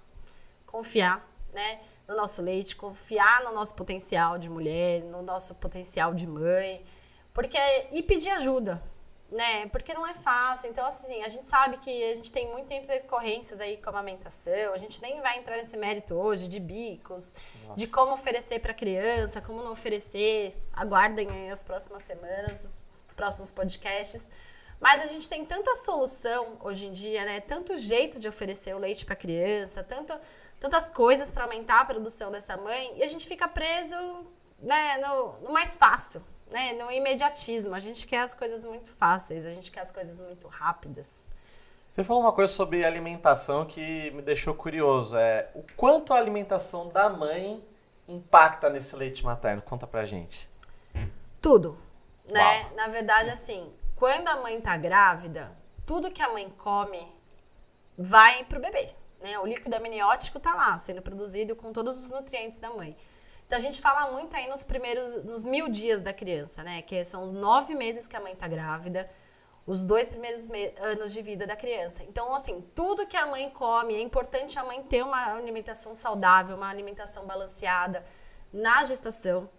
confiar, 0.67 1.27
né, 1.53 1.81
no 2.07 2.17
nosso 2.17 2.43
leite, 2.43 2.77
confiar 2.77 3.43
no 3.43 3.53
nosso 3.53 3.75
potencial 3.75 4.37
de 4.39 4.49
mulher, 4.49 5.03
no 5.03 5.23
nosso 5.23 5.55
potencial 5.55 6.13
de 6.13 6.27
mãe, 6.27 6.85
porque 7.33 7.59
e 7.93 8.03
pedir 8.03 8.31
ajuda, 8.31 8.83
né? 9.31 9.67
Porque 9.69 9.95
não 9.95 10.07
é 10.07 10.15
fácil. 10.15 10.71
Então, 10.71 10.85
assim, 10.85 11.23
a 11.23 11.29
gente 11.29 11.47
sabe 11.47 11.79
que 11.79 12.05
a 12.11 12.15
gente 12.15 12.33
tem 12.33 12.51
muitas 12.51 12.77
intercorrências 12.77 13.61
aí 13.61 13.77
com 13.77 13.89
a 13.89 13.93
amamentação. 13.93 14.75
A 14.75 14.79
gente 14.79 15.01
nem 15.01 15.21
vai 15.21 15.39
entrar 15.39 15.57
nesse 15.57 15.77
mérito 15.77 16.15
hoje 16.15 16.49
de 16.49 16.59
bicos, 16.59 17.35
Nossa. 17.63 17.77
de 17.77 17.87
como 17.87 18.13
oferecer 18.13 18.61
para 18.61 18.75
criança, 18.75 19.41
como 19.41 19.63
não 19.63 19.73
oferecer. 19.73 20.57
Aguardem 20.73 21.51
as 21.51 21.63
próximas 21.63 22.03
semanas, 22.03 22.87
os 23.07 23.15
próximos 23.15 23.53
podcasts. 23.53 24.29
Mas 24.81 25.03
a 25.03 25.07
gente 25.07 25.29
tem 25.29 25.45
tanta 25.45 25.75
solução 25.75 26.57
hoje 26.63 26.87
em 26.87 26.93
dia, 26.93 27.25
né? 27.25 27.41
Tanto 27.41 27.77
jeito 27.77 28.19
de 28.19 28.27
oferecer 28.27 28.75
o 28.75 28.79
leite 28.79 29.05
para 29.05 29.15
criança, 29.15 29.85
tanto, 29.85 30.19
tantas 30.59 30.89
coisas 30.89 31.31
para 31.31 31.45
aumentar 31.45 31.81
a 31.81 31.85
produção 31.85 32.33
dessa 32.33 32.57
mãe, 32.57 32.95
e 32.97 33.03
a 33.03 33.07
gente 33.07 33.27
fica 33.27 33.47
preso 33.47 33.95
né, 34.59 34.97
no, 34.99 35.33
no 35.41 35.53
mais 35.53 35.77
fácil, 35.77 36.23
né, 36.51 36.73
no 36.73 36.91
imediatismo. 36.91 37.75
A 37.75 37.81
gente 37.81 38.07
quer 38.07 38.21
as 38.21 38.35
coisas 38.35 38.65
muito 38.65 38.91
fáceis, 38.91 39.47
a 39.47 39.51
gente 39.51 39.71
quer 39.71 39.81
as 39.81 39.91
coisas 39.91 40.19
muito 40.19 40.49
rápidas. 40.49 41.33
Você 41.91 42.05
falou 42.05 42.23
uma 42.23 42.33
coisa 42.33 42.53
sobre 42.53 42.85
alimentação 42.85 43.65
que 43.65 44.11
me 44.13 44.23
deixou 44.23 44.55
curioso. 44.55 45.17
É 45.17 45.51
o 45.55 45.65
quanto 45.77 46.15
a 46.15 46.19
alimentação 46.19 46.89
da 46.89 47.09
mãe 47.09 47.65
impacta 48.09 48.71
nesse 48.71 48.95
leite 48.95 49.25
materno? 49.25 49.63
Conta 49.63 49.87
pra 49.87 50.05
gente. 50.05 50.49
Tudo, 51.41 51.77
né? 52.27 52.63
Uau. 52.63 52.77
Na 52.77 52.89
verdade, 52.89 53.31
assim, 53.31 53.73
quando 53.97 54.29
a 54.29 54.37
mãe 54.37 54.61
tá 54.61 54.77
grávida, 54.77 55.57
tudo 55.85 56.11
que 56.13 56.23
a 56.23 56.33
mãe 56.33 56.49
come 56.59 57.07
vai 57.99 58.45
pro 58.45 58.61
bebê, 58.61 58.91
né? 59.21 59.39
O 59.41 59.47
líquido 59.47 59.75
amniótico 59.75 60.39
tá 60.39 60.55
lá, 60.55 60.79
sendo 60.79 61.03
produzido 61.03 61.57
com 61.57 61.73
todos 61.73 62.01
os 62.03 62.11
nutrientes 62.11 62.61
da 62.61 62.71
mãe. 62.71 62.97
Então 63.51 63.59
a 63.59 63.63
gente 63.63 63.81
fala 63.81 64.13
muito 64.13 64.37
aí 64.37 64.47
nos 64.47 64.63
primeiros, 64.63 65.25
nos 65.25 65.45
mil 65.45 65.69
dias 65.69 66.01
da 66.01 66.13
criança, 66.13 66.63
né? 66.63 66.83
Que 66.83 67.05
são 67.05 67.21
os 67.21 67.33
nove 67.33 67.75
meses 67.75 68.07
que 68.07 68.15
a 68.15 68.21
mãe 68.21 68.37
tá 68.37 68.47
grávida, 68.47 69.11
os 69.67 69.85
dois 69.85 70.07
primeiros 70.07 70.47
anos 70.81 71.13
de 71.13 71.21
vida 71.21 71.49
da 71.49 71.57
criança. 71.57 72.05
Então, 72.05 72.33
assim, 72.33 72.61
tudo 72.77 73.09
que 73.09 73.17
a 73.17 73.27
mãe 73.27 73.51
come, 73.51 73.97
é 73.97 74.01
importante 74.01 74.57
a 74.57 74.63
mãe 74.63 74.81
ter 74.85 75.03
uma 75.03 75.35
alimentação 75.35 75.93
saudável, 75.95 76.57
uma 76.57 76.71
alimentação 76.71 77.27
balanceada 77.27 78.05
na 78.53 78.85
gestação. 78.85 79.51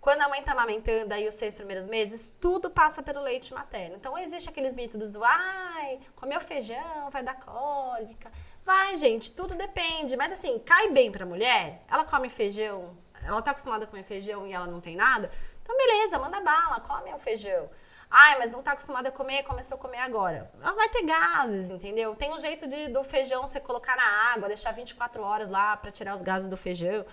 Quando 0.00 0.22
a 0.22 0.28
mãe 0.28 0.42
tá 0.42 0.50
amamentando 0.50 1.14
aí 1.14 1.28
os 1.28 1.36
seis 1.36 1.54
primeiros 1.54 1.86
meses, 1.86 2.28
tudo 2.40 2.68
passa 2.68 3.00
pelo 3.00 3.20
leite 3.20 3.54
materno. 3.54 3.94
Então, 3.94 4.18
existe 4.18 4.48
aqueles 4.48 4.72
métodos 4.72 5.12
do, 5.12 5.22
ai, 5.22 6.00
comeu 6.16 6.40
feijão, 6.40 7.10
vai 7.12 7.22
dar 7.22 7.38
cólica. 7.38 8.28
Vai, 8.64 8.96
gente, 8.96 9.30
tudo 9.30 9.54
depende. 9.54 10.16
Mas, 10.16 10.32
assim, 10.32 10.58
cai 10.58 10.90
bem 10.90 11.12
pra 11.12 11.24
mulher, 11.24 11.84
ela 11.88 12.04
come 12.04 12.28
feijão 12.28 13.05
ela 13.24 13.42
tá 13.42 13.50
acostumada 13.52 13.84
a 13.84 13.86
comer 13.86 14.04
feijão 14.04 14.46
e 14.46 14.52
ela 14.52 14.66
não 14.66 14.80
tem 14.80 14.96
nada, 14.96 15.30
então 15.62 15.76
beleza, 15.76 16.18
manda 16.18 16.40
bala, 16.40 16.80
come 16.80 17.12
o 17.12 17.18
feijão. 17.18 17.68
Ai, 18.10 18.38
mas 18.38 18.50
não 18.50 18.62
tá 18.62 18.72
acostumada 18.72 19.08
a 19.08 19.12
comer, 19.12 19.42
começou 19.42 19.76
a 19.76 19.80
comer 19.80 19.98
agora. 19.98 20.50
Ela 20.62 20.72
vai 20.72 20.88
ter 20.88 21.02
gases, 21.02 21.70
entendeu? 21.70 22.14
Tem 22.14 22.32
um 22.32 22.38
jeito 22.38 22.66
de, 22.68 22.88
do 22.88 23.02
feijão 23.02 23.46
você 23.46 23.58
colocar 23.58 23.96
na 23.96 24.32
água, 24.32 24.48
deixar 24.48 24.72
24 24.72 25.22
horas 25.22 25.48
lá 25.48 25.76
para 25.76 25.90
tirar 25.90 26.14
os 26.14 26.22
gases 26.22 26.48
do 26.48 26.56
feijão. 26.56 27.04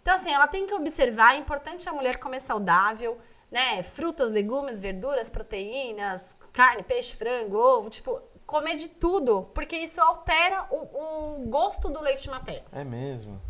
Então, 0.00 0.14
assim, 0.14 0.32
ela 0.32 0.48
tem 0.48 0.66
que 0.66 0.74
observar, 0.74 1.34
é 1.34 1.38
importante 1.38 1.88
a 1.88 1.92
mulher 1.92 2.18
comer 2.18 2.40
saudável, 2.40 3.18
né? 3.50 3.82
Frutas, 3.82 4.32
legumes, 4.32 4.80
verduras, 4.80 5.28
proteínas, 5.28 6.34
carne, 6.52 6.82
peixe, 6.82 7.14
frango, 7.14 7.56
ovo, 7.56 7.90
tipo, 7.90 8.20
comer 8.46 8.74
de 8.74 8.88
tudo, 8.88 9.50
porque 9.54 9.76
isso 9.76 10.00
altera 10.00 10.66
o, 10.70 11.36
o 11.36 11.46
gosto 11.46 11.88
do 11.88 12.00
leite 12.02 12.28
materno. 12.28 12.66
É 12.72 12.82
mesmo. 12.82 13.40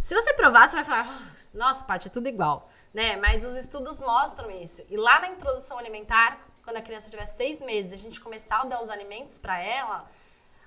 Se 0.00 0.14
você 0.14 0.32
provar, 0.34 0.68
você 0.68 0.76
vai 0.76 0.84
falar, 0.84 1.34
nossa, 1.52 1.84
Paty, 1.84 2.08
é 2.08 2.10
tudo 2.10 2.28
igual, 2.28 2.68
né? 2.92 3.16
Mas 3.16 3.44
os 3.44 3.56
estudos 3.56 4.00
mostram 4.00 4.50
isso. 4.50 4.82
E 4.88 4.96
lá 4.96 5.20
na 5.20 5.28
introdução 5.28 5.78
alimentar, 5.78 6.38
quando 6.62 6.78
a 6.78 6.82
criança 6.82 7.10
tiver 7.10 7.26
seis 7.26 7.60
meses, 7.60 7.92
a 7.92 8.02
gente 8.02 8.20
começar 8.20 8.62
a 8.62 8.64
dar 8.64 8.80
os 8.80 8.90
alimentos 8.90 9.38
para 9.38 9.58
ela, 9.58 10.08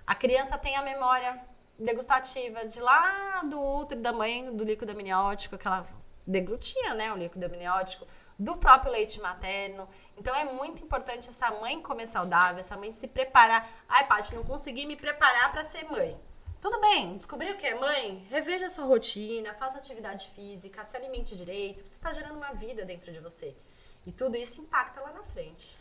a 0.06 0.16
criança 0.16 0.58
tem 0.58 0.76
a 0.76 0.82
memória 0.82 1.40
degustativa 1.78 2.66
de 2.66 2.80
lá 2.80 3.42
do 3.44 3.62
útero 3.62 4.02
da 4.02 4.14
mãe, 4.14 4.56
do 4.56 4.64
líquido 4.64 4.92
amniótico, 4.92 5.58
que 5.58 5.68
ela 5.68 5.86
deglutia, 6.26 6.94
né, 6.94 7.12
o 7.12 7.18
líquido 7.18 7.46
amniótico, 7.46 8.08
do 8.40 8.58
próprio 8.58 8.92
leite 8.92 9.20
materno. 9.20 9.88
Então 10.16 10.36
é 10.36 10.46
muito 10.46 10.84
importante 10.84 11.30
essa 11.30 11.50
mãe 11.52 11.82
comer 11.82 12.06
saudável, 12.08 12.60
essa 12.60 12.78
mãe 12.78 12.92
se 12.92 13.08
preparar. 13.08 13.68
Ai, 13.88 14.06
Paty, 14.08 14.36
não 14.36 14.44
consegui 14.44 14.86
me 14.86 14.96
preparar 14.96 15.52
para 15.52 15.64
ser 15.64 15.84
mãe. 15.90 16.20
Tudo 16.60 16.82
bem, 16.82 17.16
descobriu 17.16 17.56
que 17.56 17.68
é 17.68 17.76
mãe? 17.76 18.26
Reveja 18.32 18.66
a 18.66 18.70
sua 18.70 18.86
rotina, 18.86 19.54
faça 19.54 19.78
atividade 19.78 20.30
física, 20.30 20.84
se 20.84 20.98
alimente 20.98 21.36
direito. 21.36 21.84
Você 21.84 21.92
está 21.92 22.12
gerando 22.12 22.36
uma 22.36 22.52
vida 22.54 22.84
dentro 22.84 23.12
de 23.12 23.20
você. 23.20 23.56
E 24.08 24.12
tudo 24.12 24.36
isso 24.36 24.60
impacta 24.60 25.00
lá 25.02 25.12
na 25.12 25.24
frente. 25.24 25.78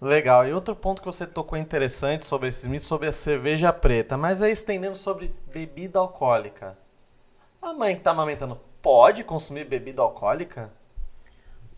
Legal. 0.00 0.46
E 0.46 0.52
outro 0.52 0.74
ponto 0.74 1.00
que 1.00 1.06
você 1.06 1.26
tocou 1.26 1.56
interessante 1.56 2.26
sobre 2.26 2.48
esses 2.48 2.66
mitos, 2.66 2.88
sobre 2.88 3.06
a 3.06 3.12
cerveja 3.12 3.72
preta, 3.72 4.16
mas 4.16 4.42
aí 4.42 4.50
estendendo 4.50 4.96
sobre 4.96 5.28
bebida 5.46 6.00
alcoólica. 6.00 6.76
A 7.62 7.72
mãe 7.72 7.94
que 7.94 8.00
está 8.00 8.10
amamentando 8.10 8.60
pode 8.82 9.22
consumir 9.22 9.64
bebida 9.64 10.02
alcoólica? 10.02 10.72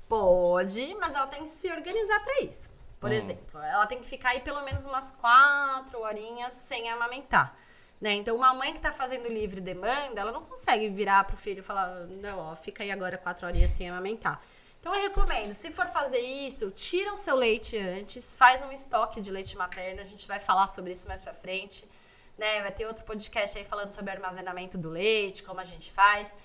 Pode, 0.09 0.95
mas 0.95 1.15
ela 1.15 1.27
tem 1.27 1.43
que 1.43 1.51
se 1.51 1.71
organizar 1.71 2.21
para 2.21 2.41
isso. 2.41 2.71
Por 2.99 3.11
hum. 3.11 3.13
exemplo, 3.13 3.61
ela 3.61 3.87
tem 3.87 4.01
que 4.01 4.09
ficar 4.09 4.31
aí 4.31 4.41
pelo 4.41 4.63
menos 4.63 4.87
umas 4.87 5.13
quatro 5.13 6.01
horinhas 6.01 6.55
sem 6.55 6.89
amamentar. 6.89 7.55
Né? 8.01 8.15
Então, 8.15 8.37
uma 8.37 8.55
mãe 8.55 8.71
que 8.71 8.79
está 8.79 8.93
fazendo 8.93 9.29
livre 9.29 9.61
demanda, 9.61 10.21
ela 10.21 10.31
não 10.31 10.43
consegue 10.43 10.89
virar 10.89 11.25
para 11.25 11.35
o 11.35 11.37
filho 11.37 11.59
e 11.59 11.63
falar: 11.63 12.07
não, 12.21 12.39
ó, 12.39 12.55
fica 12.55 12.83
aí 12.83 12.91
agora 12.91 13.19
quatro 13.19 13.47
horinhas 13.47 13.73
sem 13.73 13.89
amamentar. 13.89 14.41
Então, 14.81 14.95
eu 14.95 15.03
recomendo, 15.03 15.53
se 15.53 15.73
for 15.73 15.89
fazer 15.89 16.21
isso, 16.21 16.71
tira 16.71 17.13
o 17.13 17.17
seu 17.17 17.35
leite 17.35 17.77
antes, 17.77 18.35
faz 18.35 18.63
um 18.63 18.71
estoque 18.71 19.21
de 19.21 19.31
leite 19.31 19.57
materno, 19.57 20.01
a 20.01 20.05
gente 20.05 20.29
vai 20.29 20.39
falar 20.39 20.69
sobre 20.69 20.93
isso 20.93 21.09
mais 21.09 21.21
para 21.21 21.35
frente. 21.35 21.89
Né? 22.37 22.63
Vai 22.63 22.71
ter 22.71 22.87
outro 22.87 23.05
podcast 23.05 23.59
aí 23.59 23.65
falando 23.65 23.93
sobre 23.93 24.13
armazenamento 24.13 24.79
do 24.79 24.89
leite, 24.89 25.43
como 25.43 25.59
a 25.59 25.65
gente 25.65 25.91
faz. 25.91 26.37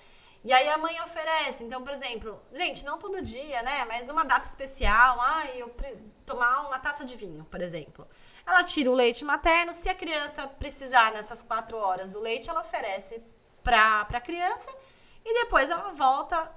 E 0.44 0.52
aí 0.52 0.68
a 0.68 0.76
mãe 0.76 1.00
oferece. 1.00 1.64
Então, 1.64 1.82
por 1.82 1.92
exemplo, 1.92 2.38
gente, 2.52 2.84
não 2.84 2.98
todo 2.98 3.22
dia, 3.22 3.62
né? 3.62 3.86
Mas 3.86 4.06
numa 4.06 4.24
data 4.24 4.46
especial, 4.46 5.18
ah, 5.20 5.46
eu 5.54 5.74
tomar 6.26 6.66
uma 6.66 6.78
taça 6.78 7.04
de 7.04 7.16
vinho, 7.16 7.44
por 7.44 7.62
exemplo. 7.62 8.06
Ela 8.46 8.62
tira 8.62 8.90
o 8.90 8.94
leite 8.94 9.24
materno. 9.24 9.72
Se 9.72 9.88
a 9.88 9.94
criança 9.94 10.46
precisar 10.46 11.12
nessas 11.12 11.42
quatro 11.42 11.76
horas 11.76 12.10
do 12.10 12.20
leite, 12.20 12.50
ela 12.50 12.60
oferece 12.60 13.22
para 13.62 14.02
a 14.02 14.20
criança. 14.20 14.70
E 15.24 15.42
depois 15.42 15.70
ela 15.70 15.92
volta. 15.92 16.50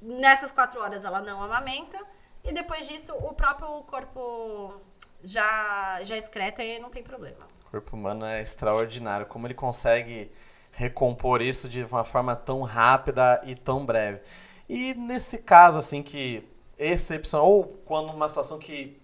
Nessas 0.00 0.50
quatro 0.50 0.80
horas 0.80 1.04
ela 1.04 1.20
não 1.20 1.42
amamenta. 1.42 1.98
E 2.42 2.52
depois 2.52 2.88
disso, 2.88 3.14
o 3.14 3.32
próprio 3.32 3.82
corpo 3.84 4.74
já, 5.22 6.00
já 6.02 6.16
excreta 6.16 6.62
e 6.62 6.78
não 6.78 6.90
tem 6.90 7.02
problema. 7.02 7.38
O 7.66 7.70
corpo 7.70 7.96
humano 7.96 8.24
é 8.26 8.40
extraordinário. 8.40 9.26
Como 9.26 9.46
ele 9.46 9.54
consegue 9.54 10.30
recompor 10.72 11.40
isso 11.40 11.68
de 11.68 11.82
uma 11.84 12.04
forma 12.04 12.34
tão 12.34 12.62
rápida 12.62 13.40
e 13.44 13.54
tão 13.54 13.86
breve. 13.86 14.20
E 14.68 14.94
nesse 14.94 15.38
caso, 15.38 15.78
assim, 15.78 16.02
que 16.02 16.46
excepcional, 16.78 17.46
ou 17.46 17.64
quando 17.84 18.10
uma 18.10 18.28
situação 18.28 18.58
que 18.58 19.00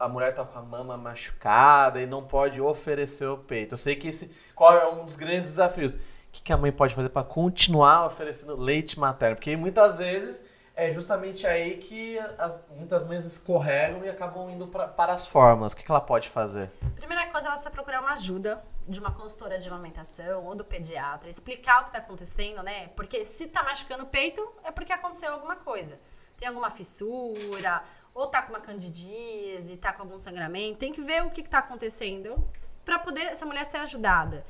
a 0.00 0.08
mulher 0.08 0.32
tá 0.32 0.42
com 0.44 0.58
a 0.58 0.62
mama 0.62 0.96
machucada 0.96 2.00
e 2.00 2.06
não 2.06 2.24
pode 2.24 2.58
oferecer 2.60 3.26
o 3.26 3.36
peito. 3.36 3.74
Eu 3.74 3.78
sei 3.78 3.94
que 3.94 4.08
esse 4.08 4.34
qual 4.54 4.74
é 4.74 4.90
um 4.90 5.04
dos 5.04 5.14
grandes 5.14 5.50
desafios. 5.50 5.94
O 5.94 5.98
que, 6.32 6.42
que 6.42 6.52
a 6.52 6.56
mãe 6.56 6.72
pode 6.72 6.94
fazer 6.94 7.10
para 7.10 7.22
continuar 7.22 8.06
oferecendo 8.06 8.56
leite 8.56 8.98
materno? 8.98 9.36
Porque 9.36 9.54
muitas 9.56 9.98
vezes 9.98 10.42
é 10.74 10.90
justamente 10.90 11.46
aí 11.46 11.76
que 11.76 12.18
as, 12.38 12.64
muitas 12.74 13.04
mães 13.04 13.24
escorregam 13.26 14.02
e 14.02 14.08
acabam 14.08 14.48
indo 14.48 14.66
pra, 14.68 14.88
para 14.88 15.12
as 15.12 15.26
formas. 15.26 15.74
O 15.74 15.76
que, 15.76 15.82
que 15.82 15.90
ela 15.90 16.00
pode 16.00 16.30
fazer? 16.30 16.70
Primeira 16.94 17.26
coisa, 17.26 17.48
ela 17.48 17.56
precisa 17.56 17.70
procurar 17.70 18.00
uma 18.00 18.12
ajuda 18.12 18.62
de 18.88 18.98
uma 18.98 19.12
consultora 19.12 19.58
de 19.58 19.68
amamentação 19.68 20.46
ou 20.46 20.54
do 20.54 20.64
pediatra, 20.64 21.28
explicar 21.28 21.80
o 21.80 21.84
que 21.84 21.90
está 21.90 21.98
acontecendo, 21.98 22.62
né? 22.62 22.88
Porque 22.96 23.22
se 23.24 23.44
está 23.44 23.62
machucando 23.62 24.04
o 24.04 24.06
peito, 24.06 24.40
é 24.64 24.70
porque 24.70 24.92
aconteceu 24.92 25.32
alguma 25.32 25.56
coisa. 25.56 26.00
Tem 26.38 26.48
alguma 26.48 26.70
fissura, 26.70 27.82
ou 28.14 28.26
tá 28.26 28.42
com 28.42 28.50
uma 28.50 28.60
candidíase, 28.60 29.76
tá 29.76 29.92
com 29.92 30.02
algum 30.02 30.18
sangramento. 30.18 30.78
Tem 30.78 30.92
que 30.92 31.00
ver 31.00 31.24
o 31.24 31.30
que 31.30 31.40
está 31.40 31.58
acontecendo 31.58 32.36
para 32.84 32.98
poder 32.98 33.22
essa 33.22 33.46
mulher 33.46 33.64
ser 33.64 33.78
ajudada. 33.78 34.44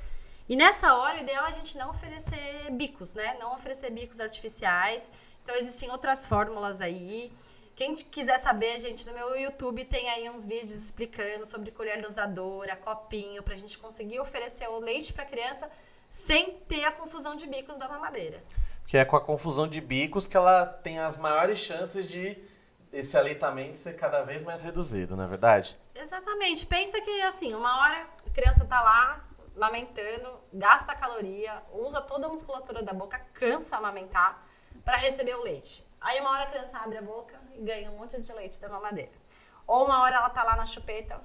E 0.48 0.56
nessa 0.56 0.94
hora, 0.96 1.18
o 1.18 1.20
ideal 1.20 1.44
é 1.44 1.48
a 1.48 1.52
gente 1.52 1.78
não 1.78 1.90
oferecer 1.90 2.70
bicos, 2.72 3.14
né? 3.14 3.36
Não 3.38 3.54
oferecer 3.54 3.90
bicos 3.90 4.20
artificiais. 4.20 5.10
Então, 5.42 5.54
existem 5.54 5.90
outras 5.90 6.26
fórmulas 6.26 6.80
aí. 6.80 7.32
Quem 7.76 7.94
quiser 7.94 8.36
saber, 8.38 8.80
gente, 8.80 9.06
no 9.06 9.14
meu 9.14 9.40
YouTube 9.40 9.84
tem 9.84 10.10
aí 10.10 10.28
uns 10.28 10.44
vídeos 10.44 10.84
explicando 10.84 11.46
sobre 11.46 11.70
colher 11.70 12.02
dosadora, 12.02 12.76
copinho, 12.76 13.42
pra 13.42 13.54
gente 13.54 13.78
conseguir 13.78 14.20
oferecer 14.20 14.68
o 14.68 14.78
leite 14.80 15.12
pra 15.12 15.24
criança 15.24 15.70
sem 16.10 16.58
ter 16.68 16.84
a 16.84 16.90
confusão 16.90 17.36
de 17.36 17.46
bicos 17.46 17.78
da 17.78 17.88
mamadeira. 17.88 18.42
Porque 18.82 18.98
é 18.98 19.04
com 19.04 19.16
a 19.16 19.20
confusão 19.20 19.68
de 19.68 19.80
bicos 19.80 20.26
que 20.26 20.36
ela 20.36 20.66
tem 20.66 20.98
as 20.98 21.16
maiores 21.16 21.58
chances 21.58 22.08
de 22.08 22.36
esse 22.92 23.16
aleitamento 23.16 23.76
ser 23.76 23.94
cada 23.94 24.22
vez 24.22 24.42
mais 24.42 24.62
reduzido, 24.62 25.16
não 25.16 25.24
é 25.24 25.26
verdade? 25.26 25.78
Exatamente. 25.94 26.66
Pensa 26.66 27.00
que, 27.00 27.22
assim, 27.22 27.54
uma 27.54 27.80
hora 27.80 28.06
a 28.26 28.30
criança 28.30 28.64
tá 28.64 28.80
lá, 28.80 29.24
amamentando, 29.56 30.40
gasta 30.52 30.94
caloria, 30.94 31.62
usa 31.72 32.00
toda 32.00 32.26
a 32.26 32.28
musculatura 32.28 32.82
da 32.82 32.92
boca, 32.92 33.18
cansa 33.34 33.76
amamentar 33.76 34.44
para 34.84 34.96
receber 34.96 35.34
o 35.34 35.42
leite. 35.42 35.86
Aí 36.00 36.18
uma 36.20 36.30
hora 36.30 36.44
a 36.44 36.46
criança 36.46 36.78
abre 36.78 36.98
a 36.98 37.02
boca 37.02 37.38
e 37.54 37.60
ganha 37.60 37.90
um 37.90 37.98
monte 37.98 38.20
de 38.20 38.32
leite 38.32 38.60
da 38.60 38.68
mamadeira. 38.68 39.12
Ou 39.66 39.84
uma 39.84 40.00
hora 40.00 40.16
ela 40.16 40.30
tá 40.30 40.42
lá 40.42 40.56
na 40.56 40.66
chupeta. 40.66 41.20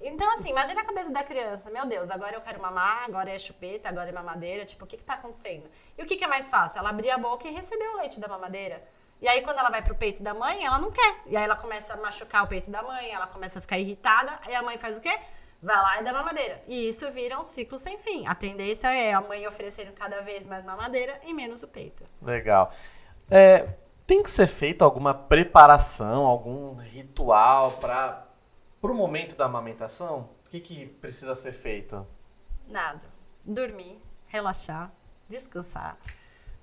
Então, 0.00 0.30
assim, 0.32 0.50
imagina 0.50 0.80
a 0.80 0.84
cabeça 0.84 1.12
da 1.12 1.22
criança. 1.22 1.70
Meu 1.70 1.84
Deus, 1.86 2.10
agora 2.10 2.34
eu 2.34 2.40
quero 2.40 2.60
mamar, 2.60 3.04
agora 3.04 3.30
é 3.30 3.38
chupeta, 3.38 3.88
agora 3.88 4.08
é 4.08 4.12
mamadeira. 4.12 4.64
Tipo, 4.64 4.84
o 4.84 4.86
que 4.86 4.96
que 4.96 5.04
tá 5.04 5.14
acontecendo? 5.14 5.68
E 5.96 6.02
o 6.02 6.06
que 6.06 6.16
que 6.16 6.24
é 6.24 6.26
mais 6.26 6.48
fácil? 6.48 6.78
Ela 6.78 6.90
abrir 6.90 7.10
a 7.10 7.18
boca 7.18 7.46
e 7.48 7.50
receber 7.50 7.86
o 7.88 7.96
leite 7.96 8.18
da 8.18 8.28
mamadeira. 8.28 8.82
E 9.20 9.28
aí, 9.28 9.42
quando 9.42 9.58
ela 9.58 9.70
vai 9.70 9.82
pro 9.82 9.94
peito 9.94 10.22
da 10.22 10.32
mãe, 10.32 10.64
ela 10.64 10.78
não 10.78 10.90
quer. 10.90 11.22
E 11.26 11.36
aí 11.36 11.44
ela 11.44 11.56
começa 11.56 11.94
a 11.94 11.96
machucar 11.96 12.44
o 12.44 12.46
peito 12.48 12.70
da 12.70 12.82
mãe, 12.82 13.10
ela 13.10 13.26
começa 13.26 13.58
a 13.58 13.62
ficar 13.62 13.78
irritada. 13.78 14.38
Aí 14.46 14.54
a 14.54 14.62
mãe 14.62 14.78
faz 14.78 14.96
o 14.96 15.00
quê? 15.00 15.18
Vai 15.62 15.76
lá 15.76 16.00
e 16.00 16.04
dá 16.04 16.12
mamadeira. 16.12 16.62
E 16.66 16.88
isso 16.88 17.10
vira 17.10 17.38
um 17.38 17.44
ciclo 17.44 17.78
sem 17.78 17.98
fim. 17.98 18.26
A 18.26 18.34
tendência 18.34 18.88
é 18.88 19.12
a 19.12 19.20
mãe 19.20 19.46
oferecendo 19.46 19.92
cada 19.92 20.22
vez 20.22 20.46
mais 20.46 20.64
mamadeira 20.64 21.20
e 21.24 21.34
menos 21.34 21.62
o 21.62 21.68
peito. 21.68 22.02
Legal. 22.22 22.72
É, 23.30 23.68
tem 24.06 24.22
que 24.22 24.30
ser 24.30 24.46
feita 24.46 24.84
alguma 24.84 25.12
preparação, 25.12 26.24
algum 26.24 26.76
ritual 26.76 27.72
para 27.72 28.26
o 28.82 28.94
momento 28.94 29.36
da 29.36 29.44
amamentação? 29.44 30.30
O 30.46 30.50
que, 30.50 30.60
que 30.60 30.86
precisa 30.86 31.34
ser 31.34 31.52
feito? 31.52 32.06
Nada. 32.66 33.06
Dormir, 33.44 34.00
relaxar, 34.26 34.90
descansar. 35.28 35.98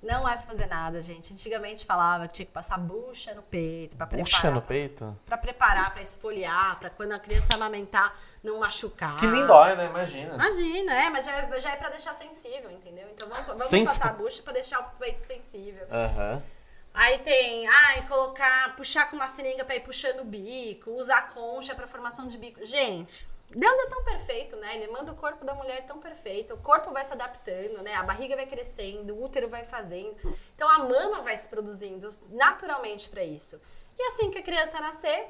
Não 0.02 0.30
é 0.30 0.34
pra 0.34 0.44
fazer 0.44 0.68
nada, 0.68 1.02
gente. 1.02 1.34
Antigamente 1.34 1.86
falava 1.86 2.28
que 2.28 2.36
tinha 2.36 2.46
que 2.46 2.52
passar 2.52 2.78
bucha 2.78 3.34
no 3.34 3.42
peito 3.42 3.98
para 3.98 4.06
preparar. 4.06 4.32
Bucha 4.32 4.52
no 4.52 4.62
peito? 4.62 5.18
Para 5.26 5.38
preparar, 5.38 5.92
para 5.92 6.02
esfoliar, 6.02 6.78
para 6.80 6.90
quando 6.90 7.14
a 7.14 7.20
criança 7.20 7.56
amamentar 7.56 8.16
não 8.44 8.60
machucar. 8.60 9.18
Que 9.18 9.26
nem 9.26 9.46
dói, 9.46 9.76
né? 9.76 9.88
Imagina. 9.88 10.36
Imagina, 10.36 10.94
é, 10.94 11.10
mas 11.10 11.26
já, 11.26 11.32
é, 11.32 11.60
já 11.60 11.72
é 11.72 11.76
para 11.76 11.90
deixar 11.90 12.14
sensível, 12.14 12.70
entendeu? 12.70 13.08
Então 13.12 13.28
vamos, 13.28 13.46
vamos 13.46 13.70
passar 13.70 14.14
bucha 14.14 14.42
para 14.44 14.54
deixar 14.54 14.80
o 14.80 14.84
peito 15.00 15.22
sensível. 15.22 15.88
Aham. 15.92 16.36
Uhum. 16.36 16.58
Aí 16.94 17.20
tem, 17.20 17.68
ai, 17.68 18.08
colocar, 18.08 18.76
puxar 18.76 19.08
com 19.08 19.16
uma 19.16 19.28
seringa 19.28 19.64
para 19.64 19.76
ir 19.76 19.82
puxando 19.82 20.22
o 20.22 20.26
bico, 20.26 20.90
usar 20.92 21.30
concha 21.30 21.76
para 21.76 21.86
formação 21.86 22.28
de 22.28 22.40
bico. 22.40 22.64
Gente, 22.66 23.28
Deus 23.50 23.80
é 23.80 23.88
tão 23.88 24.04
perfeito, 24.04 24.56
né? 24.58 24.76
Ele 24.76 24.92
manda 24.92 25.12
o 25.12 25.16
corpo 25.16 25.46
da 25.46 25.54
mulher 25.54 25.86
tão 25.86 26.00
perfeito. 26.00 26.54
O 26.54 26.58
corpo 26.58 26.92
vai 26.92 27.04
se 27.04 27.14
adaptando, 27.14 27.82
né? 27.82 27.96
A 27.96 28.04
barriga 28.04 28.36
vai 28.36 28.46
crescendo, 28.46 29.16
o 29.16 29.24
útero 29.24 29.48
vai 29.48 29.64
fazendo. 29.64 30.16
Então 30.54 30.70
a 30.70 30.80
mama 30.80 31.22
vai 31.22 31.36
se 31.38 31.48
produzindo 31.48 32.10
naturalmente 32.30 33.10
para 33.10 33.24
isso. 33.24 33.60
E 33.98 34.04
assim 34.04 34.30
que 34.30 34.40
a 34.40 34.44
criança 34.44 34.80
nascer, 34.82 35.30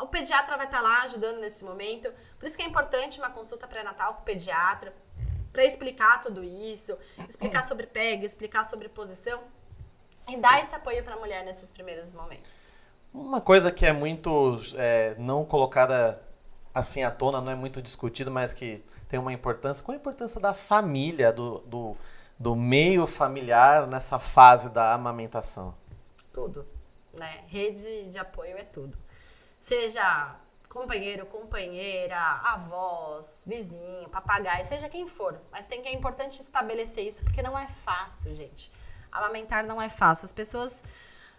o 0.00 0.06
pediatra 0.08 0.56
vai 0.56 0.66
estar 0.66 0.82
tá 0.82 0.82
lá 0.82 1.02
ajudando 1.02 1.38
nesse 1.38 1.64
momento. 1.64 2.12
Por 2.38 2.46
isso 2.46 2.56
que 2.56 2.62
é 2.62 2.66
importante 2.66 3.18
uma 3.18 3.30
consulta 3.30 3.68
pré-natal 3.68 4.14
com 4.14 4.22
o 4.22 4.24
pediatra 4.24 4.92
para 5.52 5.64
explicar 5.64 6.20
tudo 6.20 6.44
isso, 6.44 6.98
explicar 7.28 7.62
sobre 7.62 7.86
pega, 7.86 8.26
explicar 8.26 8.64
sobre 8.64 8.88
posição 8.88 9.42
e 10.28 10.36
dar 10.36 10.60
esse 10.60 10.74
apoio 10.74 11.02
para 11.02 11.14
a 11.14 11.18
mulher 11.18 11.44
nesses 11.44 11.70
primeiros 11.70 12.10
momentos. 12.12 12.74
Uma 13.14 13.40
coisa 13.40 13.72
que 13.72 13.86
é 13.86 13.92
muito 13.92 14.58
é, 14.76 15.14
não 15.16 15.44
colocada 15.44 16.20
assim 16.76 17.02
à 17.02 17.10
tona, 17.10 17.40
não 17.40 17.50
é 17.50 17.54
muito 17.54 17.80
discutido, 17.80 18.30
mas 18.30 18.52
que 18.52 18.84
tem 19.08 19.18
uma 19.18 19.32
importância. 19.32 19.82
Qual 19.82 19.94
a 19.94 19.98
importância 19.98 20.38
da 20.38 20.52
família, 20.52 21.32
do, 21.32 21.60
do, 21.60 21.96
do 22.38 22.54
meio 22.54 23.06
familiar 23.06 23.86
nessa 23.86 24.18
fase 24.18 24.68
da 24.68 24.92
amamentação? 24.92 25.74
Tudo. 26.32 26.66
Né? 27.18 27.44
Rede 27.46 28.10
de 28.10 28.18
apoio 28.18 28.58
é 28.58 28.64
tudo. 28.64 28.98
Seja 29.58 30.36
companheiro, 30.68 31.24
companheira, 31.24 32.20
avós, 32.44 33.44
vizinho, 33.46 34.10
papagaio, 34.10 34.62
seja 34.66 34.86
quem 34.86 35.06
for. 35.06 35.40
Mas 35.50 35.64
tem 35.64 35.80
que 35.80 35.88
é 35.88 35.94
importante 35.94 36.42
estabelecer 36.42 37.06
isso, 37.06 37.24
porque 37.24 37.40
não 37.40 37.58
é 37.58 37.66
fácil, 37.66 38.34
gente 38.34 38.70
amamentar 39.16 39.64
não 39.64 39.80
é 39.80 39.88
fácil. 39.88 40.26
As 40.26 40.32
pessoas 40.32 40.82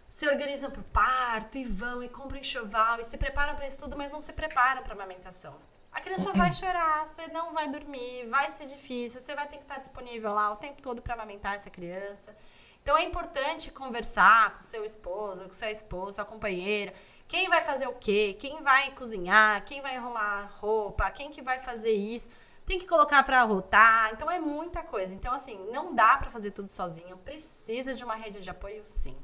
se 0.08 0.28
organizam 0.28 0.72
para 0.72 0.82
o 0.82 0.86
parto 0.86 1.58
e 1.58 1.64
vão 1.64 2.02
e 2.02 2.10
compram 2.10 2.40
enxoval 2.40 3.00
e 3.00 3.04
se 3.04 3.18
preparam 3.18 3.56
para 3.56 3.68
isso 3.68 3.78
tudo, 3.78 3.98
mas 3.98 4.12
não 4.12 4.20
se 4.20 4.34
preparam 4.34 4.82
para 4.82 4.94
a 4.94 4.96
amamentação. 4.96 5.56
A 5.92 6.00
criança 6.00 6.32
vai 6.32 6.52
chorar, 6.52 7.06
você 7.06 7.28
não 7.28 7.54
vai 7.54 7.68
dormir, 7.70 8.28
vai 8.28 8.50
ser 8.50 8.68
difícil, 8.68 9.20
você 9.20 9.36
vai 9.36 9.48
ter 9.48 9.58
que 9.58 9.64
estar 9.64 9.80
disponível 9.80 10.34
lá 10.34 10.52
o 10.52 10.56
tempo 10.56 10.82
todo 10.82 11.02
para 11.02 11.16
amamentar 11.16 11.56
essa 11.56 11.70
criança. 11.70 12.36
Então 12.82 12.98
é 12.98 13.04
importante 13.04 13.72
conversar 13.72 14.54
com 14.54 14.62
seu 14.62 14.86
esposo, 14.86 15.44
com 15.46 15.52
sua 15.52 15.72
esposa, 15.72 16.18
sua 16.18 16.26
companheira, 16.26 16.94
quem 17.28 17.50
vai 17.50 17.62
fazer 17.62 17.88
o 17.88 17.94
quê, 17.94 18.38
quem 18.40 18.62
vai 18.62 18.92
cozinhar, 18.92 19.66
quem 19.66 19.82
vai 19.82 19.98
arrumar 19.98 20.50
roupa, 20.54 21.10
quem 21.12 21.30
que 21.32 21.42
vai 21.42 21.60
fazer 21.60 21.94
isso 21.94 22.30
tem 22.68 22.78
que 22.78 22.86
colocar 22.86 23.24
para 23.24 23.42
rotar, 23.44 24.12
então 24.12 24.30
é 24.30 24.40
muita 24.40 24.84
coisa. 24.84 25.14
Então, 25.14 25.34
assim, 25.34 25.58
não 25.72 25.96
dá 25.96 26.18
para 26.18 26.30
fazer 26.30 26.52
tudo 26.52 26.70
sozinho, 26.70 27.18
precisa 27.18 27.94
de 27.94 28.04
uma 28.04 28.16
rede 28.16 28.42
de 28.42 28.50
apoio, 28.50 28.86
sim. 28.86 29.18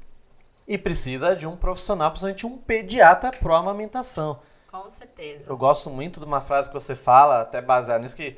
E 0.66 0.78
precisa 0.78 1.36
de 1.36 1.46
um 1.46 1.56
profissional, 1.56 2.10
principalmente 2.10 2.46
um 2.46 2.56
pediatra 2.56 3.30
pro 3.30 3.54
amamentação. 3.54 4.40
Com 4.70 4.90
certeza. 4.90 5.44
Eu 5.46 5.56
gosto 5.56 5.88
muito 5.88 6.18
de 6.18 6.26
uma 6.26 6.40
frase 6.40 6.68
que 6.68 6.74
você 6.74 6.96
fala, 6.96 7.42
até 7.42 7.62
baseada 7.62 8.00
nisso, 8.00 8.16
que 8.16 8.36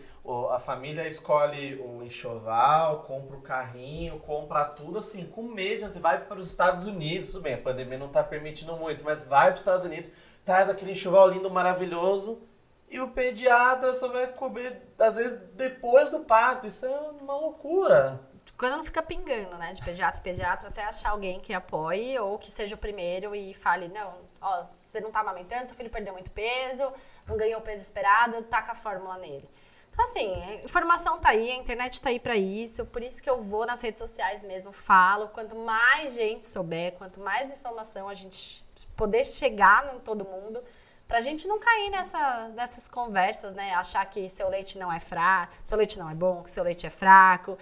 a 0.51 0.59
família 0.59 1.07
escolhe 1.07 1.77
o 1.77 2.03
enxoval, 2.03 3.05
compra 3.05 3.37
o 3.39 3.41
carrinho, 3.41 4.19
compra 4.21 4.65
tudo 4.67 4.99
assim, 4.99 5.25
com 5.25 5.45
medo, 5.45 5.89
você 5.89 5.99
vai 5.99 6.23
para 6.23 6.39
os 6.39 6.49
Estados 6.49 6.87
Unidos, 6.87 7.31
tudo 7.31 7.43
bem, 7.43 7.55
a 7.55 7.59
pandemia 7.59 7.97
não 7.97 8.09
está 8.09 8.23
permitindo 8.23 8.77
muito, 8.77 9.03
mas 9.03 9.25
vai 9.25 9.47
para 9.47 9.55
os 9.55 9.61
Estados 9.61 9.85
Unidos, 9.85 10.11
traz 10.45 10.69
aquele 10.69 10.93
enxoval 10.93 11.29
lindo, 11.29 11.49
maravilhoso, 11.49 12.43
e 12.91 13.01
o 13.01 13.09
pediatra 13.13 13.93
só 13.93 14.09
vai 14.09 14.27
comer, 14.29 14.83
às 14.99 15.17
vezes, 15.17 15.39
depois 15.55 16.09
do 16.11 16.21
parto. 16.21 16.67
Isso 16.67 16.87
é 16.87 17.01
uma 17.21 17.35
loucura. 17.35 18.26
Quando 18.57 18.77
não 18.77 18.85
fica 18.85 19.03
pingando, 19.03 19.57
né? 19.59 19.73
De 19.73 19.83
pediatra 19.83 20.23
pediatra, 20.23 20.69
até 20.69 20.85
achar 20.85 21.11
alguém 21.11 21.41
que 21.41 21.53
apoie 21.53 22.19
ou 22.19 22.39
que 22.39 22.51
seja 22.51 22.75
o 22.75 22.79
primeiro 22.79 23.35
e 23.35 23.53
fale: 23.53 23.89
não, 23.89 24.15
ó, 24.41 24.65
você 24.65 25.01
não 25.01 25.11
tá 25.11 25.21
amamentando, 25.21 25.67
seu 25.67 25.77
filho 25.77 25.91
perdeu 25.91 26.13
muito 26.13 26.31
peso, 26.31 26.91
não 27.27 27.37
ganhou 27.37 27.61
o 27.61 27.63
peso 27.63 27.83
esperado, 27.83 28.43
taca 28.45 28.73
a 28.73 28.75
fórmula 28.75 29.19
nele. 29.19 29.49
Então, 29.93 30.05
assim, 30.05 30.35
a 30.43 30.55
informação 30.57 31.19
tá 31.19 31.31
aí, 31.31 31.51
a 31.51 31.55
internet 31.57 32.03
tá 32.03 32.11
aí 32.11 32.21
para 32.21 32.37
isso, 32.37 32.85
por 32.87 33.03
isso 33.03 33.23
que 33.23 33.31
eu 33.31 33.43
vou 33.43 33.65
nas 33.65 33.81
redes 33.81 33.99
sociais 33.99 34.43
mesmo, 34.43 34.73
falo. 34.73 35.29
Quanto 35.29 35.57
mais 35.57 36.15
gente 36.15 36.47
souber, 36.47 36.93
quanto 36.93 37.21
mais 37.21 37.51
informação 37.51 38.09
a 38.09 38.15
gente 38.15 38.65
poder 38.95 39.25
chegar 39.25 39.95
em 39.95 40.01
todo 40.01 40.25
mundo, 40.25 40.63
Pra 41.09 41.21
gente 41.21 41.47
não 41.47 41.61
cair 41.61 41.89
nessa, 41.91 42.49
nessas 42.49 42.89
conversas, 42.89 43.55
né? 43.55 43.73
Achar 43.75 44.05
que 44.07 44.29
seu 44.29 44.49
leite 44.49 44.77
não 44.77 44.93
é 44.93 44.99
fraco, 44.99 45.55
seu 45.63 45.79
leite 45.79 45.97
não 46.01 46.11
é 46.11 46.15
bom, 46.15 46.43
que 46.43 46.51
seu 46.51 46.65
leite 46.65 46.85
é 46.85 46.91
fraco. 46.91 47.57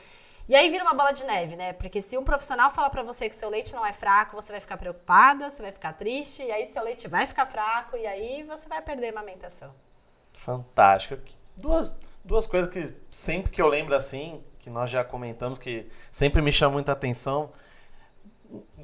E 0.47 0.55
aí 0.55 0.69
vira 0.69 0.85
uma 0.85 0.93
bola 0.93 1.13
de 1.13 1.25
neve, 1.25 1.57
né? 1.57 1.73
Porque 1.73 2.03
se 2.03 2.19
um 2.19 2.25
profissional 2.25 2.71
falar 2.71 2.91
para 2.91 3.03
você 3.03 3.29
que 3.29 3.35
seu 3.35 3.49
leite 3.49 3.75
não 3.75 3.85
é 3.85 3.93
fraco, 3.95 4.37
você 4.37 4.53
vai 4.53 4.61
ficar 4.61 4.77
preocupada, 4.77 5.49
você 5.49 5.63
vai 5.63 5.73
ficar 5.73 5.95
triste, 5.95 6.43
e 6.43 6.53
aí 6.53 6.67
seu 6.67 6.83
leite 6.83 7.09
vai 7.09 7.27
ficar 7.27 7.47
fraco, 7.47 7.97
e 7.97 8.07
aí 8.07 8.43
você 8.43 8.69
vai 8.69 8.83
perder 8.83 9.09
a 9.09 9.11
amamentação. 9.11 9.75
Fantástico. 10.35 11.23
Duas, 11.57 11.95
duas 12.23 12.47
coisas 12.47 12.71
que 12.71 12.95
sempre 13.11 13.51
que 13.51 13.63
eu 13.63 13.69
lembro 13.69 13.95
assim, 13.95 14.45
que 14.59 14.69
nós 14.69 14.91
já 14.91 15.03
comentamos, 15.03 15.59
que 15.59 15.89
sempre 16.11 16.43
me 16.43 16.53
chamam 16.53 16.75
muita 16.75 16.93
atenção. 16.93 17.51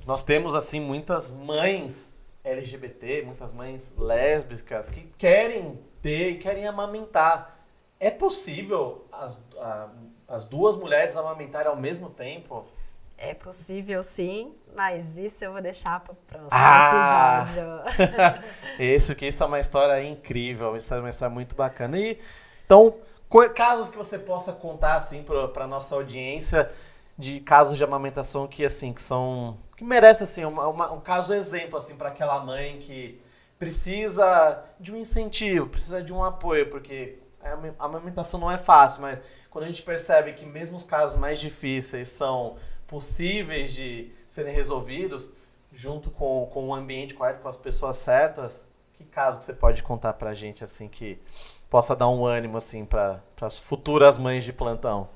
Nós 0.06 0.22
temos, 0.22 0.54
assim, 0.54 0.80
muitas 0.80 1.32
mães 1.32 2.14
LGBT, 2.42 3.22
muitas 3.22 3.52
mães 3.52 3.92
lésbicas 3.98 4.88
que 4.88 5.02
querem 5.18 5.78
ter 6.00 6.30
e 6.30 6.38
querem 6.38 6.66
amamentar. 6.66 7.58
É 7.98 8.10
possível 8.10 9.06
as, 9.12 9.42
a, 9.58 9.90
as 10.30 10.44
duas 10.46 10.76
mulheres 10.76 11.16
amamentarem 11.16 11.68
ao 11.68 11.76
mesmo 11.76 12.08
tempo? 12.08 12.64
É 13.18 13.34
possível 13.34 14.02
sim, 14.02 14.54
mas 14.74 15.18
isso 15.18 15.44
eu 15.44 15.52
vou 15.52 15.60
deixar 15.60 16.00
para 16.00 16.12
o 16.12 16.16
próximo 16.16 16.48
Ah! 16.52 17.42
episódio. 17.44 18.44
Esse 18.78 19.14
que 19.14 19.26
isso 19.26 19.42
é 19.42 19.46
uma 19.46 19.60
história 19.60 20.02
incrível, 20.02 20.74
isso 20.76 20.94
é 20.94 20.98
uma 21.00 21.10
história 21.10 21.32
muito 21.34 21.54
bacana. 21.54 21.98
E 21.98 22.18
então, 22.64 22.94
casos 23.54 23.90
que 23.90 23.96
você 23.98 24.18
possa 24.18 24.52
contar 24.54 24.94
assim 24.94 25.22
para 25.52 25.66
nossa 25.66 25.94
audiência 25.94 26.70
de 27.18 27.40
casos 27.40 27.76
de 27.76 27.84
amamentação 27.84 28.46
que 28.48 28.64
assim 28.64 28.92
que 28.94 29.02
são 29.02 29.58
que 29.76 29.84
merece 29.84 30.22
assim 30.24 30.44
uma- 30.46 30.66
uma- 30.68 30.90
um 30.92 31.00
caso 31.00 31.34
exemplo 31.34 31.76
assim 31.76 31.94
para 31.96 32.08
aquela 32.08 32.40
mãe 32.40 32.78
que 32.78 33.20
precisa 33.58 34.64
de 34.80 34.90
um 34.92 34.96
incentivo, 34.96 35.66
precisa 35.68 36.02
de 36.02 36.12
um 36.14 36.24
apoio, 36.24 36.70
porque 36.70 37.18
a 37.42 37.52
ama- 37.52 37.74
a 37.78 37.84
amamentação 37.84 38.38
não 38.40 38.50
é 38.50 38.58
fácil, 38.58 39.02
mas 39.02 39.18
quando 39.50 39.64
a 39.64 39.68
gente 39.68 39.82
percebe 39.82 40.32
que 40.32 40.44
mesmo 40.46 40.76
os 40.76 40.84
casos 40.84 41.18
mais 41.18 41.40
difíceis 41.40 42.08
são 42.08 42.56
possíveis 42.86 43.72
de 43.72 44.12
serem 44.26 44.54
resolvidos 44.54 45.30
junto 45.72 46.10
com, 46.10 46.46
com 46.52 46.68
o 46.68 46.74
ambiente 46.74 47.14
correto, 47.14 47.40
com 47.40 47.48
as 47.48 47.56
pessoas 47.56 47.96
certas, 47.98 48.66
que 48.94 49.04
caso 49.04 49.38
que 49.38 49.44
você 49.44 49.52
pode 49.54 49.82
contar 49.82 50.14
pra 50.14 50.34
gente 50.34 50.64
assim 50.64 50.88
que 50.88 51.18
possa 51.70 51.94
dar 51.94 52.08
um 52.08 52.24
ânimo 52.26 52.56
assim 52.56 52.84
para 52.84 53.20
as 53.40 53.58
futuras 53.58 54.18
mães 54.18 54.44
de 54.44 54.52
plantão? 54.52 55.08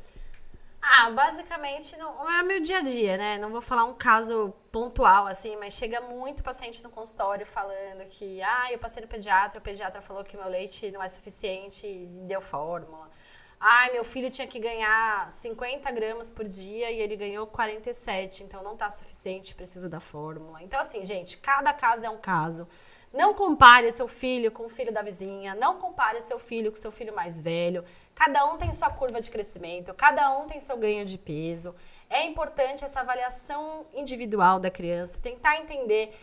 Ah, 0.96 1.10
basicamente 1.10 1.96
não 1.96 2.30
é 2.30 2.40
meu 2.44 2.60
dia 2.60 2.78
a 2.78 2.82
dia, 2.82 3.16
né? 3.16 3.36
Não 3.36 3.50
vou 3.50 3.60
falar 3.60 3.84
um 3.84 3.94
caso 3.94 4.54
pontual 4.70 5.26
assim, 5.26 5.56
mas 5.56 5.74
chega 5.74 6.00
muito 6.00 6.40
paciente 6.44 6.84
no 6.84 6.88
consultório 6.88 7.44
falando 7.44 8.06
que, 8.08 8.40
ah, 8.40 8.70
eu 8.70 8.78
passei 8.78 9.02
no 9.02 9.08
pediatra, 9.08 9.58
o 9.58 9.62
pediatra 9.62 10.00
falou 10.00 10.22
que 10.22 10.36
meu 10.36 10.48
leite 10.48 10.92
não 10.92 11.02
é 11.02 11.08
suficiente 11.08 11.84
e 11.84 12.06
deu 12.28 12.40
fórmula. 12.40 13.10
Ai, 13.58 13.90
meu 13.92 14.04
filho 14.04 14.30
tinha 14.30 14.46
que 14.46 14.60
ganhar 14.60 15.28
50 15.28 15.90
gramas 15.90 16.30
por 16.30 16.44
dia 16.44 16.88
e 16.92 17.00
ele 17.00 17.16
ganhou 17.16 17.44
47, 17.46 18.44
então 18.44 18.62
não 18.62 18.76
tá 18.76 18.88
suficiente, 18.88 19.52
precisa 19.54 19.88
da 19.88 19.98
fórmula. 19.98 20.62
Então, 20.62 20.78
assim, 20.78 21.04
gente, 21.04 21.38
cada 21.38 21.72
caso 21.72 22.06
é 22.06 22.10
um 22.10 22.18
caso. 22.18 22.68
Não 23.12 23.32
compare 23.32 23.90
seu 23.92 24.08
filho 24.08 24.50
com 24.50 24.66
o 24.66 24.68
filho 24.68 24.92
da 24.92 25.00
vizinha, 25.00 25.54
não 25.54 25.78
compare 25.78 26.20
seu 26.20 26.38
filho 26.38 26.70
com 26.70 26.76
seu 26.76 26.90
filho 26.90 27.14
mais 27.14 27.40
velho. 27.40 27.84
Cada 28.14 28.46
um 28.46 28.56
tem 28.56 28.72
sua 28.72 28.90
curva 28.90 29.20
de 29.20 29.30
crescimento, 29.30 29.92
cada 29.92 30.36
um 30.38 30.46
tem 30.46 30.60
seu 30.60 30.76
ganho 30.76 31.04
de 31.04 31.18
peso. 31.18 31.74
É 32.08 32.24
importante 32.24 32.84
essa 32.84 33.00
avaliação 33.00 33.86
individual 33.92 34.60
da 34.60 34.70
criança, 34.70 35.18
tentar 35.20 35.56
entender 35.56 36.16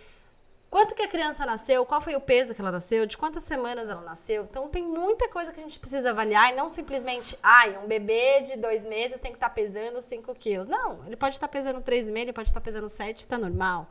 quanto 0.69 0.95
que 0.95 1.01
a 1.01 1.07
criança 1.07 1.45
nasceu, 1.45 1.85
qual 1.85 1.99
foi 1.99 2.15
o 2.15 2.21
peso 2.21 2.55
que 2.55 2.61
ela 2.61 2.71
nasceu, 2.71 3.05
de 3.05 3.17
quantas 3.17 3.43
semanas 3.43 3.89
ela 3.89 4.01
nasceu. 4.01 4.43
Então 4.49 4.69
tem 4.69 4.81
muita 4.81 5.27
coisa 5.27 5.51
que 5.51 5.59
a 5.59 5.63
gente 5.63 5.77
precisa 5.77 6.11
avaliar 6.11 6.53
e 6.53 6.55
não 6.55 6.69
simplesmente, 6.69 7.37
ai, 7.43 7.77
um 7.77 7.87
bebê 7.87 8.39
de 8.39 8.55
dois 8.57 8.85
meses 8.85 9.19
tem 9.19 9.31
que 9.31 9.37
estar 9.37 9.49
pesando 9.49 9.99
5 9.99 10.33
quilos. 10.35 10.67
Não, 10.67 11.05
ele 11.05 11.17
pode 11.17 11.35
estar 11.35 11.49
pesando 11.49 11.81
3,5, 11.81 12.17
ele 12.17 12.33
pode 12.33 12.47
estar 12.47 12.61
pesando 12.61 12.87
7, 12.87 13.27
tá 13.27 13.37
normal. 13.37 13.89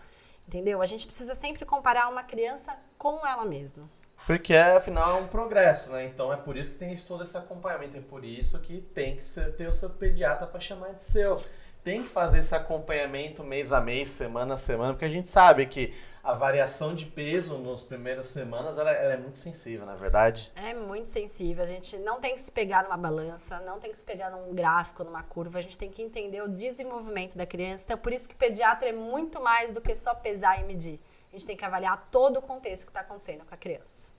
Entendeu? 0.48 0.80
A 0.80 0.86
gente 0.86 1.06
precisa 1.06 1.34
sempre 1.34 1.66
comparar 1.66 2.08
uma 2.08 2.22
criança 2.22 2.74
com 2.96 3.24
ela 3.26 3.44
mesma. 3.44 3.88
Porque 4.26 4.54
afinal 4.54 5.18
é 5.18 5.20
um 5.20 5.26
progresso, 5.26 5.92
né? 5.92 6.04
Então 6.04 6.32
é 6.32 6.36
por 6.36 6.56
isso 6.56 6.72
que 6.72 6.78
tem 6.78 6.94
todo 6.96 7.22
esse 7.22 7.36
acompanhamento, 7.36 7.96
é 7.96 8.00
por 8.00 8.24
isso 8.24 8.58
que 8.60 8.80
tem 8.80 9.16
que 9.16 9.24
ter 9.56 9.66
o 9.66 9.72
seu 9.72 9.90
pediatra 9.90 10.46
para 10.46 10.60
chamar 10.60 10.92
de 10.92 11.02
seu. 11.02 11.36
Tem 11.82 12.02
que 12.02 12.10
fazer 12.10 12.40
esse 12.40 12.54
acompanhamento 12.54 13.42
mês 13.42 13.72
a 13.72 13.80
mês, 13.80 14.10
semana 14.10 14.52
a 14.52 14.56
semana, 14.56 14.92
porque 14.92 15.06
a 15.06 15.08
gente 15.08 15.30
sabe 15.30 15.64
que 15.64 15.94
a 16.22 16.34
variação 16.34 16.94
de 16.94 17.06
peso 17.06 17.56
nas 17.56 17.82
primeiras 17.82 18.26
semanas 18.26 18.76
ela, 18.76 18.92
ela 18.92 19.14
é 19.14 19.16
muito 19.16 19.38
sensível, 19.38 19.86
na 19.86 19.96
verdade. 19.96 20.52
É 20.54 20.74
muito 20.74 21.08
sensível. 21.08 21.64
A 21.64 21.66
gente 21.66 21.96
não 21.96 22.20
tem 22.20 22.34
que 22.34 22.42
se 22.42 22.52
pegar 22.52 22.84
numa 22.84 22.98
balança, 22.98 23.58
não 23.60 23.80
tem 23.80 23.90
que 23.90 23.96
se 23.96 24.04
pegar 24.04 24.28
num 24.28 24.54
gráfico, 24.54 25.02
numa 25.02 25.22
curva. 25.22 25.58
A 25.58 25.62
gente 25.62 25.78
tem 25.78 25.90
que 25.90 26.02
entender 26.02 26.42
o 26.42 26.48
desenvolvimento 26.48 27.34
da 27.38 27.46
criança. 27.46 27.84
Então, 27.86 27.96
por 27.96 28.12
isso 28.12 28.28
que 28.28 28.34
pediatra 28.34 28.90
é 28.90 28.92
muito 28.92 29.40
mais 29.40 29.70
do 29.70 29.80
que 29.80 29.94
só 29.94 30.14
pesar 30.14 30.60
e 30.60 30.64
medir. 30.64 31.00
A 31.32 31.36
gente 31.36 31.46
tem 31.46 31.56
que 31.56 31.64
avaliar 31.64 32.08
todo 32.10 32.38
o 32.38 32.42
contexto 32.42 32.84
que 32.84 32.90
está 32.90 33.00
acontecendo 33.00 33.44
com 33.44 33.54
a 33.54 33.56
criança. 33.58 34.12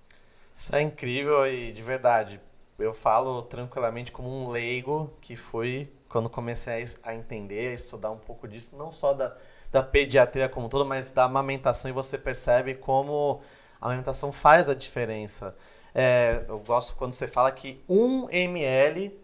Isso 0.56 0.76
é 0.76 0.82
incrível 0.82 1.46
e 1.48 1.72
de 1.72 1.82
verdade. 1.82 2.40
Eu 2.80 2.94
falo 2.94 3.42
tranquilamente 3.44 4.12
como 4.12 4.30
um 4.30 4.50
leigo 4.50 5.12
que 5.22 5.36
fui 5.36 5.92
quando 6.10 6.30
comecei 6.30 6.86
a 7.04 7.14
entender, 7.14 7.70
a 7.70 7.74
estudar 7.74 8.12
um 8.12 8.18
pouco 8.18 8.48
disso, 8.48 8.76
não 8.78 8.92
só 8.92 9.14
da, 9.14 9.36
da 9.72 9.82
pediatria 9.84 10.50
como 10.50 10.66
um 10.66 10.70
todo, 10.70 10.86
mas 10.86 11.10
da 11.10 11.24
amamentação 11.24 11.90
e 11.90 11.94
você 11.94 12.18
percebe 12.18 12.76
como 12.76 13.40
a 13.80 13.86
amamentação 13.88 14.32
faz 14.32 14.68
a 14.68 14.74
diferença. 14.74 15.56
É, 15.94 16.44
eu 16.48 16.60
gosto 16.60 16.96
quando 16.96 17.14
você 17.14 17.28
fala 17.28 17.52
que 17.52 17.82
um 17.88 18.30
ml 18.30 19.18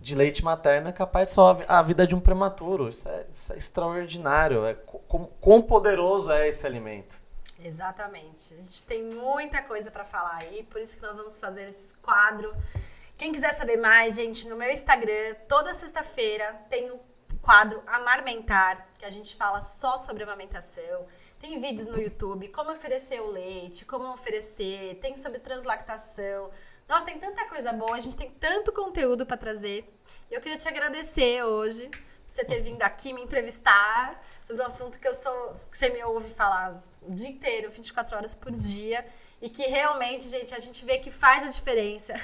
de 0.00 0.14
leite 0.14 0.44
materno 0.44 0.88
é 0.88 0.92
capaz 0.92 1.28
de 1.28 1.34
salvar 1.34 1.64
a 1.70 1.80
vida 1.82 2.06
de 2.06 2.14
um 2.14 2.20
prematuro. 2.20 2.88
Isso 2.88 3.08
é, 3.08 3.26
isso 3.32 3.52
é 3.52 3.56
extraordinário. 3.56 4.64
É, 4.66 4.74
co- 4.74 4.98
como- 5.08 5.28
quão 5.40 5.62
poderoso 5.62 6.30
é 6.32 6.48
esse 6.48 6.66
alimento. 6.66 7.22
Exatamente. 7.58 8.54
A 8.54 8.56
gente 8.58 8.84
tem 8.84 9.02
muita 9.02 9.62
coisa 9.62 9.90
para 9.90 10.04
falar 10.04 10.36
aí, 10.36 10.62
por 10.64 10.80
isso 10.80 10.96
que 10.96 11.02
nós 11.02 11.16
vamos 11.16 11.38
fazer 11.38 11.68
esse 11.68 11.94
quadro. 11.94 12.54
Quem 13.16 13.32
quiser 13.32 13.52
saber 13.54 13.78
mais, 13.78 14.14
gente, 14.14 14.46
no 14.48 14.56
meu 14.56 14.70
Instagram, 14.70 15.34
toda 15.48 15.72
sexta-feira 15.72 16.52
tem 16.68 16.90
o 16.90 17.00
quadro 17.40 17.82
Amarmentar, 17.86 18.86
que 18.98 19.04
a 19.04 19.10
gente 19.10 19.36
fala 19.36 19.60
só 19.60 19.96
sobre 19.96 20.22
amamentação. 20.22 21.06
Tem 21.38 21.58
vídeos 21.60 21.86
no 21.86 22.00
YouTube, 22.00 22.48
como 22.48 22.72
oferecer 22.72 23.20
o 23.20 23.30
leite, 23.30 23.84
como 23.84 24.12
oferecer, 24.12 24.96
tem 25.00 25.16
sobre 25.16 25.38
translactação. 25.38 26.50
Nossa, 26.88 27.06
tem 27.06 27.18
tanta 27.18 27.44
coisa 27.46 27.72
boa, 27.72 27.96
a 27.96 28.00
gente 28.00 28.16
tem 28.16 28.30
tanto 28.30 28.72
conteúdo 28.72 29.24
para 29.24 29.36
trazer. 29.36 29.88
E 30.30 30.34
eu 30.34 30.40
queria 30.40 30.58
te 30.58 30.68
agradecer 30.68 31.42
hoje 31.42 31.88
por 31.88 32.00
você 32.26 32.44
ter 32.44 32.60
vindo 32.60 32.82
aqui 32.82 33.12
me 33.12 33.22
entrevistar 33.22 34.20
sobre 34.44 34.62
um 34.62 34.66
assunto 34.66 34.98
que 34.98 35.06
eu 35.06 35.14
sou, 35.14 35.54
que 35.70 35.76
você 35.76 35.88
me 35.88 36.02
ouve 36.04 36.32
falar 36.34 36.82
o 37.08 37.14
dia 37.14 37.28
inteiro, 37.28 37.70
24 37.70 38.16
horas 38.16 38.34
por 38.34 38.52
dia, 38.52 39.04
e 39.40 39.48
que 39.48 39.64
realmente, 39.64 40.28
gente, 40.28 40.54
a 40.54 40.58
gente 40.58 40.84
vê 40.84 40.98
que 40.98 41.10
faz 41.10 41.44
a 41.44 41.48
diferença. 41.48 42.14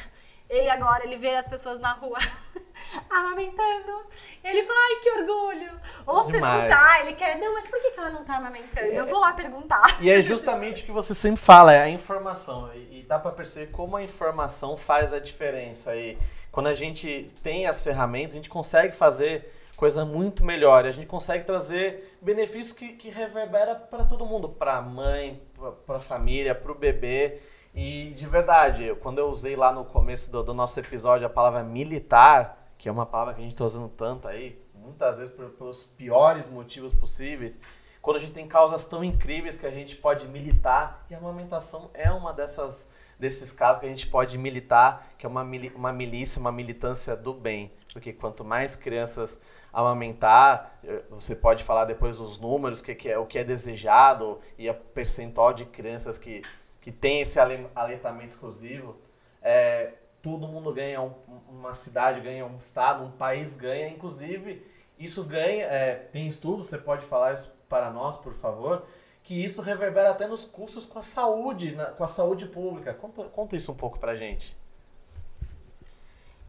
Ele 0.48 0.68
agora, 0.68 1.04
ele 1.04 1.16
vê 1.16 1.34
as 1.34 1.48
pessoas 1.48 1.78
na 1.78 1.92
rua 1.92 2.18
amamentando. 3.08 4.04
Ele 4.44 4.62
fala, 4.64 4.78
ai, 4.78 4.96
que 5.00 5.10
orgulho. 5.10 5.80
Ou 6.06 6.22
se 6.22 6.38
não 6.38 6.66
tá, 6.66 7.00
ele 7.00 7.14
quer, 7.14 7.38
não, 7.38 7.54
mas 7.54 7.66
por 7.66 7.80
que, 7.80 7.98
ela 7.98 8.10
não 8.10 8.22
tá 8.22 8.36
amamentando? 8.36 8.86
Eu 8.86 9.06
vou 9.06 9.20
lá 9.20 9.32
perguntar. 9.32 9.96
E 9.98 10.10
é 10.10 10.20
justamente 10.20 10.82
o 10.82 10.86
que 10.86 10.92
você 10.92 11.14
sempre 11.14 11.40
fala, 11.40 11.72
é 11.72 11.80
a 11.80 11.88
informação. 11.88 12.70
E, 12.74 12.98
e 13.00 13.02
dá 13.02 13.18
pra 13.18 13.32
perceber 13.32 13.72
como 13.72 13.96
a 13.96 14.02
informação 14.02 14.76
faz 14.76 15.14
a 15.14 15.18
diferença. 15.18 15.96
E 15.96 16.18
quando 16.50 16.66
a 16.66 16.74
gente 16.74 17.32
tem 17.42 17.66
as 17.66 17.82
ferramentas, 17.82 18.32
a 18.32 18.36
gente 18.36 18.50
consegue 18.50 18.94
fazer 18.94 19.50
coisa 19.82 20.04
muito 20.04 20.44
melhor. 20.44 20.84
E 20.84 20.88
a 20.88 20.92
gente 20.92 21.08
consegue 21.08 21.42
trazer 21.44 22.16
benefícios 22.22 22.72
que, 22.72 22.92
que 22.92 23.10
reverbera 23.10 23.74
para 23.74 24.04
todo 24.04 24.24
mundo, 24.24 24.48
para 24.48 24.76
a 24.76 24.80
mãe, 24.80 25.42
para 25.84 25.96
a 25.96 26.00
família, 26.00 26.54
para 26.54 26.70
o 26.70 26.74
bebê. 26.76 27.40
E 27.74 28.12
de 28.14 28.24
verdade, 28.24 28.94
quando 29.02 29.18
eu 29.18 29.26
usei 29.28 29.56
lá 29.56 29.72
no 29.72 29.84
começo 29.84 30.30
do, 30.30 30.40
do 30.44 30.54
nosso 30.54 30.78
episódio 30.78 31.26
a 31.26 31.28
palavra 31.28 31.64
militar, 31.64 32.72
que 32.78 32.88
é 32.88 32.92
uma 32.92 33.04
palavra 33.04 33.34
que 33.34 33.40
a 33.40 33.42
gente 33.42 33.54
está 33.54 33.64
usando 33.64 33.88
tanto 33.88 34.28
aí, 34.28 34.56
muitas 34.72 35.18
vezes 35.18 35.34
por- 35.34 35.50
pelos 35.50 35.82
piores 35.82 36.48
motivos 36.48 36.94
possíveis, 36.94 37.58
quando 38.00 38.18
a 38.18 38.20
gente 38.20 38.30
tem 38.30 38.46
causas 38.46 38.84
tão 38.84 39.02
incríveis 39.02 39.56
que 39.56 39.66
a 39.66 39.70
gente 39.70 39.96
pode 39.96 40.28
militar, 40.28 41.04
e 41.10 41.14
a 41.16 41.18
amamentação 41.18 41.90
é 41.92 42.08
uma 42.08 42.32
dessas 42.32 42.88
desses 43.18 43.52
casos 43.52 43.78
que 43.78 43.86
a 43.86 43.88
gente 43.88 44.08
pode 44.08 44.36
militar, 44.36 45.14
que 45.16 45.24
é 45.24 45.28
uma, 45.28 45.46
uma 45.76 45.92
milícia, 45.92 46.40
uma 46.40 46.50
militância 46.50 47.14
do 47.14 47.32
bem. 47.32 47.70
Porque 47.92 48.12
quanto 48.12 48.44
mais 48.44 48.74
crianças 48.74 49.38
amamentar, 49.72 50.78
eh, 50.84 51.02
você 51.10 51.34
pode 51.36 51.62
falar 51.62 51.84
depois 51.84 52.18
os 52.20 52.38
números, 52.38 52.80
que, 52.80 52.94
que 52.94 53.08
é, 53.10 53.18
o 53.18 53.26
que 53.26 53.38
é 53.38 53.44
desejado 53.44 54.40
e 54.58 54.68
a 54.68 54.74
percentual 54.74 55.52
de 55.52 55.64
crianças 55.66 56.16
que, 56.18 56.42
que 56.80 56.90
tem 56.90 57.20
esse 57.20 57.38
ale- 57.38 57.68
aleitamento 57.74 58.28
exclusivo. 58.28 58.96
É, 59.42 59.92
todo 60.22 60.46
mundo 60.48 60.72
ganha, 60.72 61.00
um- 61.02 61.12
uma 61.48 61.74
cidade 61.74 62.20
ganha, 62.20 62.46
um 62.46 62.56
estado, 62.56 63.02
um 63.04 63.10
país 63.10 63.54
ganha, 63.54 63.88
inclusive 63.88 64.64
isso 64.98 65.24
ganha, 65.24 65.64
é, 65.66 65.94
tem 65.94 66.26
estudos, 66.26 66.66
você 66.66 66.78
pode 66.78 67.04
falar 67.04 67.32
isso 67.32 67.52
para 67.68 67.90
nós, 67.90 68.16
por 68.16 68.32
favor, 68.34 68.84
que 69.22 69.42
isso 69.44 69.60
reverbera 69.62 70.10
até 70.10 70.26
nos 70.26 70.44
custos 70.44 70.86
com 70.86 70.98
a 70.98 71.02
saúde, 71.02 71.74
na- 71.74 71.86
com 71.86 72.04
a 72.04 72.08
saúde 72.08 72.46
pública. 72.46 72.94
Conta, 72.94 73.24
conta 73.24 73.56
isso 73.56 73.72
um 73.72 73.76
pouco 73.76 73.98
pra 73.98 74.14
gente. 74.14 74.56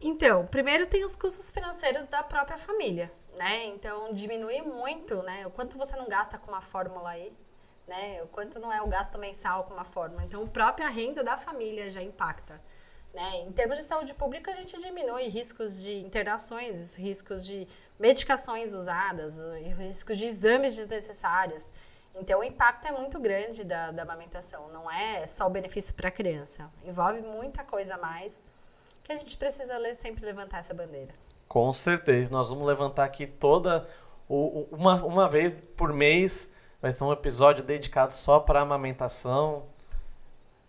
Então, 0.06 0.46
primeiro 0.46 0.86
tem 0.86 1.02
os 1.02 1.16
custos 1.16 1.50
financeiros 1.50 2.06
da 2.06 2.22
própria 2.22 2.58
família, 2.58 3.10
né? 3.38 3.64
Então, 3.64 4.12
diminui 4.12 4.60
muito, 4.60 5.22
né? 5.22 5.46
O 5.46 5.50
quanto 5.50 5.78
você 5.78 5.96
não 5.96 6.06
gasta 6.06 6.36
com 6.36 6.50
uma 6.50 6.60
fórmula 6.60 7.08
aí, 7.08 7.34
né? 7.88 8.22
O 8.22 8.26
quanto 8.26 8.60
não 8.60 8.70
é 8.70 8.82
o 8.82 8.86
gasto 8.86 9.16
mensal 9.16 9.64
com 9.64 9.72
uma 9.72 9.86
fórmula. 9.86 10.22
Então, 10.22 10.42
a 10.42 10.46
própria 10.46 10.90
renda 10.90 11.24
da 11.24 11.38
família 11.38 11.90
já 11.90 12.02
impacta. 12.02 12.60
Né? 13.14 13.44
Em 13.46 13.52
termos 13.52 13.78
de 13.78 13.84
saúde 13.84 14.12
pública, 14.12 14.50
a 14.52 14.54
gente 14.54 14.78
diminui 14.78 15.28
riscos 15.28 15.80
de 15.80 15.94
internações, 16.00 16.94
riscos 16.96 17.42
de 17.42 17.66
medicações 17.98 18.74
usadas, 18.74 19.40
riscos 19.78 20.18
de 20.18 20.26
exames 20.26 20.76
desnecessários. 20.76 21.72
Então, 22.14 22.40
o 22.40 22.44
impacto 22.44 22.86
é 22.86 22.92
muito 22.92 23.18
grande 23.18 23.64
da, 23.64 23.90
da 23.90 24.02
amamentação. 24.02 24.68
Não 24.68 24.90
é 24.90 25.26
só 25.26 25.46
o 25.46 25.50
benefício 25.50 25.94
para 25.94 26.08
a 26.08 26.12
criança. 26.12 26.70
Envolve 26.84 27.22
muita 27.22 27.64
coisa 27.64 27.94
a 27.94 27.98
mais 27.98 28.44
que 29.04 29.12
a 29.12 29.16
gente 29.16 29.36
precisa 29.36 29.74
sempre 29.94 30.24
levantar 30.24 30.58
essa 30.58 30.74
bandeira. 30.74 31.12
Com 31.46 31.72
certeza. 31.72 32.30
Nós 32.32 32.50
vamos 32.50 32.66
levantar 32.66 33.04
aqui 33.04 33.26
toda. 33.26 33.86
Uma, 34.28 34.96
uma 35.04 35.28
vez 35.28 35.64
por 35.76 35.92
mês 35.92 36.50
vai 36.82 36.92
ser 36.92 37.04
um 37.04 37.12
episódio 37.12 37.62
dedicado 37.62 38.12
só 38.12 38.40
para 38.40 38.60
amamentação 38.60 39.66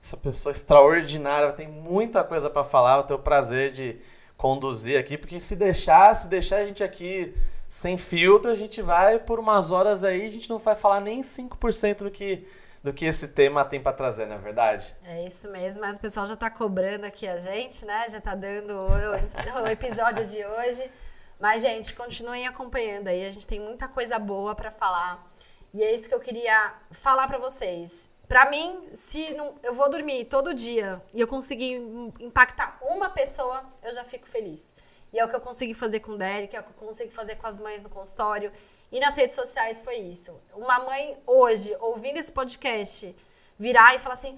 essa 0.05 0.15
pessoa 0.15 0.51
extraordinária, 0.51 1.51
tem 1.53 1.67
muita 1.67 2.23
coisa 2.23 2.47
para 2.47 2.63
falar, 2.63 2.97
eu 2.97 3.03
tenho 3.03 3.19
o 3.19 3.23
prazer 3.23 3.71
de 3.71 3.97
conduzir 4.37 4.99
aqui, 4.99 5.17
porque 5.17 5.39
se 5.39 5.55
deixar, 5.55 6.13
se 6.13 6.27
deixar 6.27 6.57
a 6.57 6.65
gente 6.65 6.83
aqui 6.83 7.33
sem 7.67 7.97
filtro, 7.97 8.51
a 8.51 8.55
gente 8.55 8.83
vai 8.83 9.17
por 9.17 9.39
umas 9.39 9.71
horas 9.71 10.03
aí, 10.03 10.27
a 10.27 10.29
gente 10.29 10.47
não 10.47 10.59
vai 10.59 10.75
falar 10.75 10.99
nem 10.99 11.21
5% 11.21 12.03
do 12.03 12.11
que 12.11 12.45
do 12.85 12.93
que 12.93 13.03
esse 13.03 13.27
tema 13.27 13.65
tem 13.65 13.81
para 13.81 13.93
trazer, 13.93 14.27
não 14.27 14.35
é 14.35 14.37
verdade? 14.37 14.95
É 15.03 15.25
isso 15.25 15.49
mesmo, 15.49 15.81
mas 15.81 15.97
o 15.97 15.99
pessoal 15.99 16.27
já 16.27 16.35
está 16.35 16.51
cobrando 16.51 17.03
aqui 17.03 17.27
a 17.27 17.37
gente, 17.37 17.83
né? 17.83 18.05
Já 18.11 18.19
está 18.19 18.35
dando 18.35 18.75
o, 18.75 19.63
o 19.63 19.67
episódio 19.67 20.27
de 20.27 20.45
hoje. 20.45 20.91
Mas, 21.39 21.63
gente, 21.63 21.95
continuem 21.95 22.45
acompanhando 22.45 23.07
aí, 23.07 23.25
a 23.25 23.29
gente 23.31 23.47
tem 23.47 23.59
muita 23.59 23.87
coisa 23.87 24.19
boa 24.19 24.53
para 24.53 24.69
falar. 24.69 25.27
E 25.73 25.83
é 25.83 25.95
isso 25.95 26.07
que 26.07 26.13
eu 26.13 26.19
queria 26.19 26.75
falar 26.91 27.27
para 27.27 27.39
vocês. 27.39 28.07
Para 28.27 28.51
mim, 28.51 28.83
se 28.93 29.33
não, 29.33 29.55
eu 29.63 29.73
vou 29.73 29.89
dormir 29.89 30.25
todo 30.25 30.53
dia 30.53 31.01
e 31.11 31.19
eu 31.19 31.27
conseguir 31.27 31.81
impactar 32.19 32.77
uma 32.83 33.09
pessoa, 33.09 33.63
eu 33.81 33.95
já 33.95 34.03
fico 34.03 34.27
feliz. 34.27 34.75
E 35.11 35.17
é 35.17 35.25
o 35.25 35.27
que 35.27 35.35
eu 35.35 35.41
consegui 35.41 35.73
fazer 35.73 36.01
com 36.01 36.11
o 36.11 36.17
Derek, 36.19 36.55
é 36.55 36.59
o 36.59 36.63
que 36.63 36.69
eu 36.69 36.87
consigo 36.87 37.11
fazer 37.11 37.37
com 37.37 37.47
as 37.47 37.57
mães 37.57 37.81
no 37.81 37.89
consultório. 37.89 38.51
E 38.91 38.99
nas 38.99 39.15
redes 39.15 39.35
sociais 39.35 39.81
foi 39.81 39.97
isso. 39.97 40.39
Uma 40.53 40.79
mãe 40.79 41.17
hoje, 41.25 41.75
ouvindo 41.79 42.17
esse 42.17 42.31
podcast, 42.31 43.15
virar 43.57 43.95
e 43.95 43.99
falar 43.99 44.13
assim: 44.13 44.37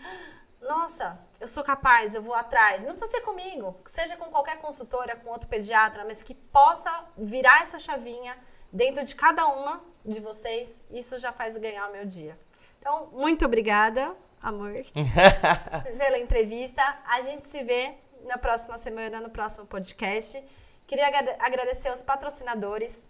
nossa, 0.62 1.20
eu 1.40 1.48
sou 1.48 1.64
capaz, 1.64 2.16
eu 2.16 2.22
vou 2.22 2.34
atrás. 2.34 2.84
Não 2.84 2.92
precisa 2.92 3.12
ser 3.12 3.22
comigo, 3.22 3.76
seja 3.86 4.18
com 4.18 4.26
qualquer 4.26 4.58
consultora, 4.60 5.16
com 5.16 5.30
outro 5.30 5.48
pediatra, 5.48 6.04
mas 6.06 6.24
que 6.24 6.34
possa 6.34 7.06
virar 7.18 7.62
essa 7.62 7.78
chavinha 7.78 8.38
dentro 8.72 9.04
de 9.04 9.16
cada 9.16 9.48
uma 9.48 9.82
de 10.04 10.20
vocês. 10.20 10.84
Isso 10.90 11.18
já 11.20 11.32
faz 11.32 11.56
ganhar 11.58 11.88
o 11.88 11.92
meu 11.92 12.06
dia. 12.06 12.38
Então, 12.80 13.08
muito 13.12 13.46
obrigada, 13.46 14.16
amor, 14.42 14.74
pela 15.98 16.18
entrevista. 16.18 16.82
A 17.06 17.22
gente 17.22 17.48
se 17.48 17.64
vê 17.64 17.96
na 18.26 18.38
próxima 18.38 18.78
semana, 18.78 19.20
no 19.20 19.30
próximo 19.30 19.66
podcast. 19.68 20.44
Queria 20.86 21.08
agradecer 21.40 21.90
aos 21.90 22.02
patrocinadores, 22.02 23.08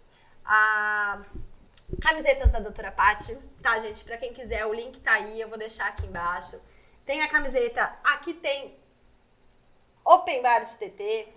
a 0.48 1.22
camisetas 2.00 2.50
da 2.50 2.58
Doutora 2.58 2.90
Pati, 2.90 3.36
tá, 3.62 3.78
gente? 3.78 4.04
Para 4.04 4.16
quem 4.16 4.32
quiser, 4.32 4.64
o 4.64 4.72
link 4.72 4.98
tá 5.00 5.12
aí, 5.12 5.40
eu 5.40 5.48
vou 5.48 5.58
deixar 5.58 5.88
aqui 5.88 6.06
embaixo. 6.06 6.60
Tem 7.04 7.22
a 7.22 7.28
camiseta, 7.28 7.94
aqui 8.02 8.32
tem 8.34 8.78
Open 10.04 10.40
Bar 10.42 10.64
de 10.64 10.78
TT, 10.78 11.28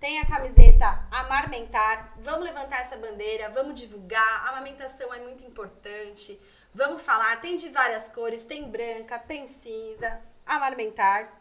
tem 0.00 0.20
a 0.20 0.26
camiseta 0.26 1.06
Amarmentar. 1.10 2.14
Vamos 2.18 2.44
levantar 2.44 2.80
essa 2.80 2.96
bandeira, 2.96 3.48
vamos 3.50 3.78
divulgar. 3.78 4.46
A 4.46 4.50
amamentação 4.50 5.12
é 5.14 5.20
muito 5.20 5.44
importante. 5.44 6.40
Vamos 6.74 7.02
falar, 7.02 7.40
tem 7.40 7.56
de 7.56 7.68
várias 7.68 8.08
cores, 8.08 8.44
tem 8.44 8.68
branca, 8.68 9.18
tem 9.18 9.48
cinza, 9.48 10.20
amamentar. 10.46 11.32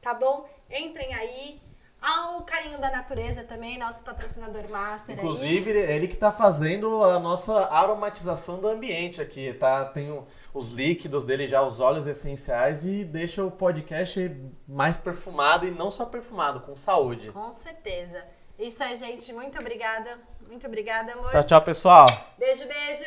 Tá 0.00 0.14
bom? 0.14 0.48
Entrem 0.70 1.14
aí 1.14 1.60
ao 2.00 2.42
carinho 2.42 2.80
da 2.80 2.90
natureza 2.90 3.42
também, 3.42 3.78
nosso 3.78 4.04
patrocinador 4.04 4.68
master. 4.70 5.16
Inclusive, 5.16 5.70
aí. 5.72 5.92
ele 5.92 6.08
que 6.08 6.14
está 6.14 6.30
fazendo 6.30 7.02
a 7.04 7.18
nossa 7.18 7.66
aromatização 7.66 8.58
do 8.60 8.68
ambiente 8.68 9.20
aqui, 9.20 9.52
tá? 9.54 9.84
Tem 9.84 10.24
os 10.54 10.70
líquidos 10.70 11.24
dele 11.24 11.46
já, 11.46 11.62
os 11.62 11.80
óleos 11.80 12.06
essenciais 12.06 12.86
e 12.86 13.04
deixa 13.04 13.44
o 13.44 13.50
podcast 13.50 14.30
mais 14.66 14.96
perfumado 14.96 15.66
e 15.66 15.70
não 15.70 15.90
só 15.90 16.06
perfumado, 16.06 16.60
com 16.60 16.76
saúde. 16.76 17.32
Com 17.32 17.50
certeza. 17.50 18.24
Isso 18.58 18.82
aí, 18.82 18.96
gente. 18.96 19.32
Muito 19.32 19.58
obrigada. 19.58 20.18
Muito 20.48 20.66
obrigada, 20.66 21.12
amor. 21.12 21.30
Tchau, 21.30 21.44
tchau, 21.44 21.62
pessoal. 21.62 22.06
Beijo, 22.38 22.64
beijo. 22.66 23.04